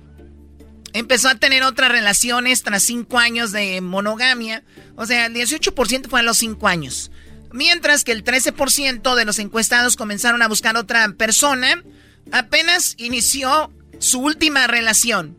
[0.94, 4.64] empezó a tener otras relaciones tras 5 años de monogamia.
[4.96, 7.10] O sea, el 18% fue a los 5 años.
[7.52, 11.84] Mientras que el 13% de los encuestados comenzaron a buscar otra persona,
[12.30, 15.36] apenas inició su última relación.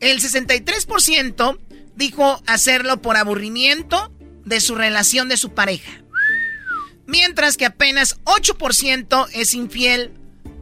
[0.00, 1.58] El 63%
[1.94, 4.12] dijo hacerlo por aburrimiento
[4.44, 6.02] de su relación de su pareja.
[7.06, 10.10] Mientras que apenas 8% es infiel,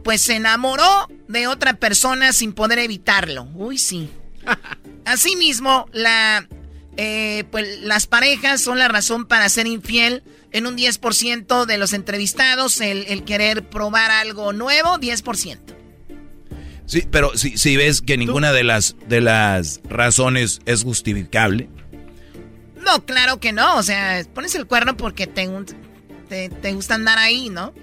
[0.03, 3.47] pues se enamoró de otra persona sin poder evitarlo.
[3.55, 4.09] Uy, sí.
[5.05, 6.47] Asimismo, la,
[6.97, 10.23] eh, pues, las parejas son la razón para ser infiel.
[10.51, 15.57] En un 10% de los entrevistados, el, el querer probar algo nuevo, 10%.
[16.85, 21.69] Sí, pero si, si ves que ninguna de las, de las razones es justificable.
[22.83, 23.77] No, claro que no.
[23.77, 25.49] O sea, pones el cuerno porque te,
[26.49, 27.73] te, gusta andar ahí, ¿no?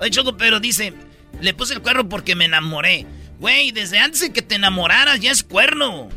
[0.00, 0.94] Oye, Choco, pero dice,
[1.42, 3.06] le puse el cuerno porque me enamoré.
[3.38, 6.08] Güey, desde antes de que te enamoraras ya es cuerno.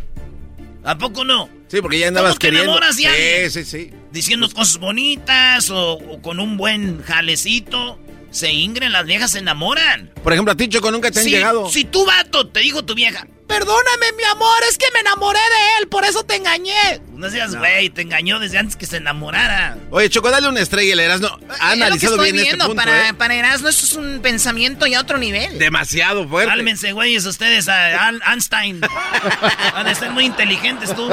[0.83, 1.49] ¿A poco no?
[1.67, 2.71] Sí, porque ya andabas ¿Cómo te queriendo.
[2.71, 3.11] enamoras ya?
[3.11, 3.91] Sí, sí, sí.
[4.11, 7.99] Diciendo cosas bonitas o, o con un buen jalecito
[8.29, 10.11] se ingren, las viejas se enamoran.
[10.21, 11.69] Por ejemplo, a ti, Choco, nunca te han llegado.
[11.69, 15.79] Si tú, vato, te dijo tu vieja, perdóname, mi amor, es que me enamoré de
[15.81, 17.01] él, por eso te engañé.
[17.13, 19.77] No seas güey, te engañó desde antes que se enamorara.
[19.91, 21.29] Oye, Choco, dale una estrella, el Erasmo.
[21.59, 23.13] Ha analizado bien este punto, para, ¿eh?
[23.13, 25.57] para Erasmo eso es un pensamiento ya a otro nivel.
[25.57, 26.51] Demasiado fuerte.
[26.51, 28.81] Cálmense, güeyes, ustedes, a Einstein.
[29.73, 31.09] Han de ser muy inteligentes tú.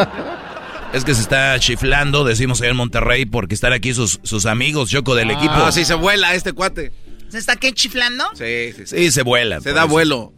[0.93, 4.91] Es que se está chiflando, decimos allá en Monterrey, porque están aquí sus, sus amigos,
[4.91, 5.55] Choco, del equipo.
[5.55, 6.93] Ah, sí, se vuela este cuate.
[7.29, 8.27] ¿Se está qué chiflando?
[8.35, 8.97] Sí, sí, sí.
[8.99, 9.61] Sí, se vuela.
[9.63, 10.35] Se da vuelo.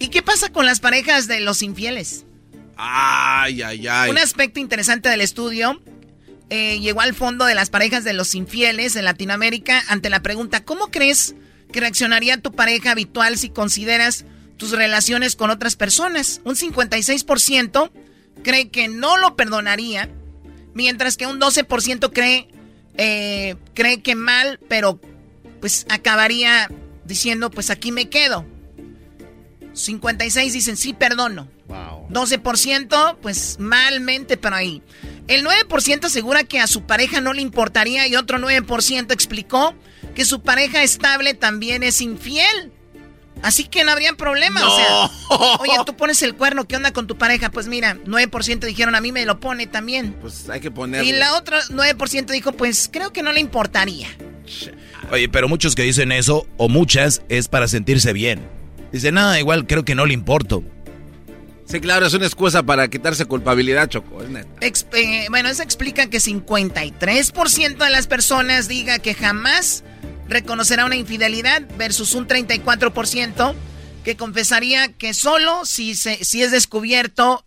[0.00, 2.24] ¿Y qué pasa con las parejas de los infieles?
[2.76, 4.10] Ay, ay, ay.
[4.10, 5.80] Un aspecto interesante del estudio
[6.48, 10.64] eh, llegó al fondo de las parejas de los infieles en Latinoamérica ante la pregunta,
[10.64, 11.34] ¿cómo crees
[11.70, 14.24] que reaccionaría tu pareja habitual si consideras
[14.56, 16.40] tus relaciones con otras personas?
[16.44, 17.90] Un 56%
[18.42, 20.08] cree que no lo perdonaría,
[20.72, 22.48] mientras que un 12% cree,
[22.96, 24.98] eh, cree que mal, pero
[25.60, 26.70] pues acabaría
[27.04, 28.46] diciendo, pues aquí me quedo.
[29.72, 31.48] 56 dicen, sí, perdono.
[31.68, 34.82] 12%, pues malmente, pero ahí.
[35.28, 39.74] El 9% asegura que a su pareja no le importaría y otro 9% explicó
[40.14, 42.72] que su pareja estable también es infiel.
[43.42, 45.58] Así que no habría problema, o sea.
[45.60, 47.50] Oye, tú pones el cuerno, ¿qué onda con tu pareja?
[47.50, 50.14] Pues mira, 9% dijeron a mí me lo pone también.
[50.20, 51.08] Pues hay que ponerlo.
[51.08, 54.08] Y la otra 9% dijo, pues creo que no le importaría.
[55.10, 58.46] Oye, pero muchos que dicen eso, o muchas, es para sentirse bien.
[58.92, 60.62] Dicen, nada, igual creo que no le importo.
[61.70, 64.22] Sí, claro, es una excusa para quitarse culpabilidad, Choco.
[64.22, 69.84] Eh, bueno, eso explica que 53% de las personas diga que jamás
[70.28, 73.54] reconocerá una infidelidad versus un 34%
[74.04, 77.44] que confesaría que solo si, se, si es descubierto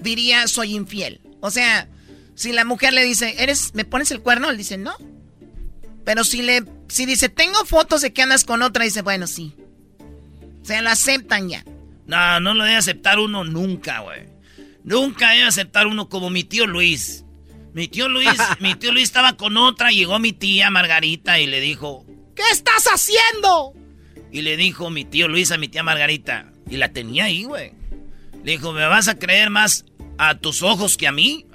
[0.00, 1.20] diría soy infiel.
[1.40, 1.88] O sea,
[2.34, 4.50] si la mujer le dice, ¿eres, me pones el cuerno?
[4.50, 4.94] Él dice, no.
[6.04, 9.54] Pero si le, si dice, tengo fotos de que andas con otra, dice, bueno, sí.
[10.70, 11.64] O sea, lo aceptan ya.
[12.06, 14.20] No, no lo debe aceptar uno nunca, güey.
[14.84, 17.24] Nunca debe aceptar uno como mi tío Luis.
[17.74, 21.60] Mi tío Luis, mi tío Luis estaba con otra, llegó mi tía Margarita y le
[21.60, 22.06] dijo,
[22.36, 23.74] ¿qué estás haciendo?
[24.30, 27.72] Y le dijo mi tío Luis a mi tía Margarita, y la tenía ahí, güey.
[28.44, 29.84] Le dijo, ¿me vas a creer más
[30.18, 31.46] a tus ojos que a mí?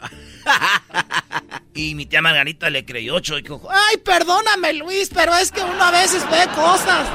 [1.73, 5.61] y mi tía Margarita le creyó, ocho y dijo, ay, perdóname Luis, pero es que
[5.61, 7.07] uno a veces ve cosas.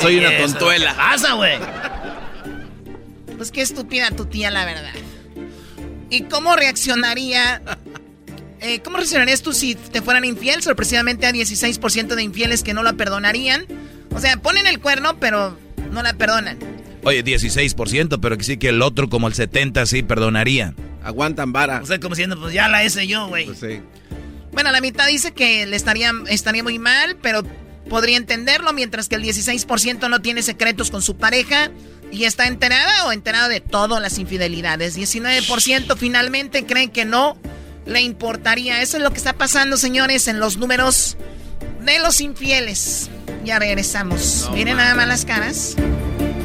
[0.00, 0.90] Soy una tontuela.
[0.90, 1.58] ¿Qué pasa, güey?
[3.36, 4.94] Pues qué estúpida tu tía, la verdad.
[6.10, 7.62] ¿Y cómo reaccionaría?
[8.60, 10.62] Eh, ¿Cómo reaccionarías tú si te fueran infiel?
[10.62, 13.66] Sorpresivamente a 16% de infieles que no la perdonarían.
[14.12, 15.56] O sea, ponen el cuerno, pero
[15.92, 16.58] no la perdonan.
[17.04, 20.74] Oye, 16%, pero que sí que el otro, como el 70%, sí perdonaría.
[21.08, 21.80] Aguantan vara.
[21.82, 23.46] O sea, como diciendo, pues ya la hice yo, güey.
[23.46, 23.80] Pues sí.
[24.52, 27.44] Bueno, la mitad dice que le estaría, estaría muy mal, pero
[27.88, 31.70] podría entenderlo, mientras que el 16% no tiene secretos con su pareja
[32.12, 34.98] y está enterada o enterado de todas las infidelidades.
[34.98, 37.38] 19% finalmente creen que no
[37.86, 38.82] le importaría.
[38.82, 41.16] Eso es lo que está pasando, señores, en los números
[41.80, 43.08] de los infieles.
[43.44, 44.50] Ya regresamos.
[44.52, 45.74] Miren nada más las caras.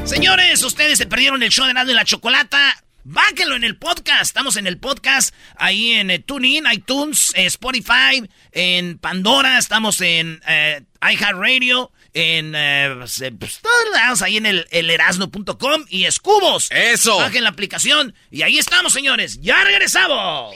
[0.05, 2.81] Señores, ustedes se perdieron el show de Nando y la Chocolata.
[3.05, 4.23] Báquenlo en el podcast.
[4.23, 9.57] Estamos en el podcast ahí en eh, TuneIn, iTunes, eh, Spotify, en Pandora.
[9.57, 16.69] Estamos en eh, iHeartRadio en eh, pues, pues, todos ahí en el, erasno.com y escubos.
[16.71, 17.17] Eso.
[17.17, 19.39] Bajen la aplicación y ahí estamos, señores.
[19.41, 20.55] Ya regresamos.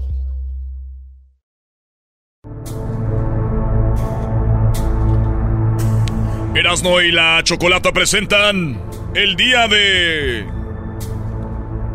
[6.53, 8.81] Erasno y la Chocolata presentan
[9.15, 10.45] el día de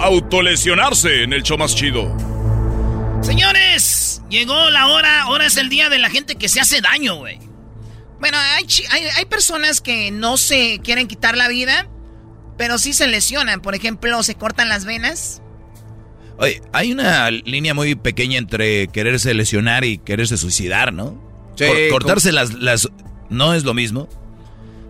[0.00, 2.16] autolesionarse en el show más chido.
[3.20, 7.16] Señores, llegó la hora, ahora es el día de la gente que se hace daño,
[7.16, 7.38] güey.
[8.18, 8.66] Bueno, hay,
[9.14, 11.86] hay, personas que no se quieren quitar la vida,
[12.56, 13.60] pero sí se lesionan.
[13.60, 15.42] Por ejemplo, se cortan las venas.
[16.38, 21.22] Oye, hay una línea muy pequeña entre quererse lesionar y quererse suicidar, ¿no?
[21.56, 22.88] Sí, cortarse las, las...
[23.28, 24.08] ¿No es lo mismo?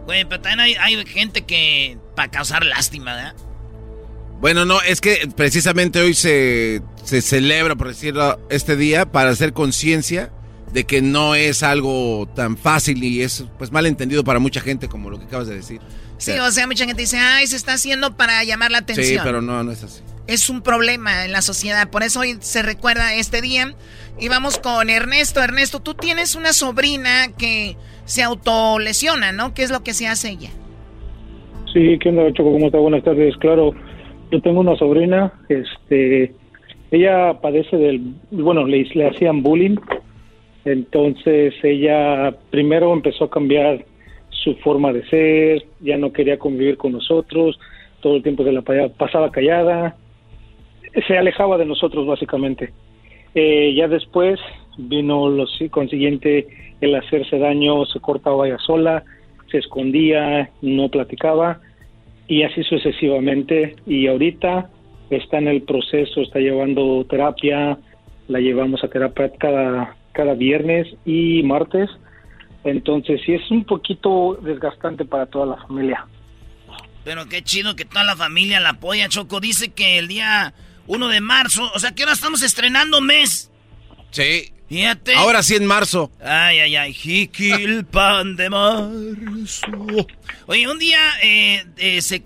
[0.06, 1.98] Güey, pero también hay, gente que.
[2.14, 3.34] para causar lástima, ¿verdad?
[4.40, 9.52] Bueno, no, es que precisamente hoy se, se celebra, por decirlo, este día para hacer
[9.52, 10.30] conciencia
[10.72, 14.88] de que no es algo tan fácil y es pues mal entendido para mucha gente
[14.88, 15.80] como lo que acabas de decir.
[16.18, 19.06] Sí, o sea, mucha gente dice, ay, se está haciendo para llamar la atención.
[19.06, 20.02] Sí, pero no, no es así.
[20.26, 23.74] Es un problema en la sociedad, por eso hoy se recuerda este día.
[24.18, 25.42] Y vamos con Ernesto.
[25.42, 27.76] Ernesto, tú tienes una sobrina que
[28.06, 29.52] se autolesiona, ¿no?
[29.52, 30.50] ¿Qué es lo que se hace ella?
[31.72, 32.52] Sí, ¿qué onda, Choco?
[32.52, 32.78] ¿Cómo está?
[32.78, 33.36] Buenas tardes.
[33.36, 33.74] Claro,
[34.30, 36.32] yo tengo una sobrina, este,
[36.90, 39.76] ella padece del, bueno, le, hacían bullying,
[40.64, 43.84] entonces ella primero empezó a cambiar
[44.30, 47.58] su forma de ser, ya no quería convivir con nosotros,
[48.00, 48.62] todo el tiempo se la
[48.96, 49.96] pasaba callada,
[51.06, 52.72] se alejaba de nosotros básicamente.
[53.34, 54.40] Eh, ya después
[54.78, 56.46] vino lo consiguiente
[56.80, 59.04] el hacerse daño, se cortaba ella sola,
[59.50, 61.60] se escondía, no platicaba
[62.28, 63.76] y así sucesivamente.
[63.86, 64.68] Y ahorita
[65.10, 67.78] está en el proceso, está llevando terapia,
[68.28, 71.88] la llevamos a terapia cada, cada viernes y martes.
[72.64, 76.06] Entonces sí es un poquito desgastante para toda la familia.
[77.04, 79.08] Pero qué chido que toda la familia la apoya.
[79.08, 80.54] Choco dice que el día
[80.88, 83.52] 1 de marzo, o sea que ahora estamos estrenando mes.
[84.10, 84.52] Sí.
[85.16, 86.10] Ahora sí en marzo.
[86.20, 86.92] Ay, ay, ay.
[86.92, 90.06] Jiquil pan de marzo.
[90.46, 92.22] Oye, un día eh, eh se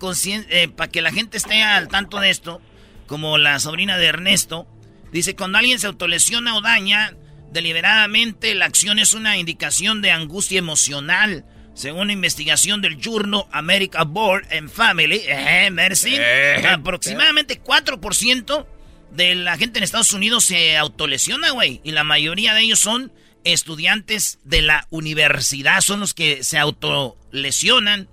[0.49, 2.61] eh, para que la gente esté al tanto de esto,
[3.05, 4.67] como la sobrina de Ernesto.
[5.11, 7.13] Dice, cuando alguien se autolesiona o daña
[7.51, 11.45] deliberadamente, la acción es una indicación de angustia emocional.
[11.73, 16.63] Según una investigación del Journal America Board and Family, eh, Mercy, Eh.
[16.67, 18.65] aproximadamente 4%
[19.11, 21.81] de la gente en Estados Unidos se autolesiona, güey.
[21.83, 23.11] Y la mayoría de ellos son
[23.43, 28.07] estudiantes de la universidad, son los que se autolesionan.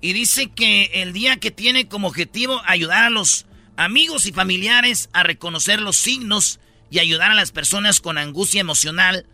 [0.00, 3.46] Y dice que el día que tiene como objetivo ayudar a los
[3.76, 6.60] amigos y familiares a reconocer los signos
[6.90, 9.26] y ayudar a las personas con angustia emocional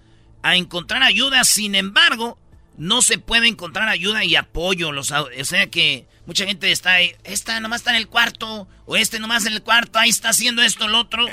[0.42, 1.42] a encontrar ayuda.
[1.44, 2.38] Sin embargo,
[2.76, 4.92] no se puede encontrar ayuda y apoyo.
[4.92, 8.96] Los, o sea que mucha gente está ahí, esta nomás está en el cuarto, o
[8.96, 11.24] este nomás en el cuarto, ahí está haciendo esto, lo otro.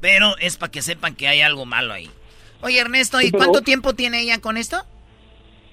[0.00, 2.08] Pero es para que sepan que hay algo malo ahí.
[2.62, 4.78] Oye, Ernesto, ¿y Sí, pero- cuánto tiempo tiene ella con esto?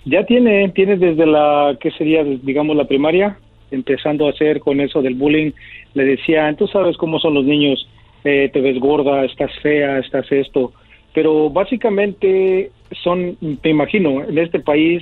[0.04, 2.24] Ya tiene, tiene desde la, ¿qué sería?
[2.26, 3.38] Digamos la primaria,
[3.72, 5.52] empezando a hacer con eso del bullying.
[5.94, 7.88] Le decían, tú sabes cómo son los niños,
[8.26, 10.74] eh, te ves gorda, estás fea, estás esto.
[11.14, 12.72] Pero básicamente
[13.04, 15.02] son, te imagino, en este país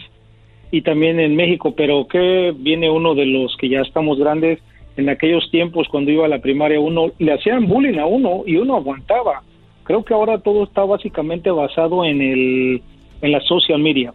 [0.71, 4.59] y también en México, pero que viene uno de los que ya estamos grandes,
[4.97, 8.57] en aquellos tiempos cuando iba a la primaria uno, le hacían bullying a uno y
[8.57, 9.41] uno aguantaba.
[9.83, 12.83] Creo que ahora todo está básicamente basado en el,
[13.21, 14.13] en la social media.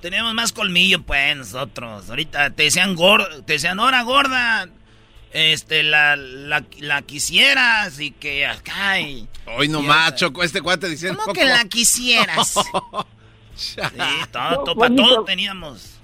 [0.00, 2.08] Tenemos más colmillo, pues, nosotros.
[2.08, 4.68] Ahorita te decían gorda, te decían, hora gorda.
[5.32, 9.28] Este, la, la, la quisieras y que acá y...
[9.58, 11.18] Hoy no más, Choco, este cuate diciendo.
[11.22, 12.54] ¿Cómo que la quisieras?
[13.58, 13.80] Sí,
[14.32, 16.00] todo, No, para todo teníamos.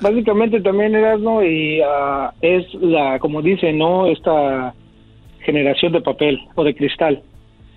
[0.00, 4.06] Básicamente también Erasmo y ah, es la, como dice, ¿no?
[4.06, 4.74] Esta
[5.40, 7.22] generación de papel o de cristal.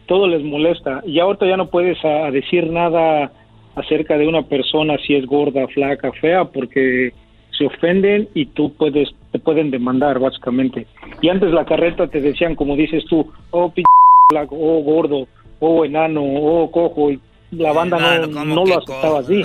[0.07, 1.01] Todo les molesta.
[1.05, 3.31] Y ahorita ya no puedes ah, decir nada
[3.75, 7.13] acerca de una persona si es gorda, flaca, fea, porque
[7.55, 10.87] se ofenden y tú puedes, te pueden demandar básicamente.
[11.21, 13.83] Y antes la carreta te decían, como dices tú, oh, p
[14.31, 15.27] flaco, oh, gordo,
[15.59, 17.11] oh, enano, oh, cojo.
[17.11, 17.19] Y
[17.51, 19.43] la banda no, Enano, ¿cómo no que lo aceptaba así.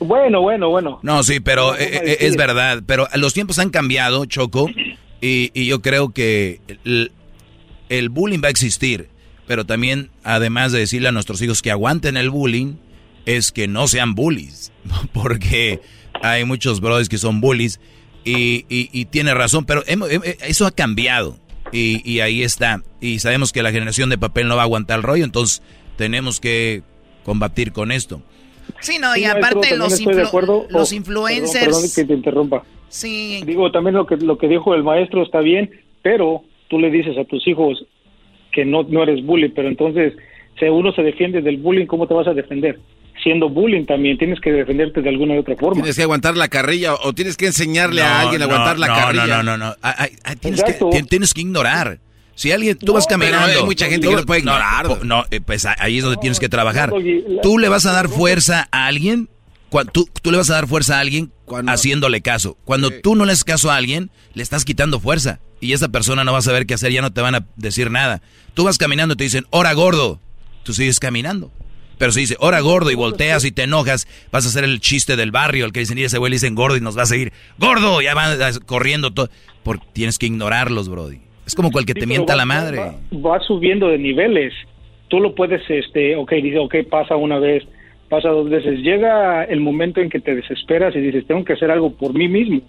[0.00, 0.98] Bueno, bueno, bueno.
[1.02, 2.82] No, sí, pero eh, eh, es verdad.
[2.86, 4.68] Pero los tiempos han cambiado, Choco,
[5.20, 7.12] y, y yo creo que el,
[7.88, 9.08] el bullying va a existir.
[9.46, 12.74] Pero también, además de decirle a nuestros hijos que aguanten el bullying,
[13.26, 14.72] es que no sean bullies.
[15.12, 15.80] Porque
[16.22, 17.80] hay muchos brothers que son bullies
[18.24, 21.38] y, y- y tiene razón, pero hemos- hem- eso ha cambiado.
[21.72, 22.82] Y, y ahí está.
[23.00, 25.62] Y sabemos que la generación de papel no va a aguantar el rollo, entonces
[25.96, 26.82] tenemos que
[27.24, 28.22] combatir con esto.
[28.80, 30.66] Sí, no, y Sí, maestro, aparte también los, influ- acuerdo.
[30.70, 31.52] los Oh, influencers...
[31.64, 32.62] Perdón, perdón que te interrumpa.
[32.88, 35.70] Sí, Digo, también lo que, lo que dijo el maestro está bien,
[36.02, 37.84] pero tú le dices a tus hijos
[38.52, 40.12] que no, no eres bully, pero entonces,
[40.60, 42.78] si uno se defiende del bullying, ¿cómo te vas a defender?
[43.22, 45.74] Siendo bullying también, tienes que defenderte de alguna u otra forma.
[45.74, 48.78] Tienes que aguantar la carrilla o tienes que enseñarle a No, alguien a no, aguantar
[48.78, 49.26] la no, carrilla.
[49.26, 49.74] No, no, no, no.
[49.82, 51.98] Ay, ay, tienes, que, tienes que ignorar.
[52.34, 53.60] Si alguien, tú vas pero caminando.
[53.60, 54.86] hay mucha gente que no puede ignorar.
[54.88, 56.90] po- No, eh, pues a- ahí es donde tienes que trabajar.
[56.90, 59.28] no, Tú le vas a dar fuerza a alguien.
[59.92, 61.32] Tú, tú le vas a dar fuerza a alguien
[61.72, 62.56] haciéndole caso.
[62.64, 65.40] Cuando tú no le haces caso a alguien, le estás quitando fuerza.
[65.60, 67.90] Y esa persona no va a saber qué hacer, ya no te van a decir
[67.90, 68.22] nada.
[68.54, 70.20] Tú vas caminando y te dicen, hora gordo.
[70.62, 71.50] Tú sigues caminando.
[71.98, 75.16] Pero si dice, hora gordo y volteas y te enojas, vas a hacer el chiste
[75.16, 77.06] del barrio, el que dicen, y ese güey le dicen gordo y nos va a
[77.06, 77.32] seguir.
[77.58, 79.28] Gordo, ya van corriendo todo.
[79.62, 81.20] Porque tienes que ignorarlos, Brody.
[81.46, 82.78] Es como cual que Sí, te mienta va- la madre.
[82.78, 82.94] Va,
[83.30, 84.52] va subiendo de niveles.
[85.08, 87.62] Tú lo puedes, este, ok, dice, ok, pasa una vez,
[88.08, 88.80] pasa dos veces.
[88.80, 92.28] Llega el momento en que te desesperas y dices, tengo que hacer algo por mí
[92.28, 92.60] mismo.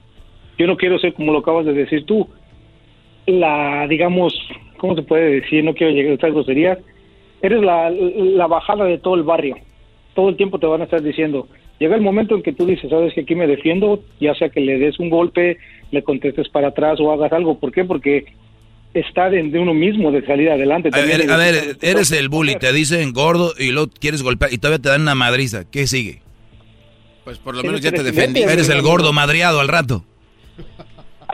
[0.57, 2.27] Yo no quiero ser como lo acabas de decir tú.
[3.25, 4.33] La, digamos,
[4.77, 5.63] ¿cómo se puede decir?
[5.63, 6.77] No quiero llegar a estas groserías.
[7.41, 9.55] Eres la, la bajada de todo el barrio.
[10.13, 11.47] Todo el tiempo te van a estar diciendo.
[11.79, 14.61] Llega el momento en que tú dices, sabes que aquí me defiendo, ya sea que
[14.61, 15.57] le des un golpe,
[15.91, 17.59] le contestes para atrás o hagas algo.
[17.59, 17.83] ¿Por qué?
[17.83, 18.25] Porque
[18.99, 20.89] está de, de uno mismo de salir adelante.
[20.93, 21.89] A ver, a ver, "Sabes qué?
[21.91, 25.15] eres el bully, te dicen gordo y luego quieres golpear y todavía te dan una
[25.15, 25.63] madriza.
[25.69, 26.21] ¿Qué sigue?
[27.23, 28.41] Pues por lo menos ya te defendí.
[28.43, 30.05] Eres el gordo madreado al rato.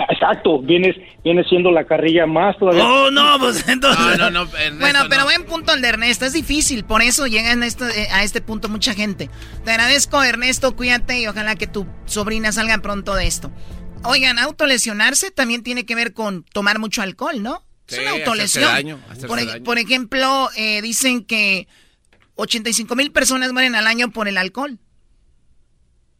[0.09, 2.85] Exacto, vienes, vienes siendo la carrilla más todavía.
[2.87, 4.17] Oh, no, pues entonces...
[4.17, 4.57] No, no, no.
[4.57, 5.25] Ernesto, Bueno, pero no.
[5.25, 6.25] buen punto el de Ernesto.
[6.25, 9.29] Es difícil, por eso llegan a este, eh, a este punto mucha gente.
[9.65, 13.51] Te agradezco, Ernesto, cuídate y ojalá que tu sobrina salga pronto de esto.
[14.03, 17.63] Oigan, autolesionarse también tiene que ver con tomar mucho alcohol, ¿no?
[17.87, 18.63] Es una autolesión.
[18.65, 19.63] daño, por, ej- daño.
[19.63, 21.67] por ejemplo, eh, dicen que
[22.35, 24.79] 85 mil personas mueren al año por el alcohol.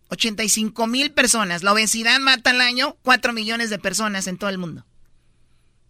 [0.09, 1.63] 85 mil personas.
[1.63, 4.85] La obesidad mata al año 4 millones de personas en todo el mundo.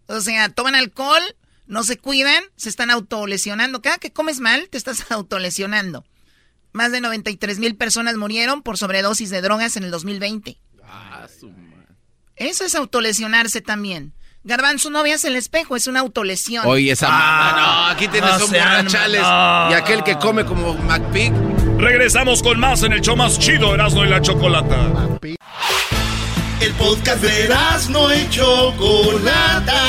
[0.06, 1.22] O sea, toman alcohol,
[1.66, 3.82] no se cuidan, se están autolesionando.
[3.82, 6.04] Cada que comes mal, te estás autolesionando.
[6.72, 10.58] Más de 93 mil personas murieron por sobredosis de drogas en el 2020.
[10.84, 11.52] Ah, su.
[12.36, 14.14] Eso es autolesionarse también.
[14.44, 16.66] Garbanzo, no veas el espejo, es una autolesión.
[16.66, 19.70] Oye, esa Ah, mamá, no, aquí tienes no un borrachales no.
[19.70, 21.32] y aquel que come como McPig.
[21.78, 24.76] Regresamos con más en el show más chido, Erasmo y la Chocolata.
[26.60, 27.48] El podcast de
[27.90, 29.80] no y Chocolata.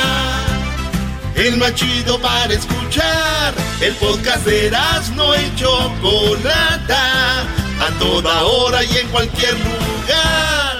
[1.34, 3.54] El más chido para escuchar.
[3.80, 4.70] El podcast de
[5.16, 7.40] no y Chocolata.
[7.40, 10.73] A toda hora y en cualquier lugar.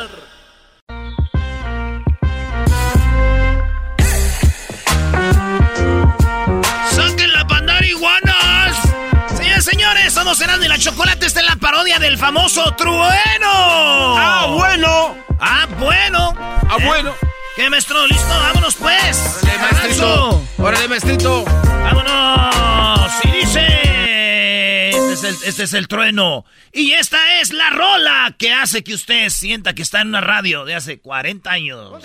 [10.05, 11.25] Señores, somos Erasmo y la Chocolate.
[11.25, 13.09] Esta es la parodia del famoso Trueno.
[13.49, 15.17] ¡Ah, bueno!
[15.41, 16.35] ¡Ah, bueno!
[16.37, 17.15] ¡Ah, bueno!
[17.57, 18.07] ¿Qué, maestro?
[18.07, 18.29] ¿Listo?
[18.29, 19.41] ¡Vámonos, pues!
[19.43, 20.45] ¡Órale, maestrito!
[20.59, 21.45] ¡Órale, maestrito!
[21.45, 23.13] ¡Vámonos!
[23.25, 24.91] Y dice...
[24.91, 26.45] Este es, el, este es el trueno.
[26.71, 30.67] Y esta es la rola que hace que usted sienta que está en una radio
[30.67, 32.03] de hace 40 años.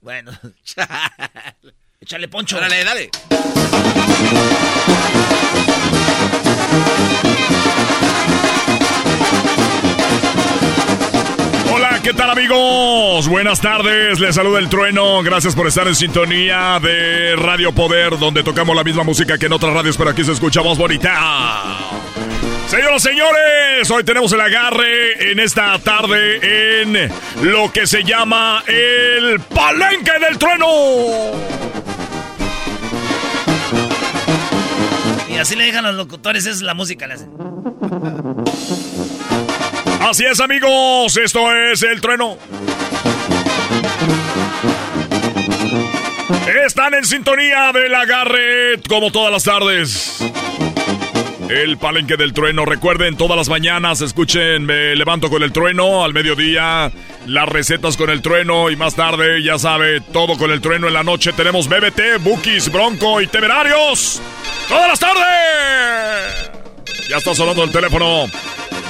[0.00, 0.32] Bueno.
[2.00, 2.56] Échale poncho.
[2.56, 3.10] Órale, dale.
[11.72, 13.28] Hola, ¿qué tal amigos?
[13.28, 15.22] Buenas tardes, les saluda el trueno.
[15.22, 19.52] Gracias por estar en sintonía de Radio Poder, donde tocamos la misma música que en
[19.52, 21.78] otras radios, pero aquí se escucha más bonita.
[22.70, 27.10] Señoras y señores, hoy tenemos el agarre en esta tarde en
[27.42, 30.66] lo que se llama el Palenque del Trueno.
[35.40, 37.06] Así le dejan los locutores, es la música.
[37.06, 37.30] Le hacen.
[40.00, 42.36] Así es amigos, esto es el trueno.
[46.64, 50.18] Están en sintonía del agarre como todas las tardes.
[51.50, 52.64] El palenque del trueno.
[52.64, 56.04] Recuerden, todas las mañanas escuchen Me Levanto con el trueno.
[56.04, 56.92] Al mediodía,
[57.26, 58.70] las recetas con el trueno.
[58.70, 60.86] Y más tarde, ya sabe, todo con el trueno.
[60.86, 64.22] En la noche tenemos BBT, Bookies, Bronco y Temerarios.
[64.68, 66.50] ¡Todas las tardes!
[67.08, 68.26] Ya está sonando el teléfono.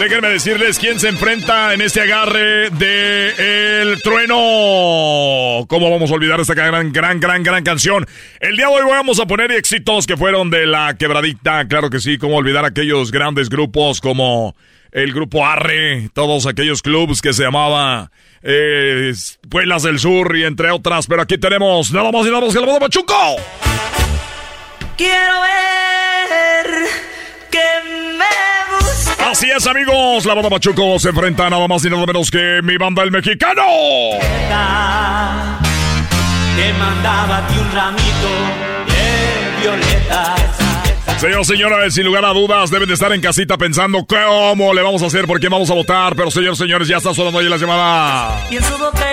[0.01, 5.66] Déjenme decirles quién se enfrenta en este agarre de El Trueno.
[5.68, 8.06] ¿Cómo vamos a olvidar esta gran, gran, gran, gran canción?
[8.40, 11.68] El día de hoy vamos a poner éxitos que fueron de la quebradita.
[11.68, 14.56] Claro que sí, cómo olvidar aquellos grandes grupos como
[14.90, 18.10] el grupo Arre, todos aquellos clubs que se llamaba
[18.43, 19.12] eh,
[19.82, 21.06] del Sur y entre otras.
[21.09, 23.36] Pero aquí tenemos nada más y nada más que la moda Pachuco.
[24.97, 26.89] Quiero ver
[27.51, 28.49] que me.
[29.26, 30.24] Así es, amigos.
[30.24, 33.62] La banda Pachuco se enfrenta nada más y nada menos que mi banda El Mexicano.
[36.56, 38.28] Te mandaba a ti un ramito
[38.86, 40.40] de violetas.
[41.18, 45.02] Señor, señores, sin lugar a dudas, deben de estar en casita pensando cómo le vamos
[45.02, 46.16] a hacer, por qué vamos a votar.
[46.16, 48.47] Pero, señor, señores, ya está sonando ahí la llamada.
[48.51, 49.06] Y en su boca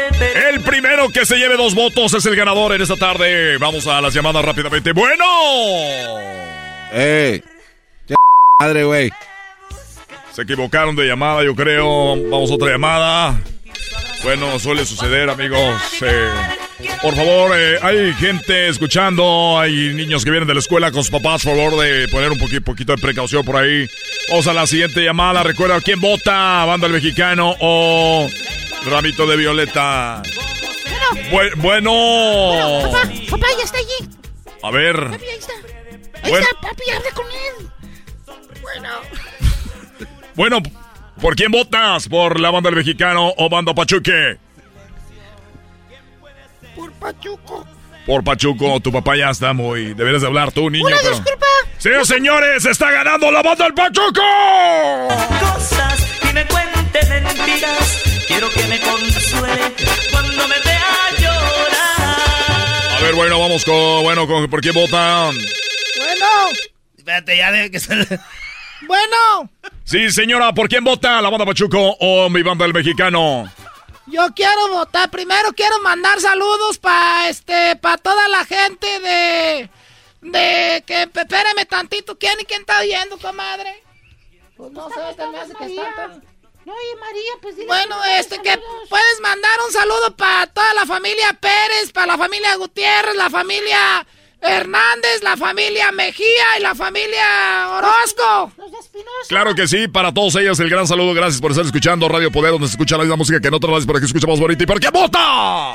[0.50, 3.58] el primero que se lleve dos votos es el ganador en esta tarde.
[3.58, 4.92] Vamos a las llamadas rápidamente.
[4.94, 5.26] Bueno.
[6.92, 7.44] ¡Ey!
[8.08, 8.16] ¡Qué
[8.60, 9.12] madre, güey!
[10.38, 12.16] Se equivocaron de llamada, yo creo.
[12.30, 13.42] Vamos a otra llamada.
[14.22, 15.82] Bueno, suele suceder, amigos.
[16.02, 16.30] Eh,
[17.02, 21.10] por favor, eh, hay gente escuchando, hay niños que vienen de la escuela con sus
[21.10, 21.44] papás.
[21.44, 23.90] Por favor, de poner un poqui- poquito de precaución por ahí.
[24.30, 25.42] Vamos a la siguiente llamada.
[25.42, 28.30] Recuerda quién vota: Banda el Mexicano o
[28.86, 30.22] Ramito de Violeta.
[31.32, 32.92] Bu- bueno.
[32.92, 34.10] Papá, papá, ya está allí.
[34.62, 34.98] A ver.
[35.10, 35.54] Papi, ahí está.
[36.22, 36.46] Ahí Bueno.
[36.48, 37.70] está, papi, habla con él.
[38.62, 38.90] Bueno.
[40.38, 40.62] Bueno,
[41.20, 42.08] ¿por quién votas?
[42.08, 44.38] ¿Por la Banda el Mexicano o Banda Pachuque?
[46.76, 47.68] Por Pachuco.
[48.06, 49.94] Por Pachuco, tu papá ya está muy.
[49.96, 50.86] Deberías de hablar tú, niño.
[50.86, 51.46] Una pero- disculpa.
[51.80, 54.22] Señores, señores, está ganando la banda del Pachuco.
[55.40, 58.04] Cosas y me cuente mentiras.
[58.28, 59.74] Quiero que me consuele
[60.12, 62.98] cuando me vea llorar.
[62.98, 64.04] A ver, bueno, vamos con.
[64.04, 65.36] Bueno, con, ¿por quién votan?
[65.98, 66.26] Bueno.
[66.98, 68.20] Espérate, ya de que se...
[68.82, 69.50] Bueno.
[69.84, 71.22] Sí, señora, ¿por quién vota?
[71.22, 73.52] ¿La banda Pachuco o mi banda del Mexicano?
[74.08, 75.10] Yo quiero votar.
[75.10, 79.70] Primero quiero mandar saludos para este, para toda la gente de,
[80.22, 83.84] de que, espérame tantito, ¿quién y quién está oyendo, comadre?
[84.56, 86.24] Pues no sé, se me hace que están
[86.66, 88.60] No, oye, María, pues dile Bueno, que este, que
[88.90, 94.08] puedes mandar un saludo para toda la familia Pérez, para la familia Gutiérrez, la familia
[94.42, 98.52] Hernández, la familia Mejía y la familia Orozco.
[99.30, 101.14] Claro que sí, para todos ellos el gran saludo.
[101.14, 103.70] Gracias por estar escuchando Radio Poder, donde se escucha la misma música que en otras
[103.72, 104.64] radios, pero aquí se escucha más bonita.
[104.64, 105.74] ¿Y por qué vota?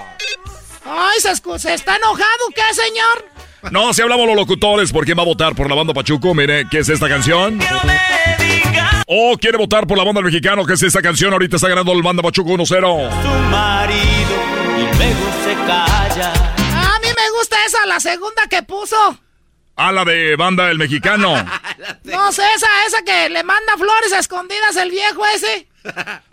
[0.85, 2.25] Ay, ¿se, escu- se está enojado,
[2.55, 3.27] ¿qué, señor?
[3.71, 5.55] No, si hablamos los locutores, ¿por quién va a votar?
[5.55, 6.35] ¿Por la banda Pachuco?
[6.35, 7.61] Mire, ¿qué es esta canción?
[9.07, 10.65] ¿O quiere votar por la banda mexicano?
[10.65, 11.33] ¿Qué es esta canción?
[11.33, 12.69] Ahorita está ganando el banda Pachuco 1-0.
[13.23, 14.37] Tu marido
[14.79, 16.33] y luego se calla.
[17.83, 19.19] Esa, la segunda que puso?
[19.77, 21.35] Ah, la de banda El Mexicano.
[22.05, 25.67] No sé, esa, esa que le manda flores a escondidas el viejo ese.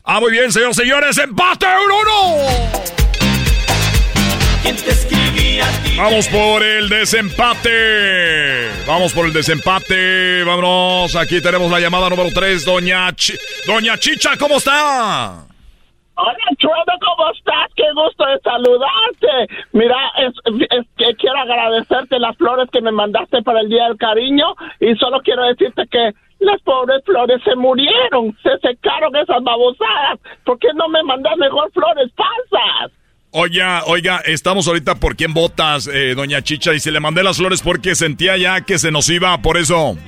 [0.03, 2.89] Ah, muy bien, señores, señores, empate 1-1.
[5.97, 8.69] Vamos por el desempate.
[8.85, 10.43] Vamos por el desempate.
[10.43, 11.15] Vámonos.
[11.15, 13.13] Aquí tenemos la llamada número 3, doña,
[13.65, 15.48] doña Chicha, ¿cómo está?
[16.21, 17.71] Hola, Chuedo, ¿cómo estás?
[17.77, 19.55] Qué gusto de saludarte.
[19.71, 20.33] Mira, es,
[20.97, 25.21] que quiero agradecerte las flores que me mandaste para el Día del Cariño y solo
[25.21, 30.19] quiero decirte que las pobres flores se murieron, se secaron esas babosadas.
[30.43, 32.91] ¿Por qué no me mandas mejor flores falsas?
[33.31, 37.37] Oiga, oiga, estamos ahorita por quién votas, eh, doña Chicha, y se le mandé las
[37.37, 39.95] flores porque sentía ya que se nos iba, por eso.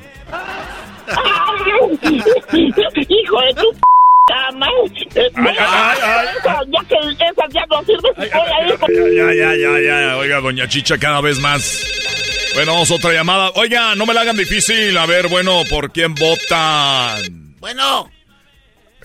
[3.07, 3.91] Hijo de tu esa
[4.30, 5.53] ya no sirve.
[9.15, 11.85] Ya, ya, ya, ya, oiga, doña Chicha, cada vez más.
[12.53, 13.52] Bueno, vamos otra llamada.
[13.56, 14.98] Oiga, no me la hagan difícil.
[14.98, 17.56] A ver, bueno, ¿por quién votan?
[17.60, 18.10] Bueno.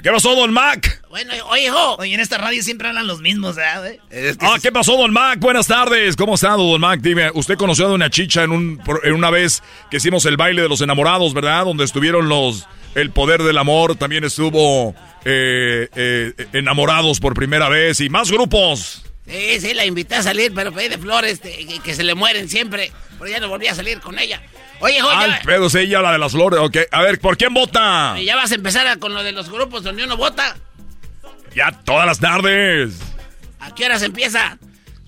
[0.07, 1.03] ¿Qué pasó, Don Mac?
[1.11, 1.97] Bueno, oye, hijo.
[1.97, 3.99] Oye, en esta radio siempre hablan los mismos, ¿eh?
[4.39, 5.41] ah, ¿qué pasó, Don Mac?
[5.41, 6.15] Buenas tardes.
[6.15, 7.01] ¿Cómo está, Don Mac?
[7.01, 10.63] Dime, usted conoció a Doña Chicha en, un, en una vez que hicimos el baile
[10.63, 11.65] de los enamorados, ¿verdad?
[11.65, 17.99] Donde estuvieron los el poder del amor, también estuvo eh, eh, enamorados por primera vez
[17.99, 19.03] y más grupos.
[19.27, 22.93] Sí, sí, la invité a salir, pero pedí de flores que, se le mueren siempre.
[23.19, 24.41] Pero ya no volví a salir con ella.
[24.81, 25.31] Oye, joder.
[25.31, 26.77] Al pedo, sí, ella la de las flores, ok.
[26.91, 28.19] A ver, ¿por quién vota?
[28.21, 30.57] Ya vas a empezar con lo de los grupos donde uno vota.
[31.55, 33.01] Ya todas las tardes.
[33.61, 34.59] ¿A qué horas empieza?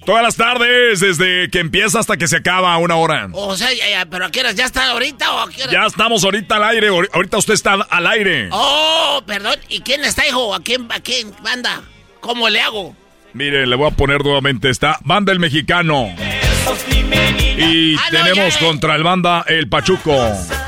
[0.07, 3.29] Todas las tardes, desde que empieza hasta que se acaba, una hora.
[3.33, 4.55] O sea, ya, pero ¿a qué horas?
[4.55, 6.89] ¿Ya está ahorita o a qué Ya estamos ahorita al aire.
[6.89, 8.49] Ahorita usted está al aire.
[8.51, 9.57] Oh, perdón.
[9.69, 10.55] ¿Y quién está, hijo?
[10.55, 11.83] ¿A quién, a quién manda?
[12.21, 12.97] ¿Cómo le hago?
[13.35, 14.71] Mire, le voy a poner nuevamente.
[14.71, 16.15] Está Banda El Mexicano.
[17.59, 20.15] Y ah, tenemos contra el banda El Pachuco.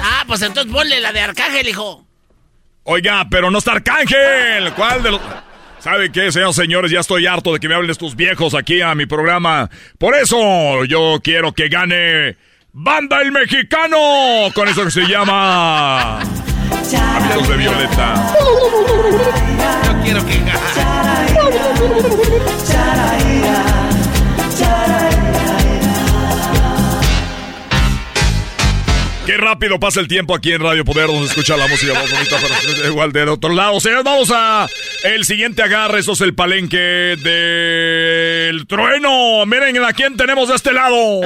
[0.02, 2.04] Ah, pues entonces ponle la de Arcángel, hijo.
[2.84, 4.72] Oiga, pero no está Arcángel.
[4.74, 5.20] ¿Cuál de los...?
[5.78, 6.90] ¿Sabe qué, señores señores?
[6.90, 9.70] Ya estoy harto de que me hablen estos viejos aquí a mi programa.
[9.98, 12.36] Por eso yo quiero que gane
[12.72, 13.96] Banda el Mexicano.
[14.54, 16.20] Con eso que se llama...
[16.20, 18.34] Amigos de Violeta.
[19.86, 20.60] Yo quiero que gane.
[29.30, 32.36] Qué rápido pasa el tiempo aquí en Radio Poder, donde escucha la música más bonita,
[32.40, 33.78] pero igual del otro lado.
[33.78, 34.66] Señores, vamos a
[35.04, 36.00] el siguiente agarre.
[36.00, 39.46] Eso es el palenque del trueno.
[39.46, 41.20] Miren a quién tenemos de este lado.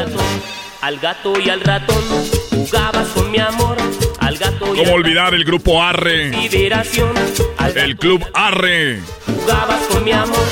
[0.83, 2.05] Al gato y al ratón
[2.51, 3.79] jugabas con mi amor.
[4.19, 6.31] Al gato ¿Cómo olvidar el grupo Arre?
[7.75, 9.01] El club Arre.
[9.25, 10.45] Jugabas con mi amor.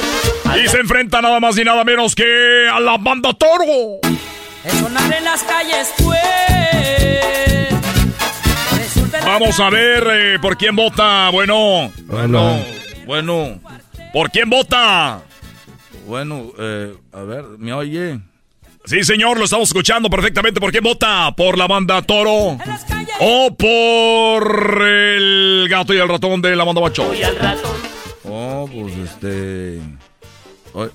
[0.65, 4.01] Y se enfrenta nada más y nada menos que a la banda Toro.
[4.71, 6.19] Sonar en las calles fue
[9.25, 11.31] Vamos a ver eh, por quién vota.
[11.31, 12.59] Bueno, bueno,
[13.07, 13.61] bueno.
[14.13, 15.23] ¿Por quién vota?
[16.07, 18.21] Bueno, eh, a ver, ¿me oye?
[18.85, 20.61] Sí, señor, lo estamos escuchando perfectamente.
[20.61, 21.33] ¿Por quién vota?
[21.37, 22.59] ¿Por la banda Toro?
[23.21, 27.11] ¿O por el gato y el ratón de la banda Macho?
[28.25, 29.81] Oh, pues este...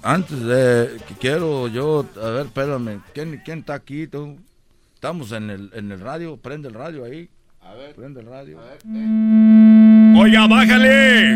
[0.01, 4.09] Antes de que quiero yo, a ver, espérame, ¿quién, quién está aquí?
[4.95, 7.29] Estamos en el, en el radio, prende el radio ahí.
[7.61, 7.93] A ver.
[7.95, 8.59] Prende el radio.
[10.19, 11.35] Oiga, bájale.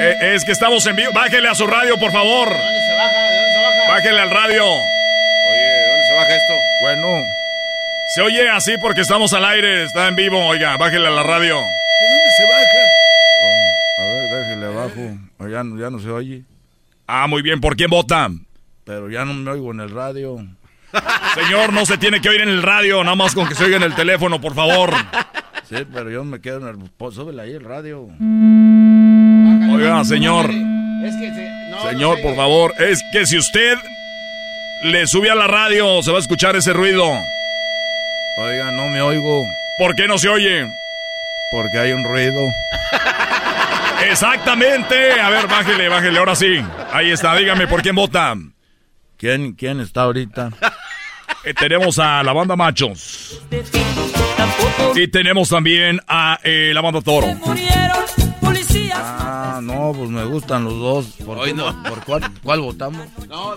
[0.00, 1.10] Eh, es que estamos en vivo.
[1.14, 2.48] Bájale a su radio, por favor.
[2.48, 3.22] ¿Dónde se baja?
[3.22, 3.92] ¿De dónde se baja?
[3.94, 4.64] Bájale al radio.
[4.64, 6.54] Oye, ¿dónde se baja esto?
[6.82, 7.24] Bueno.
[8.14, 10.44] Se oye así porque estamos al aire, está en vivo.
[10.46, 11.56] Oiga, bájale a la radio.
[11.56, 12.82] ¿De dónde se baja?
[13.42, 15.18] Oh, a ver, déjale abajo.
[15.40, 16.44] Ya, ya no se oye.
[17.10, 17.58] Ah, muy bien.
[17.60, 18.46] ¿Por quién votan?
[18.84, 20.36] Pero ya no me oigo en el radio.
[21.34, 23.78] Señor, no se tiene que oír en el radio, nada más con que se oiga
[23.78, 24.92] en el teléfono, por favor.
[25.68, 27.12] Sí, pero yo me quedo en el...
[27.12, 28.08] Súbele ahí el radio.
[29.74, 30.50] Oiga, señor.
[31.90, 33.76] señor, por favor, es que si usted
[34.84, 37.04] le sube a la radio, se va a escuchar ese ruido.
[38.38, 39.44] Oiga, no me oigo.
[39.78, 40.66] ¿Por qué no se oye?
[41.50, 42.40] Porque hay un ruido.
[44.04, 45.20] Exactamente.
[45.20, 46.62] A ver, bájele, bájele, ahora sí.
[46.92, 48.34] Ahí está, dígame, ¿por quién vota?
[49.16, 50.50] ¿Quién, quién está ahorita?
[51.44, 53.40] Eh, tenemos a la banda Machos.
[54.94, 57.28] Y tenemos también a eh, la banda Toro.
[58.94, 61.06] Ah, no, pues me gustan los dos.
[61.24, 62.04] ¿Por, ¿por
[62.42, 63.06] cuál, votamos?
[63.28, 63.54] No,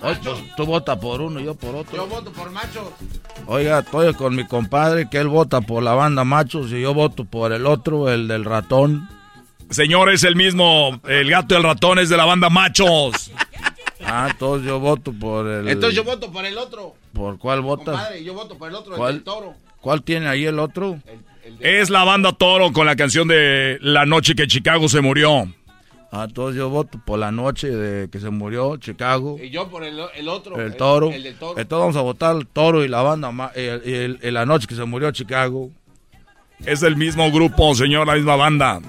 [0.00, 0.18] pues,
[0.56, 1.96] tú votas por uno, yo por otro.
[1.96, 2.88] Yo voto por Machos.
[3.46, 7.24] Oiga, estoy con mi compadre que él vota por la banda Machos y yo voto
[7.24, 9.08] por el otro, el del ratón.
[9.70, 11.00] Señor, es el mismo.
[11.06, 13.30] El gato y el ratón es de la banda Machos.
[14.04, 15.66] Ah, entonces yo voto por el...
[15.68, 16.94] Entonces yo voto por el otro.
[17.12, 17.94] ¿Por cuál votas?
[17.96, 19.14] Compadre, yo voto por el otro, el ¿Cuál?
[19.14, 19.54] del toro.
[19.80, 20.98] ¿Cuál tiene ahí el otro?
[21.60, 25.48] Es la banda Toro con la canción de La noche que Chicago se murió.
[26.12, 29.36] Ah, entonces yo voto por la noche de que se murió Chicago.
[29.42, 30.60] Y yo por el, el otro.
[30.60, 31.10] El toro.
[31.10, 31.58] El, del toro.
[31.60, 34.66] Entonces vamos a votar el toro y la banda ma- el- el- el- la noche
[34.68, 35.70] que se murió Chicago.
[36.64, 38.80] Es el mismo grupo, señor, la misma banda.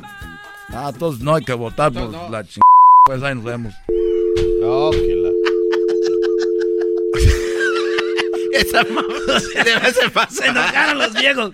[0.70, 2.30] Ah, entonces no hay que votar por no.
[2.30, 2.62] la ching...
[3.06, 3.74] Pues ahí nos vemos.
[4.62, 5.06] Mamá se
[10.14, 10.30] pasa.
[10.36, 11.52] Se enojaron los viejos.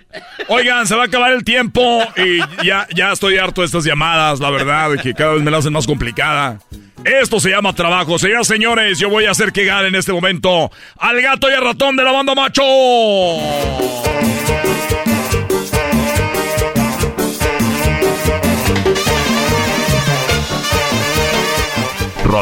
[0.48, 4.40] Oigan, se va a acabar el tiempo y ya, ya estoy harto de estas llamadas,
[4.40, 6.58] la verdad, que cada vez me la hacen más complicada.
[7.04, 8.18] Esto se llama trabajo.
[8.18, 11.54] Señoras y señores, yo voy a hacer que gane en este momento al gato y
[11.54, 12.62] al ratón de la banda macho.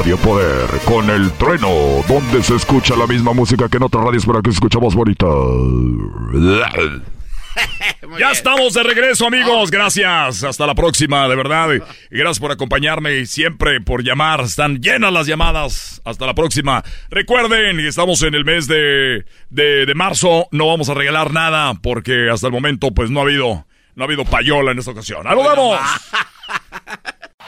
[0.01, 1.69] Radio Poder con el trueno,
[2.09, 4.95] donde se escucha la misma música que en otras radios para que se escucha más
[4.95, 5.27] bonita.
[8.19, 9.71] Ya estamos de regreso, amigos.
[9.71, 10.43] Gracias.
[10.43, 11.69] Hasta la próxima, de verdad.
[12.11, 14.41] Y gracias por acompañarme y siempre por llamar.
[14.41, 16.01] Están llenas las llamadas.
[16.07, 16.83] Hasta la próxima.
[17.11, 20.49] Recuerden que estamos en el mes de, de, de marzo.
[20.51, 23.67] No vamos a regalar nada porque hasta el momento pues no ha habido,
[23.97, 25.27] no ha habido payola en esta ocasión.
[25.27, 25.79] ¡Ahí nos vemos!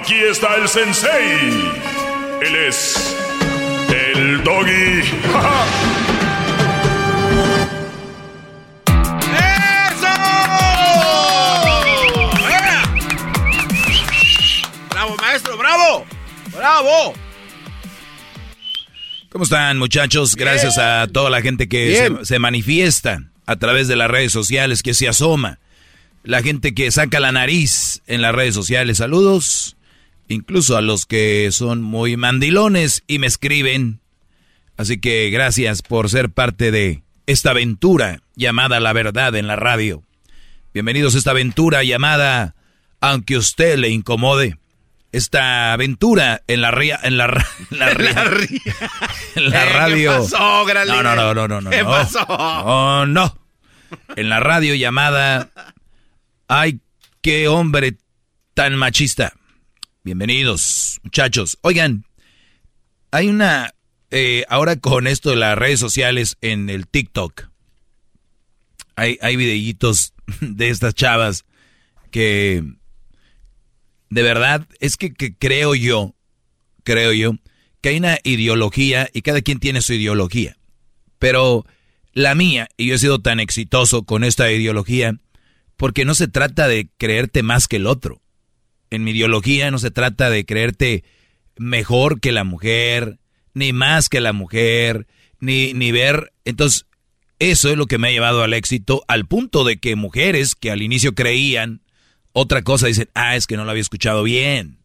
[0.00, 1.72] Aquí está el sensei.
[2.40, 3.16] Él es
[3.88, 5.02] el doggy.
[14.90, 15.58] ¡Bravo, maestro!
[15.58, 16.06] ¡Bravo!
[16.56, 17.14] ¡Bravo!
[19.30, 20.36] ¿Cómo están, muchachos?
[20.36, 24.94] Gracias a toda la gente que se manifiesta a través de las redes sociales, que
[24.94, 25.58] se asoma.
[26.22, 28.98] La gente que saca la nariz en las redes sociales.
[28.98, 29.74] Saludos.
[30.28, 34.00] Incluso a los que son muy mandilones y me escriben.
[34.76, 40.02] Así que gracias por ser parte de esta aventura llamada La Verdad en la radio.
[40.74, 42.54] Bienvenidos a esta aventura llamada
[43.00, 44.58] Aunque usted le incomode.
[45.10, 48.24] Esta aventura en la ría, en la, ra- en la, ría-
[49.36, 50.12] en la Eh, ¿qué radio.
[50.18, 51.70] pasó, gran no, no, no, no, no, no.
[51.70, 52.26] ¿Qué pasó?
[52.28, 53.38] No, no.
[54.16, 55.50] En la radio llamada
[56.46, 56.80] Ay,
[57.22, 57.96] qué hombre
[58.52, 59.32] tan machista.
[60.04, 61.58] Bienvenidos, muchachos.
[61.62, 62.04] Oigan,
[63.10, 63.74] hay una
[64.10, 67.48] eh, ahora con esto de las redes sociales en el TikTok.
[68.96, 71.44] Hay, hay videitos de estas chavas
[72.10, 72.62] que
[74.08, 76.14] de verdad es que, que creo yo,
[76.84, 77.32] creo yo,
[77.80, 80.56] que hay una ideología y cada quien tiene su ideología.
[81.18, 81.66] Pero
[82.12, 85.18] la mía, y yo he sido tan exitoso con esta ideología,
[85.76, 88.22] porque no se trata de creerte más que el otro.
[88.90, 91.04] En mi ideología no se trata de creerte
[91.56, 93.18] mejor que la mujer,
[93.54, 95.06] ni más que la mujer,
[95.40, 96.32] ni, ni ver.
[96.44, 96.86] Entonces,
[97.38, 100.70] eso es lo que me ha llevado al éxito, al punto de que mujeres que
[100.70, 101.82] al inicio creían
[102.32, 104.78] otra cosa dicen, ah, es que no lo había escuchado bien.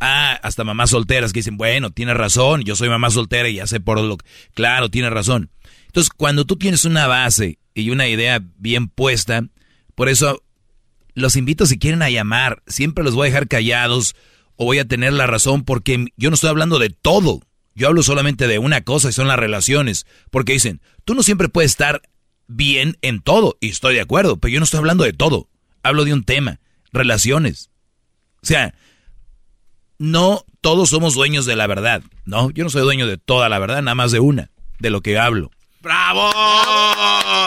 [0.00, 3.66] Ah, hasta mamás solteras que dicen, bueno, tiene razón, yo soy mamá soltera y ya
[3.66, 4.26] sé por lo que...
[4.54, 5.50] Claro, tiene razón.
[5.86, 9.46] Entonces, cuando tú tienes una base y una idea bien puesta,
[9.94, 10.42] por eso
[11.14, 14.14] los invito si quieren a llamar, siempre los voy a dejar callados
[14.56, 17.40] o voy a tener la razón porque yo no estoy hablando de todo.
[17.74, 20.06] Yo hablo solamente de una cosa y son las relaciones.
[20.30, 22.02] Porque dicen, tú no siempre puedes estar
[22.46, 23.56] bien en todo.
[23.60, 25.48] Y estoy de acuerdo, pero yo no estoy hablando de todo.
[25.82, 26.60] Hablo de un tema,
[26.92, 27.70] relaciones.
[28.42, 28.74] O sea,
[29.98, 32.02] no todos somos dueños de la verdad.
[32.24, 35.00] No, yo no soy dueño de toda la verdad, nada más de una, de lo
[35.00, 35.50] que hablo.
[35.84, 36.30] ¡Bravo!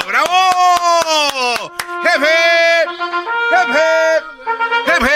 [0.08, 1.72] ¡Bravo!
[2.04, 2.36] ¡Jefe!
[3.50, 3.88] ¡Jefe!
[4.86, 5.12] ¡Jefe!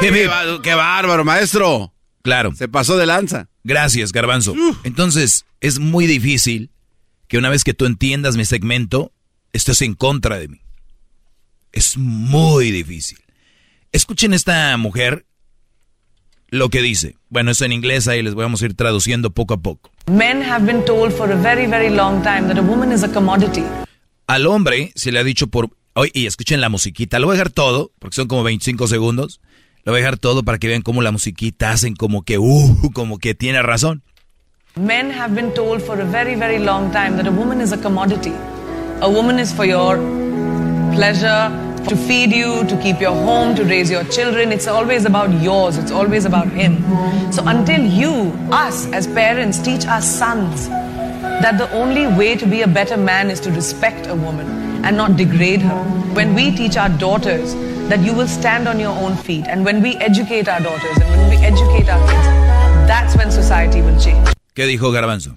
[0.00, 1.94] ¡Qué, ba- qué bárbaro, maestro!
[2.22, 2.54] Claro.
[2.54, 3.48] Se pasó de lanza.
[3.64, 4.54] Gracias, Garbanzo.
[4.84, 6.70] Entonces, es muy difícil
[7.28, 9.12] que una vez que tú entiendas mi segmento,
[9.54, 10.60] estés en contra de mí.
[11.72, 13.18] Es muy difícil.
[13.92, 15.24] Escuchen esta mujer
[16.50, 17.16] lo que dice.
[17.28, 19.90] Bueno, eso en inglés ahí les vamos a ir traduciendo poco a poco.
[20.06, 23.12] Men have been told for a very, very long time that a woman is a
[23.12, 23.64] commodity.
[24.26, 25.70] Al hombre se le ha dicho por...
[25.94, 27.18] Oye, y escuchen la musiquita.
[27.18, 29.40] Lo voy a dejar todo, porque son como 25 segundos.
[29.84, 32.38] Lo voy a dejar todo para que vean cómo la musiquita hacen como que...
[32.38, 34.02] Uh, como que tiene razón.
[34.76, 37.78] Men have been told for a very, very long time that a woman is a
[37.78, 38.32] commodity.
[39.00, 39.98] A woman is for your
[40.94, 41.50] pleasure,
[41.88, 44.52] to feed you, to keep your home, to raise your children.
[44.52, 46.82] It's always about yours, it's always about him.
[47.32, 52.62] So until you, us as parents, teach our sons that the only way to be
[52.62, 54.46] a better man is to respect a woman
[54.84, 55.82] and not degrade her.
[56.14, 57.54] When we teach our daughters
[57.88, 61.10] that you will stand on your own feet, and when we educate our daughters and
[61.10, 62.28] when we educate our kids,
[62.86, 64.28] that's when society will change.
[64.54, 65.36] ¿Qué dijo Garbanzo?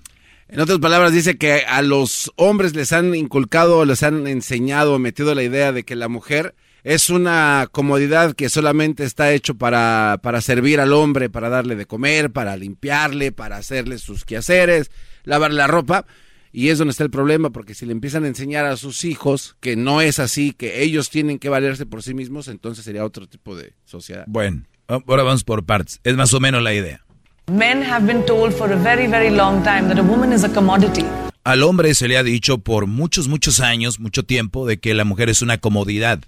[0.52, 5.34] En otras palabras, dice que a los hombres les han inculcado, les han enseñado, metido
[5.34, 10.42] la idea de que la mujer es una comodidad que solamente está hecho para, para
[10.42, 14.92] servir al hombre, para darle de comer, para limpiarle, para hacerle sus quehaceres,
[15.24, 16.06] lavarle la ropa.
[16.52, 19.56] Y es donde está el problema, porque si le empiezan a enseñar a sus hijos
[19.62, 23.26] que no es así, que ellos tienen que valerse por sí mismos, entonces sería otro
[23.26, 24.26] tipo de sociedad.
[24.28, 26.02] Bueno, ahora vamos por partes.
[26.04, 27.06] Es más o menos la idea.
[27.48, 30.50] Men have been told for a very, very long time that a woman is a
[30.50, 31.06] commodity.
[31.44, 35.04] Al hombre se le ha dicho por muchos, muchos años, mucho tiempo, de que la
[35.06, 36.20] mujer es una comodidad.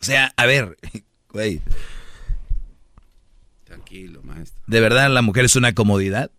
[0.00, 0.76] O sea, a ver,
[1.32, 1.60] güey.
[3.64, 4.62] Tranquilo, maestro.
[4.66, 6.30] ¿De verdad la mujer es una comodidad?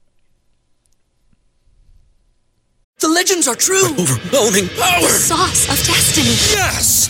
[3.00, 3.86] The legends are true.
[3.98, 5.02] Overwhelming power!
[5.02, 6.36] The sauce of destiny.
[6.52, 7.10] Yes!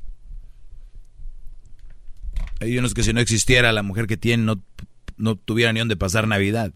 [2.61, 4.61] Hay unos que si no existiera la mujer que tienen no,
[5.17, 6.71] no tuviera ni dónde pasar Navidad.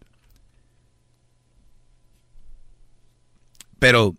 [3.80, 4.16] Pero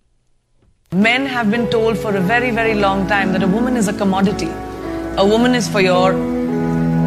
[0.93, 3.93] Men have been told for a very, very long time that a woman is a
[3.93, 4.48] commodity.
[5.16, 6.14] A woman is for your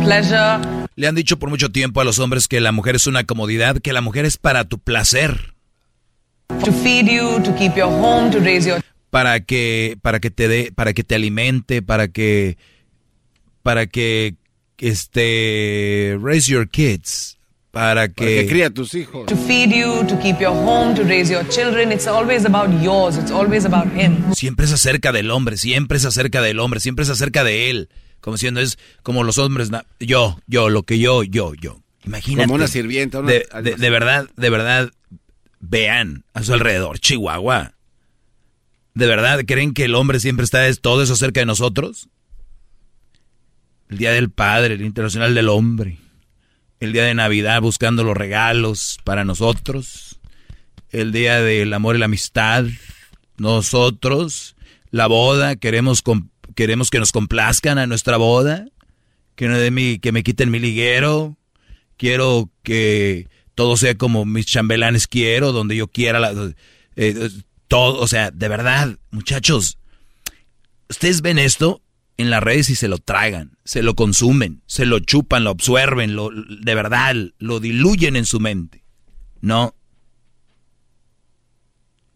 [0.04, 0.60] pleasure.
[0.96, 3.78] le han dicho por mucho tiempo a los hombres que la mujer es una comodidad,
[3.78, 5.54] que la mujer es para tu placer,
[6.66, 10.50] To feed you, to keep your home, to raise your para que para que te
[10.50, 12.58] dé, para que te alimente, para que
[13.64, 14.36] para que
[14.82, 17.38] este raise your kids,
[17.72, 19.26] para que, que cría a tus hijos.
[19.28, 21.92] to feed you, to keep your home, to raise your children.
[21.92, 23.18] It's always about yours.
[23.18, 24.34] It's always about him.
[24.36, 27.90] siempre es acerca del hombre, siempre es acerca del hombre, siempre es acerca de él.
[28.22, 29.70] Como diciendo, es como los hombres,
[30.00, 31.80] yo, yo, lo que yo, yo, yo.
[32.06, 32.46] Imagínate.
[32.48, 34.90] Como una sirvienta, una- de, de- de verdad, de verdad,
[35.62, 37.74] vean a su alrededor, Chihuahua.
[38.94, 42.10] ¿De verdad creen que el hombre siempre está es todo eso cerca de nosotros?
[43.90, 45.98] El Día del Padre, el Internacional del Hombre.
[46.80, 50.20] El Día de Navidad buscando los regalos para nosotros.
[50.92, 52.66] El Día del Amor y la Amistad.
[53.38, 54.56] Nosotros.
[54.92, 56.04] La boda, queremos,
[56.56, 58.66] queremos que nos complazcan a nuestra boda.
[59.36, 61.38] Que, no de que me quiten mi liguero.
[61.98, 66.20] Quiero que todo sea como mis chambelanes quiero, donde yo quiera.
[66.20, 66.54] la-
[66.96, 67.30] eh,
[67.68, 69.78] todo, o sea, de verdad, muchachos,
[70.90, 71.82] ustedes ven esto
[72.20, 76.16] en las redes y se lo tragan, se lo consumen, se lo chupan, lo absorben,
[76.16, 78.84] lo, de verdad, lo diluyen en su mente.
[79.40, 79.74] No.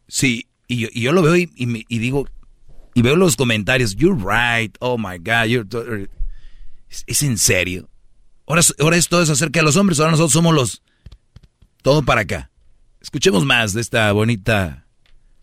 [0.07, 2.27] Sí, y yo, lo veo y, me- y digo,
[2.93, 6.09] y veo los comentarios, you're right, oh my God, you're
[7.07, 7.89] es, en serio.
[8.45, 10.83] Ahora, ahora es todo eso acerca de los hombres, ahora nosotros somos los...
[11.81, 12.51] Todo para acá.
[13.01, 14.85] Escuchemos más de esta bonita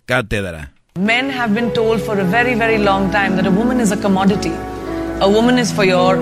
[0.05, 0.74] cátedra.
[0.97, 3.97] Men have been told for a very, very long time that a woman is a
[3.97, 4.53] commodity.
[5.21, 6.17] A woman is for your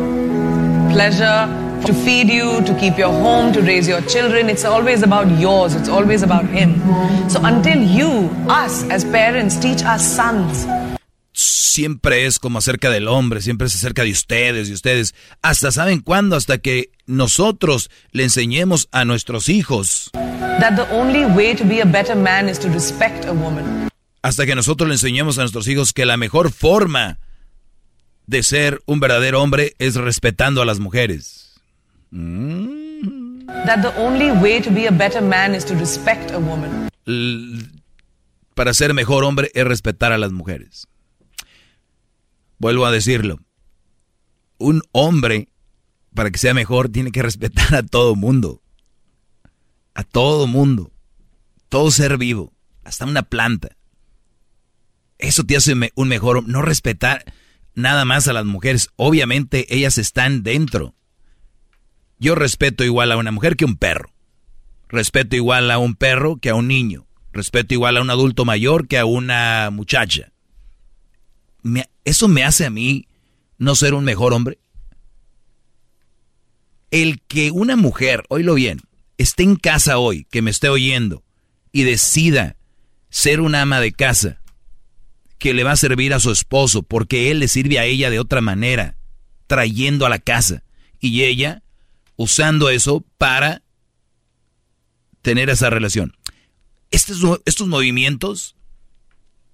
[0.92, 1.46] pleasure,
[1.86, 4.50] to feed you, to keep your home, to raise your children.
[4.50, 5.74] It's always about yours.
[5.74, 6.74] It's always about him.
[7.30, 10.66] So until you, us as parents, teach our sons
[11.78, 15.14] siempre es como acerca del hombre, siempre es acerca de ustedes, de ustedes.
[15.42, 20.10] Hasta saben cuándo, hasta que nosotros le enseñemos a nuestros hijos,
[20.58, 23.88] that the only way to be a better man is to respect a woman.
[24.28, 27.18] Hasta que nosotros le enseñemos a nuestros hijos que la mejor forma
[28.26, 31.58] de ser un verdadero hombre es respetando a las mujeres.
[32.12, 36.90] That the only way to be a better man is to respect a woman.
[38.54, 40.86] Para ser mejor hombre es respetar a las mujeres.
[42.58, 43.38] vuelvo a decirlo,
[44.58, 45.48] un hombre,
[46.12, 48.60] para que sea mejor, tiene que respetar a todo mundo.
[49.94, 50.92] A todo mundo.
[51.70, 52.52] Todo ser vivo.
[52.84, 53.77] Hasta una planta.
[55.18, 56.48] Eso te hace un mejor...
[56.48, 57.24] No respetar
[57.74, 58.90] nada más a las mujeres.
[58.96, 60.94] Obviamente ellas están dentro.
[62.18, 64.12] Yo respeto igual a una mujer que un perro.
[64.88, 67.06] Respeto igual a un perro que a un niño.
[67.32, 70.32] Respeto igual a un adulto mayor que a una muchacha.
[72.04, 73.06] ¿Eso me hace a mí
[73.58, 74.58] no ser un mejor hombre?
[76.90, 78.80] El que una mujer, oílo bien,
[79.18, 81.22] esté en casa hoy, que me esté oyendo,
[81.70, 82.56] y decida
[83.10, 84.40] ser una ama de casa,
[85.38, 88.20] que le va a servir a su esposo, porque él le sirve a ella de
[88.20, 88.96] otra manera,
[89.46, 90.64] trayendo a la casa,
[91.00, 91.62] y ella
[92.16, 93.62] usando eso para
[95.22, 96.16] tener esa relación.
[96.90, 98.56] Estos, movimientos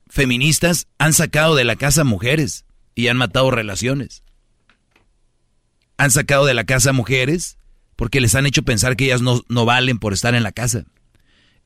[0.09, 4.23] feministas han sacado de la casa mujeres y han matado relaciones.
[5.97, 7.59] Han sacado de la casa mujeres
[7.97, 10.85] porque les han hecho pensar que ellas no, no valen por estar en la casa.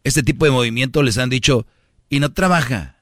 [0.05, 1.67] Este tipo de movimiento les han dicho,
[2.09, 2.98] y no trabaja.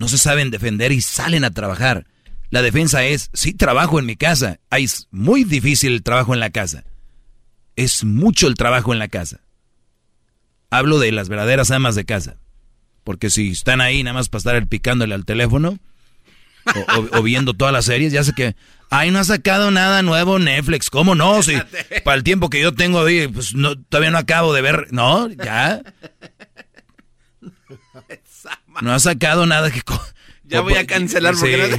[0.00, 2.06] No se saben defender y salen a trabajar.
[2.48, 4.58] La defensa es, sí trabajo en mi casa.
[4.70, 6.84] Es muy difícil el trabajo en la casa.
[7.76, 9.40] Es mucho el trabajo en la casa.
[10.70, 12.38] Hablo de las verdaderas amas de casa.
[13.04, 15.78] Porque si están ahí nada más para estar picándole al teléfono
[17.12, 18.56] o, viendo todas las series, ya sé que,
[18.88, 20.88] ay, no ha sacado nada nuevo Netflix.
[20.88, 21.42] ¿Cómo no?
[21.42, 21.52] Si
[22.04, 23.04] para el tiempo que yo tengo,
[23.34, 24.86] pues no, todavía no acabo de ver.
[24.92, 25.82] No, ya.
[28.80, 29.82] No ha sacado nada que...
[30.44, 31.76] Ya voy a cancelar porque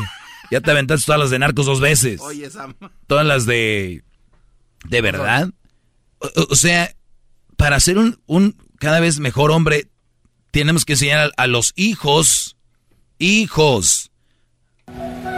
[0.49, 2.21] Ya te aventaste todas las de narcos dos veces.
[2.21, 2.75] Oye, Sam.
[3.07, 4.03] Todas las de...
[4.85, 5.49] ¿De verdad?
[6.49, 6.95] O, sea,
[7.55, 9.87] para ser un, un, cada vez mejor hombre,
[10.51, 12.57] tenemos que enseñar a, los hijos,
[13.19, 14.11] hijos.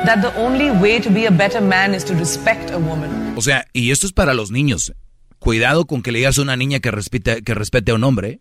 [0.06, 3.34] That the only way to be a better man is to respect a woman.
[3.38, 4.94] O sea, y esto es para los niños.
[5.40, 8.40] Cuidado con que le digas a una niña que respete, que respete a un hombre.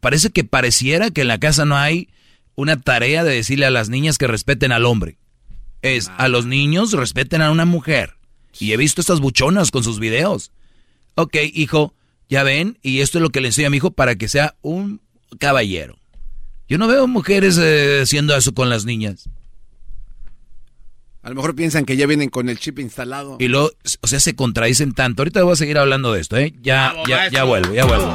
[0.00, 2.08] Parece que pareciera que en la casa no hay
[2.54, 5.16] una tarea de decirle a las niñas que respeten al hombre.
[5.80, 8.14] Es, a los niños respeten a una mujer.
[8.58, 10.52] Y he visto estas buchonas con sus videos.
[11.14, 11.94] Ok, hijo,
[12.28, 14.54] ya ven, y esto es lo que le enseño a mi hijo para que sea
[14.62, 15.00] un
[15.38, 15.98] caballero.
[16.68, 19.28] Yo no veo mujeres eh, haciendo eso con las niñas.
[21.22, 23.36] A lo mejor piensan que ya vienen con el chip instalado.
[23.38, 23.70] Y luego,
[24.00, 25.22] o sea, se contradicen tanto.
[25.22, 26.52] Ahorita voy a seguir hablando de esto, ¿eh?
[26.62, 28.12] Ya, ya, ya vuelvo, ya vuelvo.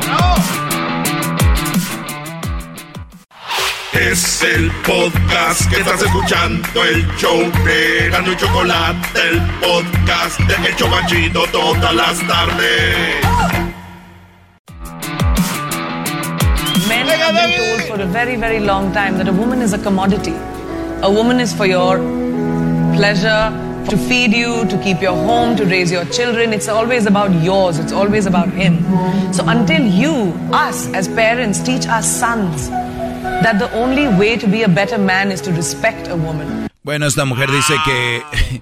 [3.93, 8.97] Es el podcast que estás escuchando, el show de Gano y Chocolate,
[9.29, 13.23] el podcast de Hecho Machito todas las tardes.
[16.87, 19.79] Men have been told for a very, very long time that a woman is a
[19.79, 20.35] commodity.
[21.01, 21.97] A woman is for your
[22.93, 23.51] pleasure,
[23.89, 26.51] to feed you, to keep your home, to raise your children.
[26.51, 28.83] It's always about yours, it's always about him.
[29.33, 32.69] So until you, us as parents, teach our sons
[33.43, 36.67] that the only way to be a better man is to respect a woman.
[36.83, 38.21] Bueno, esta mujer dice que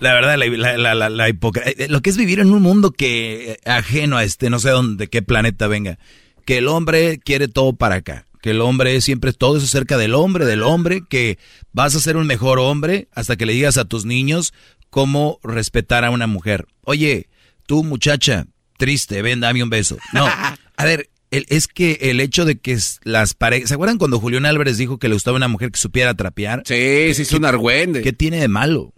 [0.00, 3.52] la verdad, la, la, la, la eh, lo que es vivir en un mundo que
[3.52, 5.98] eh, ajeno a este, no sé dónde, qué planeta venga,
[6.44, 10.14] que el hombre quiere todo para acá, que el hombre siempre todo es acerca del
[10.14, 11.38] hombre, del hombre, que
[11.72, 14.52] vas a ser un mejor hombre hasta que le digas a tus niños
[14.90, 16.66] cómo respetar a una mujer.
[16.82, 17.28] Oye,
[17.66, 18.46] tú muchacha,
[18.78, 19.96] triste, ven, dame un beso.
[20.12, 20.26] No,
[20.76, 23.68] a ver, es que el hecho de que las parejas...
[23.68, 26.62] ¿Se acuerdan cuando Julián Álvarez dijo que le gustaba una mujer que supiera trapear?
[26.66, 28.02] Sí, sí, es un argüende.
[28.02, 28.92] ¿Qué tiene de malo?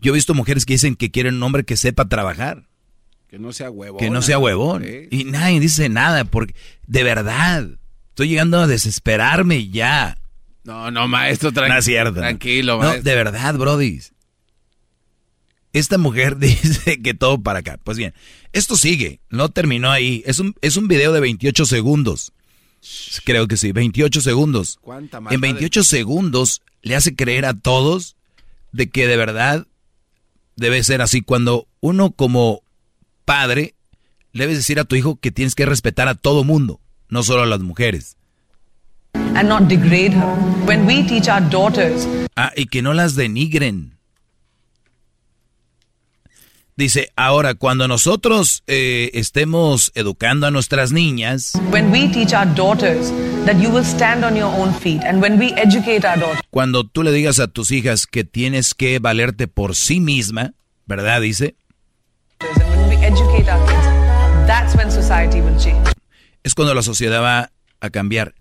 [0.00, 2.68] Yo he visto mujeres que dicen que quieren un hombre que sepa trabajar.
[3.28, 3.98] Que no sea huevón.
[3.98, 4.84] Que no sea huevón.
[5.10, 6.54] Y nadie dice nada, porque
[6.86, 7.66] de verdad,
[8.10, 10.16] estoy llegando a desesperarme ya.
[10.62, 12.12] No, no, maestro, tranquilo.
[12.12, 12.98] Tranquilo, maestro.
[12.98, 14.00] No, de verdad, Brody.
[15.76, 17.78] Esta mujer dice que todo para acá.
[17.84, 18.14] Pues bien,
[18.54, 20.22] esto sigue, no terminó ahí.
[20.24, 22.32] Es un, es un video de 28 segundos.
[23.24, 24.78] Creo que sí, 28 segundos.
[25.30, 28.16] En 28 segundos le hace creer a todos
[28.72, 29.66] de que de verdad
[30.56, 31.20] debe ser así.
[31.20, 32.62] Cuando uno como
[33.26, 33.74] padre
[34.32, 36.80] le debes decir a tu hijo que tienes que respetar a todo mundo,
[37.10, 38.16] no solo a las mujeres.
[39.34, 40.36] And not degrade her.
[40.64, 42.08] When we teach our daughters.
[42.34, 43.95] Ah, y que no las denigren.
[46.78, 51.52] Dice, ahora cuando nosotros eh, estemos educando a nuestras niñas,
[56.50, 60.52] cuando tú le digas a tus hijas que tienes que valerte por sí misma,
[60.84, 61.22] ¿verdad?
[61.22, 61.56] Dice.
[66.42, 68.34] Es cuando la sociedad va a cambiar.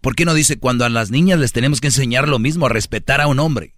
[0.00, 2.70] ¿Por qué no dice cuando a las niñas les tenemos que enseñar lo mismo, a
[2.70, 3.74] respetar a un hombre?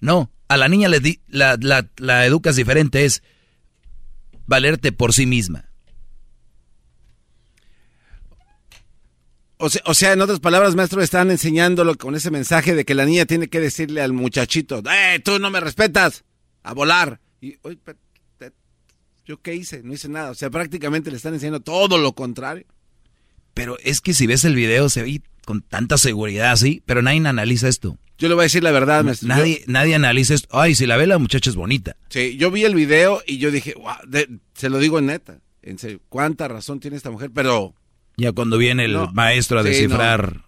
[0.00, 3.22] No, a la niña le di, la, la, la educas diferente, es
[4.46, 5.70] valerte por sí misma.
[9.58, 12.94] O sea, o sea, en otras palabras, maestro, están enseñándolo con ese mensaje de que
[12.94, 16.24] la niña tiene que decirle al muchachito, ¡eh, tú no me respetas!
[16.62, 17.20] A volar.
[17.40, 17.78] Y, oye,
[19.24, 19.82] ¿yo qué hice?
[19.82, 20.30] No hice nada.
[20.30, 22.66] O sea, prácticamente le están enseñando todo lo contrario.
[23.54, 27.26] Pero es que si ves el video se ve con tanta seguridad así, pero nadie
[27.26, 27.96] analiza esto.
[28.18, 29.28] Yo le voy a decir la verdad, maestro.
[29.28, 30.48] Nadie, nadie analiza esto.
[30.58, 31.96] Ay, si la ve la muchacha es bonita.
[32.10, 33.74] Sí, yo vi el video y yo dije,
[34.06, 37.74] de- se lo digo neta, en serio, cuánta razón tiene esta mujer, pero...
[38.18, 39.10] Ya cuando viene el No.
[39.12, 40.40] maestro a Sí, descifrar.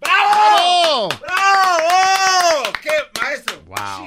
[0.00, 1.08] ¡Bravo!
[1.08, 2.72] ¡Bravo!
[2.82, 2.90] ¡Qué
[3.20, 3.62] maestro!
[3.66, 4.06] Wow.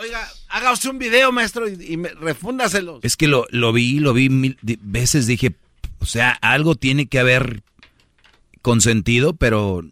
[0.00, 3.00] Oiga, haga usted un video, maestro, y, y me, refúndaselo.
[3.02, 5.54] Es que lo, lo vi, lo vi mil veces, dije,
[5.98, 7.62] o sea, algo tiene que haber
[8.62, 9.82] consentido, pero...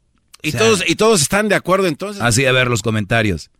[0.42, 2.22] Y, o sea, todos, y todos están de acuerdo entonces.
[2.22, 3.50] Así a ver los comentarios.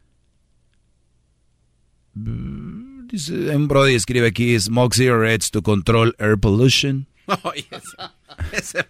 [2.14, 7.06] Dice, un Brody escribe aquí, smoke cigarettes to control air pollution.
[7.44, 8.10] Oye, ese-
[8.52, 8.86] ese.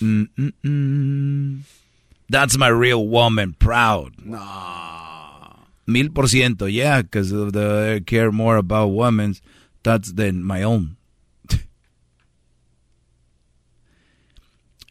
[0.00, 1.62] Mm, mm, mm.
[2.28, 4.12] That's my real woman, proud.
[4.24, 4.38] No.
[5.86, 9.42] Mil por ciento, yeah, because I care more about women's
[9.82, 10.96] thoughts than my own.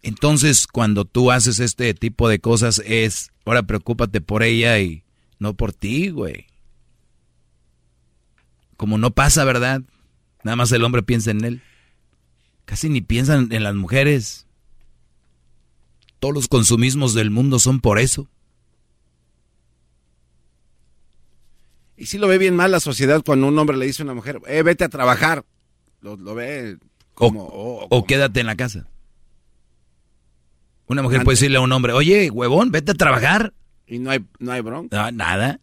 [0.04, 5.04] Entonces, cuando tú haces este tipo de cosas, es, ahora preocúpate por ella y
[5.40, 6.48] no por ti, güey.
[8.78, 9.82] Como no pasa, ¿verdad?
[10.44, 11.62] Nada más el hombre piensa en él.
[12.66, 14.48] Casi ni piensan en las mujeres.
[16.20, 18.28] Todos los consumismos del mundo son por eso.
[21.96, 24.16] Y sí lo ve bien mal la sociedad cuando un hombre le dice a una
[24.16, 25.46] mujer, eh, vete a trabajar.
[26.02, 26.78] Lo, lo ve
[27.14, 27.44] como...
[27.44, 28.88] oh, O quédate en la casa.
[30.92, 33.54] Una mujer puede decirle a un hombre, oye, huevón, vete a trabajar.
[33.88, 35.10] Y no hay, no hay bronca.
[35.14, 35.62] Nada.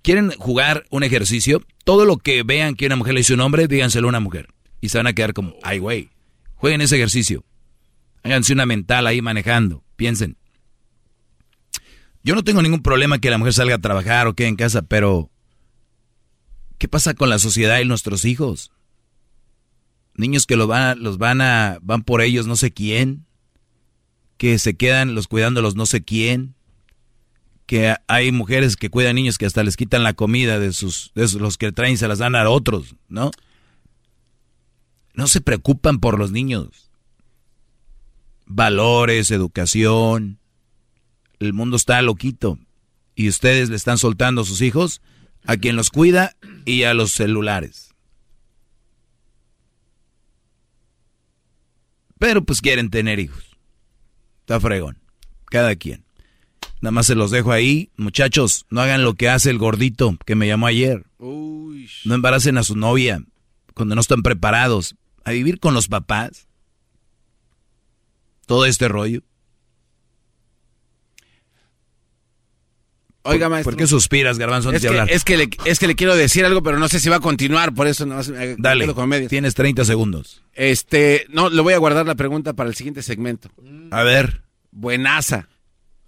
[0.00, 1.62] ¿Quieren jugar un ejercicio?
[1.84, 4.48] Todo lo que vean que una mujer le dice un hombre, díganselo a una mujer.
[4.80, 6.08] Y se van a quedar como, ay, güey.
[6.54, 7.44] Jueguen ese ejercicio.
[8.22, 9.84] Háganse una mental ahí manejando.
[9.96, 10.38] Piensen.
[12.22, 14.80] Yo no tengo ningún problema que la mujer salga a trabajar o quede en casa,
[14.80, 15.30] pero
[16.78, 18.72] ¿qué pasa con la sociedad y nuestros hijos?
[20.16, 23.26] Niños que lo van, los van a, van por ellos no sé quién,
[24.38, 26.54] que se quedan los cuidando los no sé quién,
[27.66, 31.28] que hay mujeres que cuidan niños que hasta les quitan la comida de sus, de
[31.38, 33.30] los que traen y se las dan a otros, ¿no?
[35.14, 36.90] No se preocupan por los niños.
[38.46, 40.38] Valores, educación.
[41.40, 42.58] El mundo está loquito.
[43.14, 45.00] Y ustedes le están soltando a sus hijos
[45.46, 46.36] a quien los cuida
[46.66, 47.85] y a los celulares.
[52.18, 53.44] Pero pues quieren tener hijos.
[54.40, 54.98] Está fregón.
[55.46, 56.04] Cada quien.
[56.80, 57.90] Nada más se los dejo ahí.
[57.96, 61.04] Muchachos, no hagan lo que hace el gordito que me llamó ayer.
[62.04, 63.22] No embaracen a su novia
[63.74, 64.96] cuando no están preparados.
[65.24, 66.46] A vivir con los papás.
[68.46, 69.22] Todo este rollo.
[73.26, 73.72] Oiga, ¿Por- maestro.
[73.72, 75.14] ¿Por qué suspiras, Garbanzo, antes Es de que, hablar?
[75.14, 77.20] es, que le, es que le quiero decir algo, pero no sé si va a
[77.20, 78.20] continuar, por eso no
[78.58, 78.88] Dale,
[79.28, 80.42] tienes 30 segundos.
[80.54, 83.50] Este, no, le voy a guardar la pregunta para el siguiente segmento.
[83.90, 84.42] A ver.
[84.70, 85.48] Buenaza.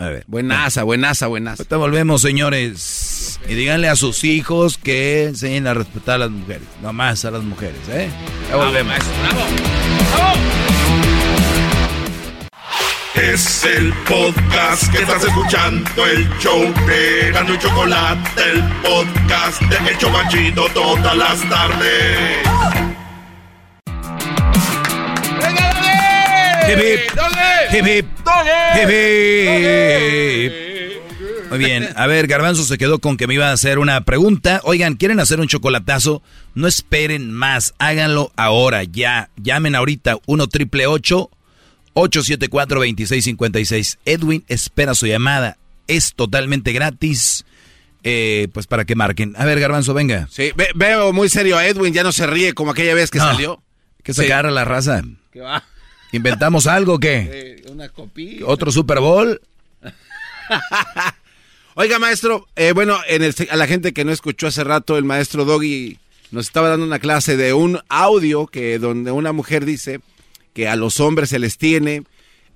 [0.00, 0.24] A ver.
[0.28, 1.62] Buenaza, buenaza, buenaza.
[1.62, 3.40] Ahorita volvemos, señores.
[3.48, 6.62] Y díganle a sus hijos que enseñen a respetar a las mujeres.
[6.82, 8.08] No más a las mujeres, ¿eh?
[8.48, 8.94] Ya volvemos.
[13.20, 19.90] Es el podcast que estás escuchando, el show de Gano y Chocolate, el podcast de
[19.90, 22.46] El Chobachito todas las tardes.
[26.68, 27.00] Hip, hip.
[27.72, 28.06] Hip, hip.
[28.76, 30.52] Hip, hip.
[31.50, 34.60] Muy bien, a ver, Garbanzo se quedó con que me iba a hacer una pregunta.
[34.62, 36.22] Oigan, ¿quieren hacer un chocolatazo?
[36.54, 39.30] No esperen más, háganlo ahora, ya.
[39.36, 41.37] Llamen ahorita 1 triple 874
[42.06, 43.98] 2656.
[44.04, 45.56] Edwin espera su llamada.
[45.86, 47.44] Es totalmente gratis.
[48.04, 49.34] Eh, pues para que marquen.
[49.36, 50.28] A ver, Garbanzo, venga.
[50.30, 53.18] Sí, ve- veo muy serio a Edwin, ya no se ríe como aquella vez que
[53.18, 53.62] No, salió.
[54.04, 55.02] Que sacar a la raza.
[55.32, 55.64] ¿Qué va?
[56.12, 57.28] ¿Inventamos algo o qué?
[57.32, 58.46] Eh, una copia.
[58.46, 59.40] ¿Otro Super Bowl?
[61.74, 65.04] Oiga, maestro, eh, bueno, en el, a la gente que no escuchó hace rato, el
[65.04, 65.98] maestro Doggy
[66.32, 70.00] nos estaba dando una clase de un audio que donde una mujer dice
[70.52, 72.04] que a los hombres se les tiene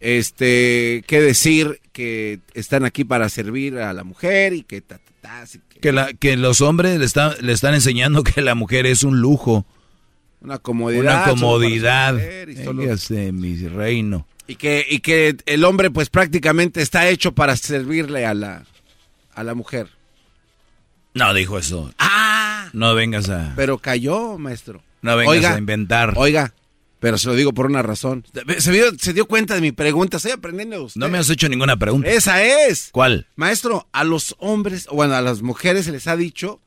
[0.01, 5.13] este que decir que están aquí para servir a la mujer y que ta, ta,
[5.21, 8.55] ta, así que Que, la, que los hombres le, están le están enseñando que la
[8.55, 9.65] mujer es un lujo.
[10.41, 11.03] una comodidad.
[11.03, 12.19] Una comodidad.
[12.49, 14.27] y solo- mi reino.
[14.49, 18.65] Y que, y que el hombre pues prácticamente está hecho para servirle a la,
[19.35, 19.89] a la mujer.
[21.15, 21.93] No dijo eso.
[21.99, 22.69] Ah.
[22.73, 23.53] No vengas a...
[23.55, 24.83] Pero cayó, maestro.
[25.03, 26.15] No vengas a inventar.
[26.17, 26.55] Oiga,
[27.03, 28.25] pero se lo digo por una razón.
[28.59, 30.17] Se dio, se dio cuenta de mi pregunta.
[30.19, 31.01] Estoy aprendiendo de usted.
[31.01, 32.09] No me has hecho ninguna pregunta.
[32.09, 32.91] Esa es.
[32.93, 33.27] ¿Cuál?
[33.35, 36.61] Maestro, a los hombres, bueno, a las mujeres se les ha dicho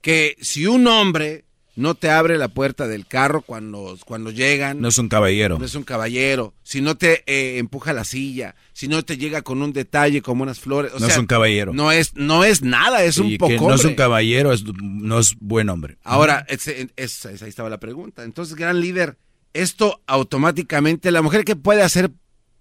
[0.00, 1.44] que si un hombre
[1.74, 4.80] no te abre la puerta del carro cuando, cuando llegan.
[4.80, 5.58] No es un caballero.
[5.58, 6.54] No es un caballero.
[6.62, 10.42] Si no te eh, empuja la silla, si no te llega con un detalle como
[10.42, 10.92] unas flores.
[10.92, 11.72] O no sea, es un caballero.
[11.74, 13.68] No es, no es nada, es un poco.
[13.68, 15.98] no es un caballero, es- no es buen hombre.
[16.02, 18.24] Ahora, es- ahí estaba la pregunta.
[18.24, 19.16] Entonces, gran líder,
[19.54, 22.10] esto automáticamente, la mujer, ¿qué puede hacer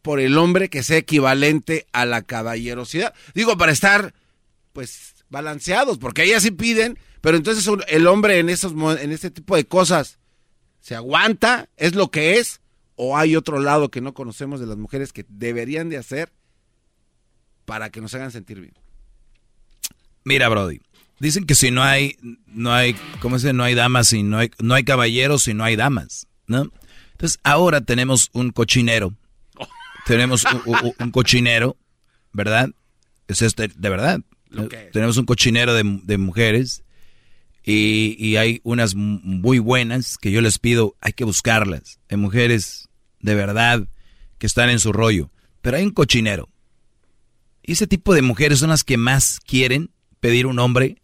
[0.02, 3.14] por el hombre que sea equivalente a la caballerosidad?
[3.34, 4.14] Digo, para estar,
[4.74, 9.56] pues, balanceados, porque ellas sí piden, pero entonces el hombre en, esos, en este tipo
[9.56, 10.20] de cosas
[10.80, 12.62] se aguanta, es lo que es,
[12.96, 16.32] o hay otro lado que no conocemos de las mujeres que deberían de hacer
[17.66, 18.74] para que nos hagan sentir bien.
[20.24, 20.82] Mira, Brody.
[21.20, 23.54] Dicen que si no hay, no hay, ¿cómo se dice?
[23.54, 26.72] No hay damas, si no hay, no hay caballeros, si no hay damas, ¿no?
[27.22, 29.14] Entonces, ahora tenemos un cochinero.
[30.08, 31.78] Tenemos un, un- un cochinero,
[32.34, 32.72] ¿verdad?
[33.28, 34.22] Es este, de verdad.
[34.92, 36.84] Tenemos un cochinero de, de mujeres
[37.64, 42.00] y, y hay unas muy buenas que yo les pido, hay que buscarlas.
[42.10, 42.90] Hay mujeres
[43.20, 43.88] de verdad
[44.40, 45.30] que están en su rollo.
[45.62, 46.50] Pero hay un cochinero.
[47.62, 50.98] Y ese tipo de mujeres son las que más quieren pedir un hombre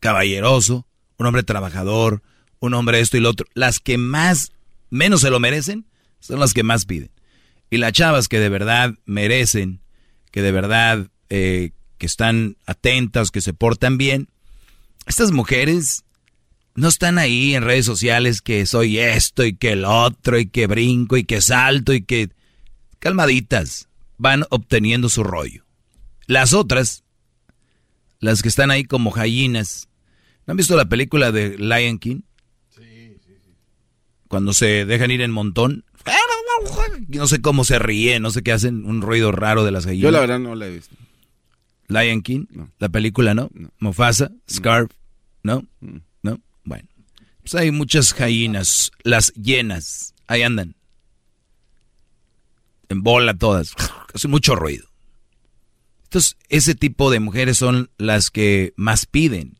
[0.00, 0.86] caballeroso,
[1.18, 2.22] un hombre trabajador,
[2.58, 3.46] un hombre esto y lo otro.
[3.54, 4.52] Las que más,
[4.90, 5.86] menos se lo merecen,
[6.18, 7.10] son las que más piden.
[7.70, 9.80] Y las chavas que de verdad merecen,
[10.30, 14.28] que de verdad eh, que están atentas, que se portan bien,
[15.06, 16.04] estas mujeres
[16.74, 20.66] no están ahí en redes sociales que soy esto y que el otro y que
[20.66, 22.30] brinco y que salto y que
[22.98, 23.88] calmaditas
[24.18, 25.64] van obteniendo su rollo.
[26.26, 27.04] Las otras,
[28.18, 29.88] las que están ahí como gallinas,
[30.46, 32.20] ¿no han visto la película de Lion King?
[34.30, 35.84] Cuando se dejan ir en montón.
[37.08, 40.04] No sé cómo se ríen, no sé qué hacen, un ruido raro de las gallinas.
[40.04, 40.94] Yo la verdad no la he visto.
[41.88, 42.44] Lion King,
[42.78, 43.50] la película, ¿no?
[43.80, 44.92] Mufasa, Scarf,
[45.42, 45.66] ¿no?
[46.22, 46.40] ¿No?
[46.62, 46.88] Bueno.
[47.42, 50.76] Pues hay muchas gallinas, las llenas, ahí andan.
[52.88, 53.74] En bola todas.
[54.14, 54.86] Hacen mucho ruido.
[56.04, 59.58] Entonces, ese tipo de mujeres son las que más piden,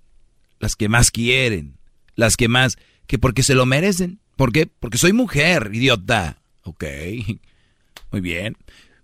[0.61, 1.77] las que más quieren,
[2.15, 2.78] las que más,
[3.09, 4.20] que porque se lo merecen.
[4.41, 4.65] ¿Por qué?
[4.65, 6.39] Porque soy mujer, idiota.
[6.62, 6.85] Ok,
[8.10, 8.57] muy bien.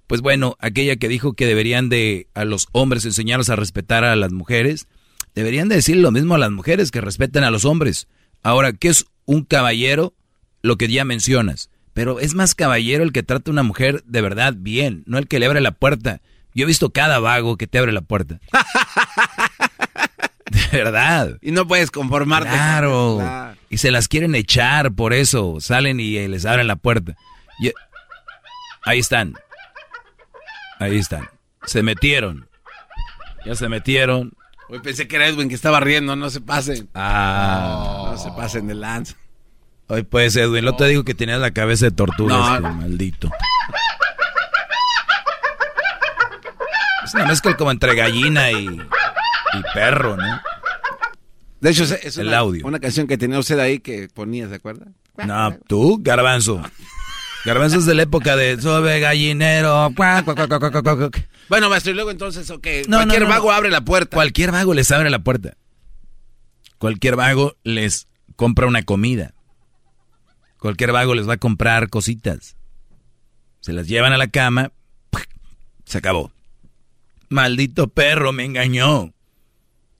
[0.07, 4.17] Pues bueno, aquella que dijo que deberían de a los hombres enseñarlos a respetar a
[4.17, 4.89] las mujeres,
[5.35, 8.09] deberían de decir lo mismo a las mujeres que respeten a los hombres.
[8.43, 10.15] Ahora, ¿qué es un caballero?
[10.63, 11.69] Lo que ya mencionas.
[11.93, 15.29] Pero es más caballero el que trata a una mujer de verdad bien, no el
[15.29, 16.23] que le abre la puerta.
[16.55, 18.41] Yo he visto cada vago que te abre la puerta.
[20.51, 21.37] De verdad.
[21.43, 22.49] Y no puedes conformarte.
[22.49, 23.17] Claro.
[23.19, 23.56] Claro.
[23.69, 25.57] Y se las quieren echar por eso.
[25.61, 27.15] Salen y eh, les abren la puerta.
[27.61, 27.73] Y-
[28.85, 29.35] ahí están.
[30.79, 31.29] Ahí están.
[31.65, 32.49] Se metieron.
[33.45, 34.33] Ya se metieron.
[34.69, 36.89] Hoy pensé que era Edwin que estaba riendo, no se pasen.
[36.95, 38.09] Ah.
[38.13, 39.15] No se pasen de lanza.
[39.89, 42.55] Hoy pues, Edwin, lo te digo que tenías la cabeza de tortuga, No.
[42.57, 43.31] este maldito.
[47.05, 50.41] Es una mezcla como entre gallina y, y perro, ¿no?
[51.61, 52.67] De hecho, es, es El una, audio.
[52.67, 54.87] una canción que tenía usted ahí que ponía, ¿se acuerda?
[55.27, 56.63] No, tú, garbanzo.
[57.45, 59.91] Garbanzo es de la época de sobe gallinero.
[61.49, 64.15] Bueno, maestro, y luego entonces, ok, No, cualquier no, no, vago abre la puerta.
[64.15, 65.57] Cualquier vago les abre la puerta.
[66.79, 69.33] Cualquier vago les compra una comida.
[70.59, 72.57] Cualquier vago les va a comprar cositas.
[73.61, 74.73] Se las llevan a la cama.
[75.85, 76.33] Se acabó.
[77.29, 79.13] Maldito perro, me engañó.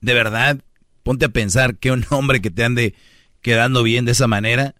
[0.01, 0.59] De verdad,
[1.07, 2.93] ponte a pensar que un hombre que te ande
[3.41, 4.75] quedando bien de esa manera.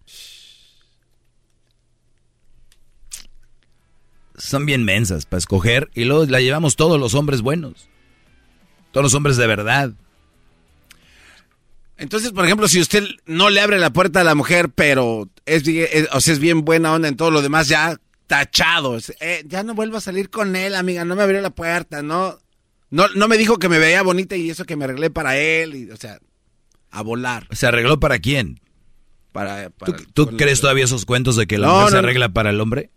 [4.38, 7.88] Son bien mensas para escoger y luego la llevamos todos los hombres buenos.
[8.92, 9.94] Todos los hombres de verdad.
[11.96, 15.66] Entonces, por ejemplo, si usted no le abre la puerta a la mujer, pero es,
[15.66, 17.98] es- o es bien buena onda en todo lo demás, ya
[18.28, 18.98] tachado.
[18.98, 22.04] Es, eh, ya no vuelvo a salir con él, amiga, no me abrió la puerta,
[22.04, 22.38] no,
[22.90, 25.76] no, no me dijo que me veía bonita y eso que me arreglé para él,
[25.76, 26.20] y, o sea,
[26.92, 27.48] a volar.
[27.52, 28.60] ¿Se arregló para quién?
[29.32, 32.00] Para, ¿Tú, para- tú crees todavía esos cuentos de que la No, mujer se no,
[32.00, 32.90] arregla para el hombre?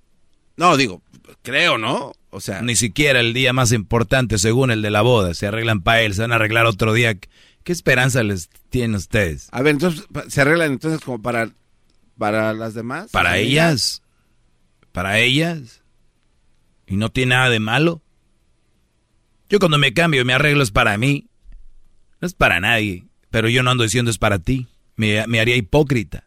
[0.56, 1.02] No, digo,
[1.42, 2.12] creo, ¿no?
[2.30, 5.82] O sea, Ni siquiera el día más importante, según el de la boda, se arreglan
[5.82, 7.16] para él, se van a arreglar otro día.
[7.64, 9.48] ¿Qué esperanza les tienen ustedes?
[9.50, 11.50] a ver, entonces, ¿se arreglan entonces como para,
[12.16, 13.10] para las demás?
[13.10, 14.02] ¿Para ellas?
[14.92, 15.82] ¿Para ellas?
[16.86, 18.00] Y no tiene nada de malo.
[19.50, 21.28] Yo cuando me cambio, me arreglo es para mí.
[22.20, 23.04] No es para nadie.
[23.30, 24.68] Pero yo no ando diciendo es para ti.
[24.96, 26.24] Me, me haría hipócrita.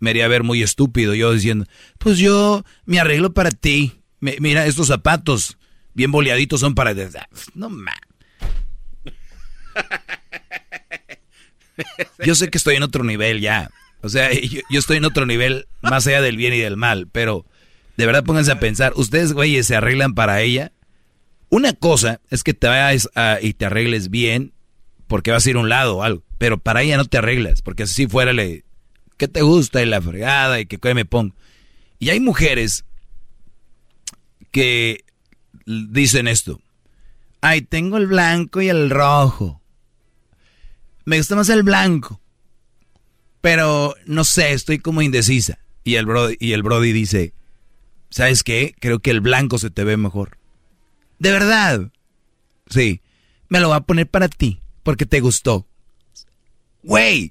[0.00, 1.66] Me haría ver muy estúpido yo diciendo,
[1.98, 4.00] pues yo me arreglo para ti.
[4.20, 5.58] mira, estos zapatos
[5.94, 6.94] bien boleaditos son para...
[7.54, 7.94] No mames.
[12.24, 13.70] Yo sé que estoy en otro nivel ya.
[14.02, 17.44] O sea, yo, estoy en otro nivel más allá del bien y del mal, pero
[17.96, 20.72] de verdad pónganse a pensar, ustedes, güeyes, se arreglan para ella.
[21.50, 23.10] Una cosa es que te vayas
[23.42, 24.54] y te arregles bien
[25.08, 27.60] porque vas a ir a un lado o algo, pero para ella no te arreglas,
[27.60, 28.64] porque así fuera le...
[29.16, 29.82] ¿Qué te gusta?
[29.82, 31.34] Y la fregada y que me pongo.
[31.98, 32.84] Y hay mujeres
[34.50, 35.04] que
[35.66, 36.60] dicen esto.
[37.42, 39.60] Ay, tengo el blanco y el rojo.
[41.04, 42.20] Me gusta más el blanco.
[43.40, 45.58] Pero no sé, estoy como indecisa.
[45.82, 47.34] Y el Brody, y el Brody dice,
[48.08, 48.74] ¿sabes qué?
[48.78, 50.38] Creo que el blanco se te ve mejor.
[51.20, 51.92] ¿De verdad?
[52.68, 53.02] Sí.
[53.48, 55.66] Me lo voy a poner para ti, porque te gustó.
[56.82, 57.30] Güey,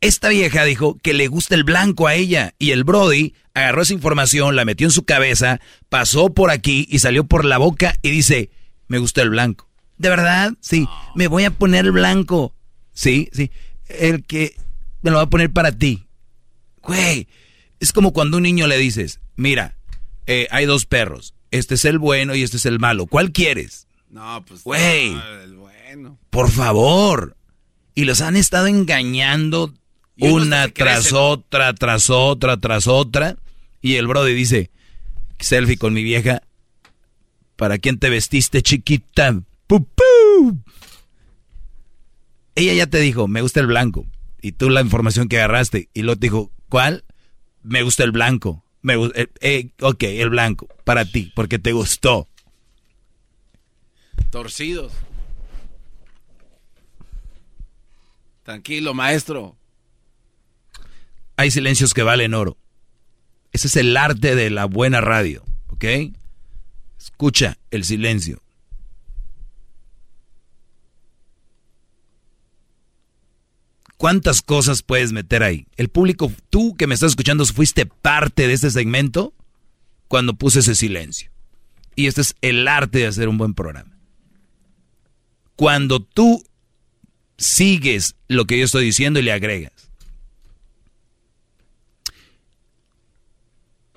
[0.00, 2.54] esta vieja dijo que le gusta el blanco a ella.
[2.58, 7.00] Y el Brody agarró esa información, la metió en su cabeza, pasó por aquí y
[7.00, 8.50] salió por la boca y dice,
[8.86, 9.68] me gusta el blanco.
[9.98, 10.52] ¿De verdad?
[10.60, 10.88] Sí.
[11.16, 12.54] Me voy a poner el blanco.
[12.92, 13.50] Sí, sí.
[13.88, 14.54] El que
[15.02, 16.06] me lo va a poner para ti.
[16.82, 17.26] Güey,
[17.80, 19.76] es como cuando a un niño le dices, mira,
[20.26, 21.34] eh, hay dos perros.
[21.52, 23.06] Este es el bueno y este es el malo.
[23.06, 23.86] ¿Cuál quieres?
[24.10, 24.64] No, pues.
[24.64, 25.14] Güey.
[26.30, 27.36] Por favor.
[27.94, 29.72] Y los han estado engañando
[30.18, 33.36] una tras otra, tras otra, tras otra.
[33.82, 34.70] Y el brother dice,
[35.38, 36.42] selfie con mi vieja.
[37.56, 39.40] ¿Para quién te vestiste, chiquita?
[39.66, 40.62] ¡Pupú!
[42.54, 44.06] ella ya te dijo, me gusta el blanco.
[44.40, 45.88] Y tú la información que agarraste.
[45.92, 47.04] Y luego te dijo, ¿cuál?
[47.62, 48.61] Me gusta el blanco.
[48.82, 50.68] Me eh, eh, ok, el blanco.
[50.84, 52.28] Para ti, porque te gustó.
[54.30, 54.92] Torcidos.
[58.42, 59.56] Tranquilo, maestro.
[61.36, 62.56] Hay silencios que valen oro.
[63.52, 65.84] Ese es el arte de la buena radio, ¿ok?
[66.98, 68.42] Escucha el silencio.
[74.02, 75.68] ¿Cuántas cosas puedes meter ahí?
[75.76, 79.32] El público, tú que me estás escuchando, fuiste parte de este segmento
[80.08, 81.30] cuando puse ese silencio.
[81.94, 83.96] Y este es el arte de hacer un buen programa.
[85.54, 86.42] Cuando tú
[87.38, 89.92] sigues lo que yo estoy diciendo y le agregas.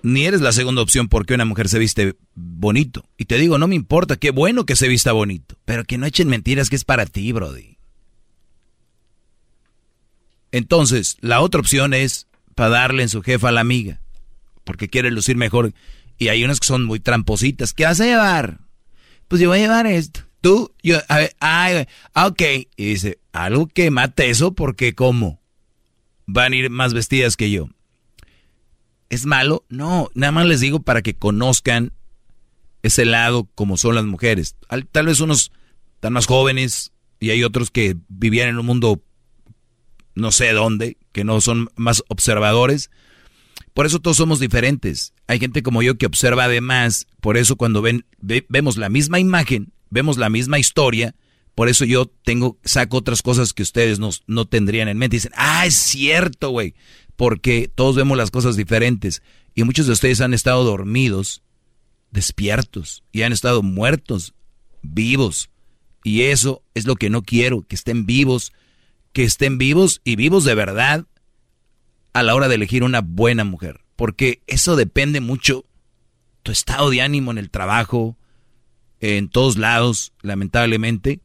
[0.03, 3.09] Ni eres la segunda opción porque una mujer se viste bonito.
[3.17, 5.57] Y te digo, no me importa, qué bueno que se vista bonito.
[5.65, 7.74] Pero que no echen mentiras que es para ti, Brody.
[10.55, 13.99] Entonces, la otra opción es para darle en su jefa a la amiga,
[14.63, 15.73] porque quiere lucir mejor.
[16.17, 17.73] Y hay unas que son muy trampositas.
[17.73, 18.59] ¿Qué vas a llevar?
[19.27, 20.21] Pues yo voy a llevar esto.
[20.39, 22.41] Tú, yo, a ver, ah, ok.
[22.77, 25.41] Y dice, algo que mate eso, porque ¿cómo?
[26.25, 27.67] Van a ir más vestidas que yo.
[29.09, 29.65] ¿Es malo?
[29.67, 31.91] No, nada más les digo para que conozcan
[32.81, 34.55] ese lado como son las mujeres.
[34.93, 35.51] Tal vez unos
[35.95, 39.03] están más jóvenes y hay otros que vivían en un mundo
[40.15, 42.89] no sé dónde, que no son más observadores.
[43.73, 45.13] Por eso todos somos diferentes.
[45.27, 48.05] Hay gente como yo que observa además, por eso cuando ven,
[48.47, 51.15] vemos la misma imagen, vemos la misma historia,
[51.55, 55.17] por eso yo tengo, saco otras cosas que ustedes no, no tendrían en mente.
[55.17, 56.75] Dicen, ah, es cierto, güey,
[57.15, 59.21] porque todos vemos las cosas diferentes.
[59.55, 61.43] Y muchos de ustedes han estado dormidos,
[62.11, 64.33] despiertos, y han estado muertos,
[64.81, 65.49] vivos.
[66.03, 68.51] Y eso es lo que no quiero, que estén vivos
[69.15, 71.05] que estén vivos y vivos de verdad
[72.11, 73.79] a la hora de elegir una buena mujer.
[73.95, 75.63] Porque eso depende mucho
[76.43, 78.17] tu estado de ánimo en el trabajo,
[78.99, 81.21] en todos lados, lamentablemente.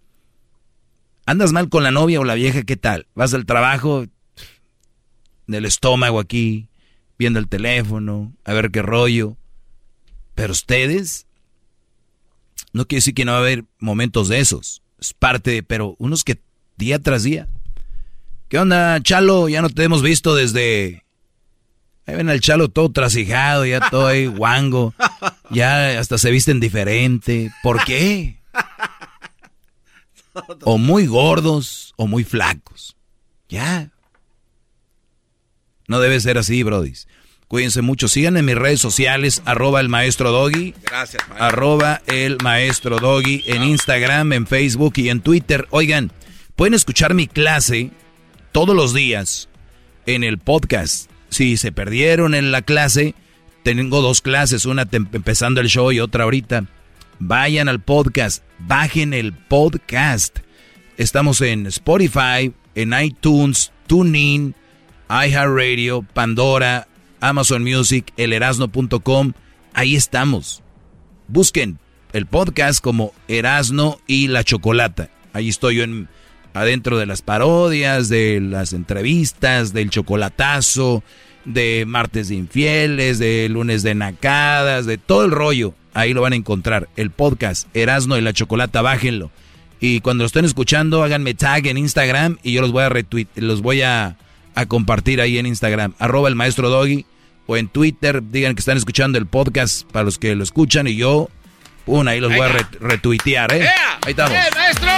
[1.26, 2.62] ¿Andas mal con la novia o la vieja?
[2.62, 3.08] ¿Qué tal?
[3.16, 4.06] Vas al trabajo,
[5.48, 6.68] del estómago aquí,
[7.18, 9.36] viendo el teléfono, a ver qué rollo.
[10.36, 11.26] Pero ustedes,
[12.72, 14.80] no quiere decir que no va a haber momentos de esos.
[15.00, 16.40] Es parte de, pero unos que
[16.76, 17.48] día tras día.
[18.50, 19.48] ¿Qué onda, Chalo?
[19.48, 21.04] Ya no te hemos visto desde...
[22.04, 24.92] Ahí ven al Chalo todo trasijado, ya todo ahí guango.
[25.50, 27.52] Ya hasta se visten diferente.
[27.62, 28.40] ¿Por qué?
[30.64, 32.96] O muy gordos o muy flacos.
[33.48, 33.92] Ya.
[35.86, 37.06] No debe ser así, brodis.
[37.46, 38.08] Cuídense mucho.
[38.08, 40.74] Sigan en mis redes sociales, arroba el maestro Doggy.
[40.82, 41.46] Gracias, maestro.
[41.46, 45.68] Arroba el maestro Doggy en Instagram, en Facebook y en Twitter.
[45.70, 46.10] Oigan,
[46.56, 47.92] pueden escuchar mi clase
[48.52, 49.48] todos los días
[50.06, 51.10] en el podcast.
[51.28, 53.14] Si se perdieron en la clase,
[53.62, 56.64] tengo dos clases, una empezando el show y otra ahorita.
[57.18, 60.38] Vayan al podcast, bajen el podcast.
[60.96, 64.54] Estamos en Spotify, en iTunes, TuneIn,
[65.08, 66.88] iHeartRadio, Pandora,
[67.20, 69.32] Amazon Music, elerasno.com.
[69.74, 70.62] Ahí estamos.
[71.28, 71.78] Busquen
[72.12, 75.10] el podcast como Erasno y la Chocolata.
[75.32, 76.08] Ahí estoy yo en,
[76.54, 81.02] adentro de las parodias, de las entrevistas, del chocolatazo,
[81.44, 85.74] de martes de infieles, de lunes de nacadas, de todo el rollo.
[85.94, 86.88] Ahí lo van a encontrar.
[86.96, 89.30] El podcast Erasno y la Chocolata, bájenlo.
[89.80, 93.28] Y cuando lo estén escuchando, háganme tag en Instagram y yo los voy a retweet,
[93.36, 94.18] los voy a,
[94.54, 95.94] a compartir ahí en Instagram.
[95.98, 97.06] Arroba el maestro Doggy
[97.46, 100.96] o en Twitter, digan que están escuchando el podcast para los que lo escuchan y
[100.96, 101.30] yo,
[101.86, 102.48] una, ahí los voy a
[102.80, 103.68] retuitear, ¿eh?
[104.06, 104.32] Ahí estamos.
[104.54, 104.90] maestro!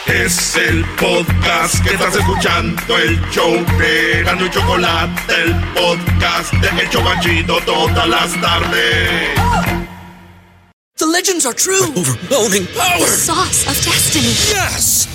[0.07, 6.81] Es el podcast que estás escuchando, el show de Gano y Chocolate, el podcast de
[6.81, 9.39] El Chocachito todas las tardes.
[10.97, 11.93] The legends are true.
[11.95, 12.99] Overwhelming power!
[12.99, 14.33] The sauce of destiny.
[14.51, 15.14] Yes!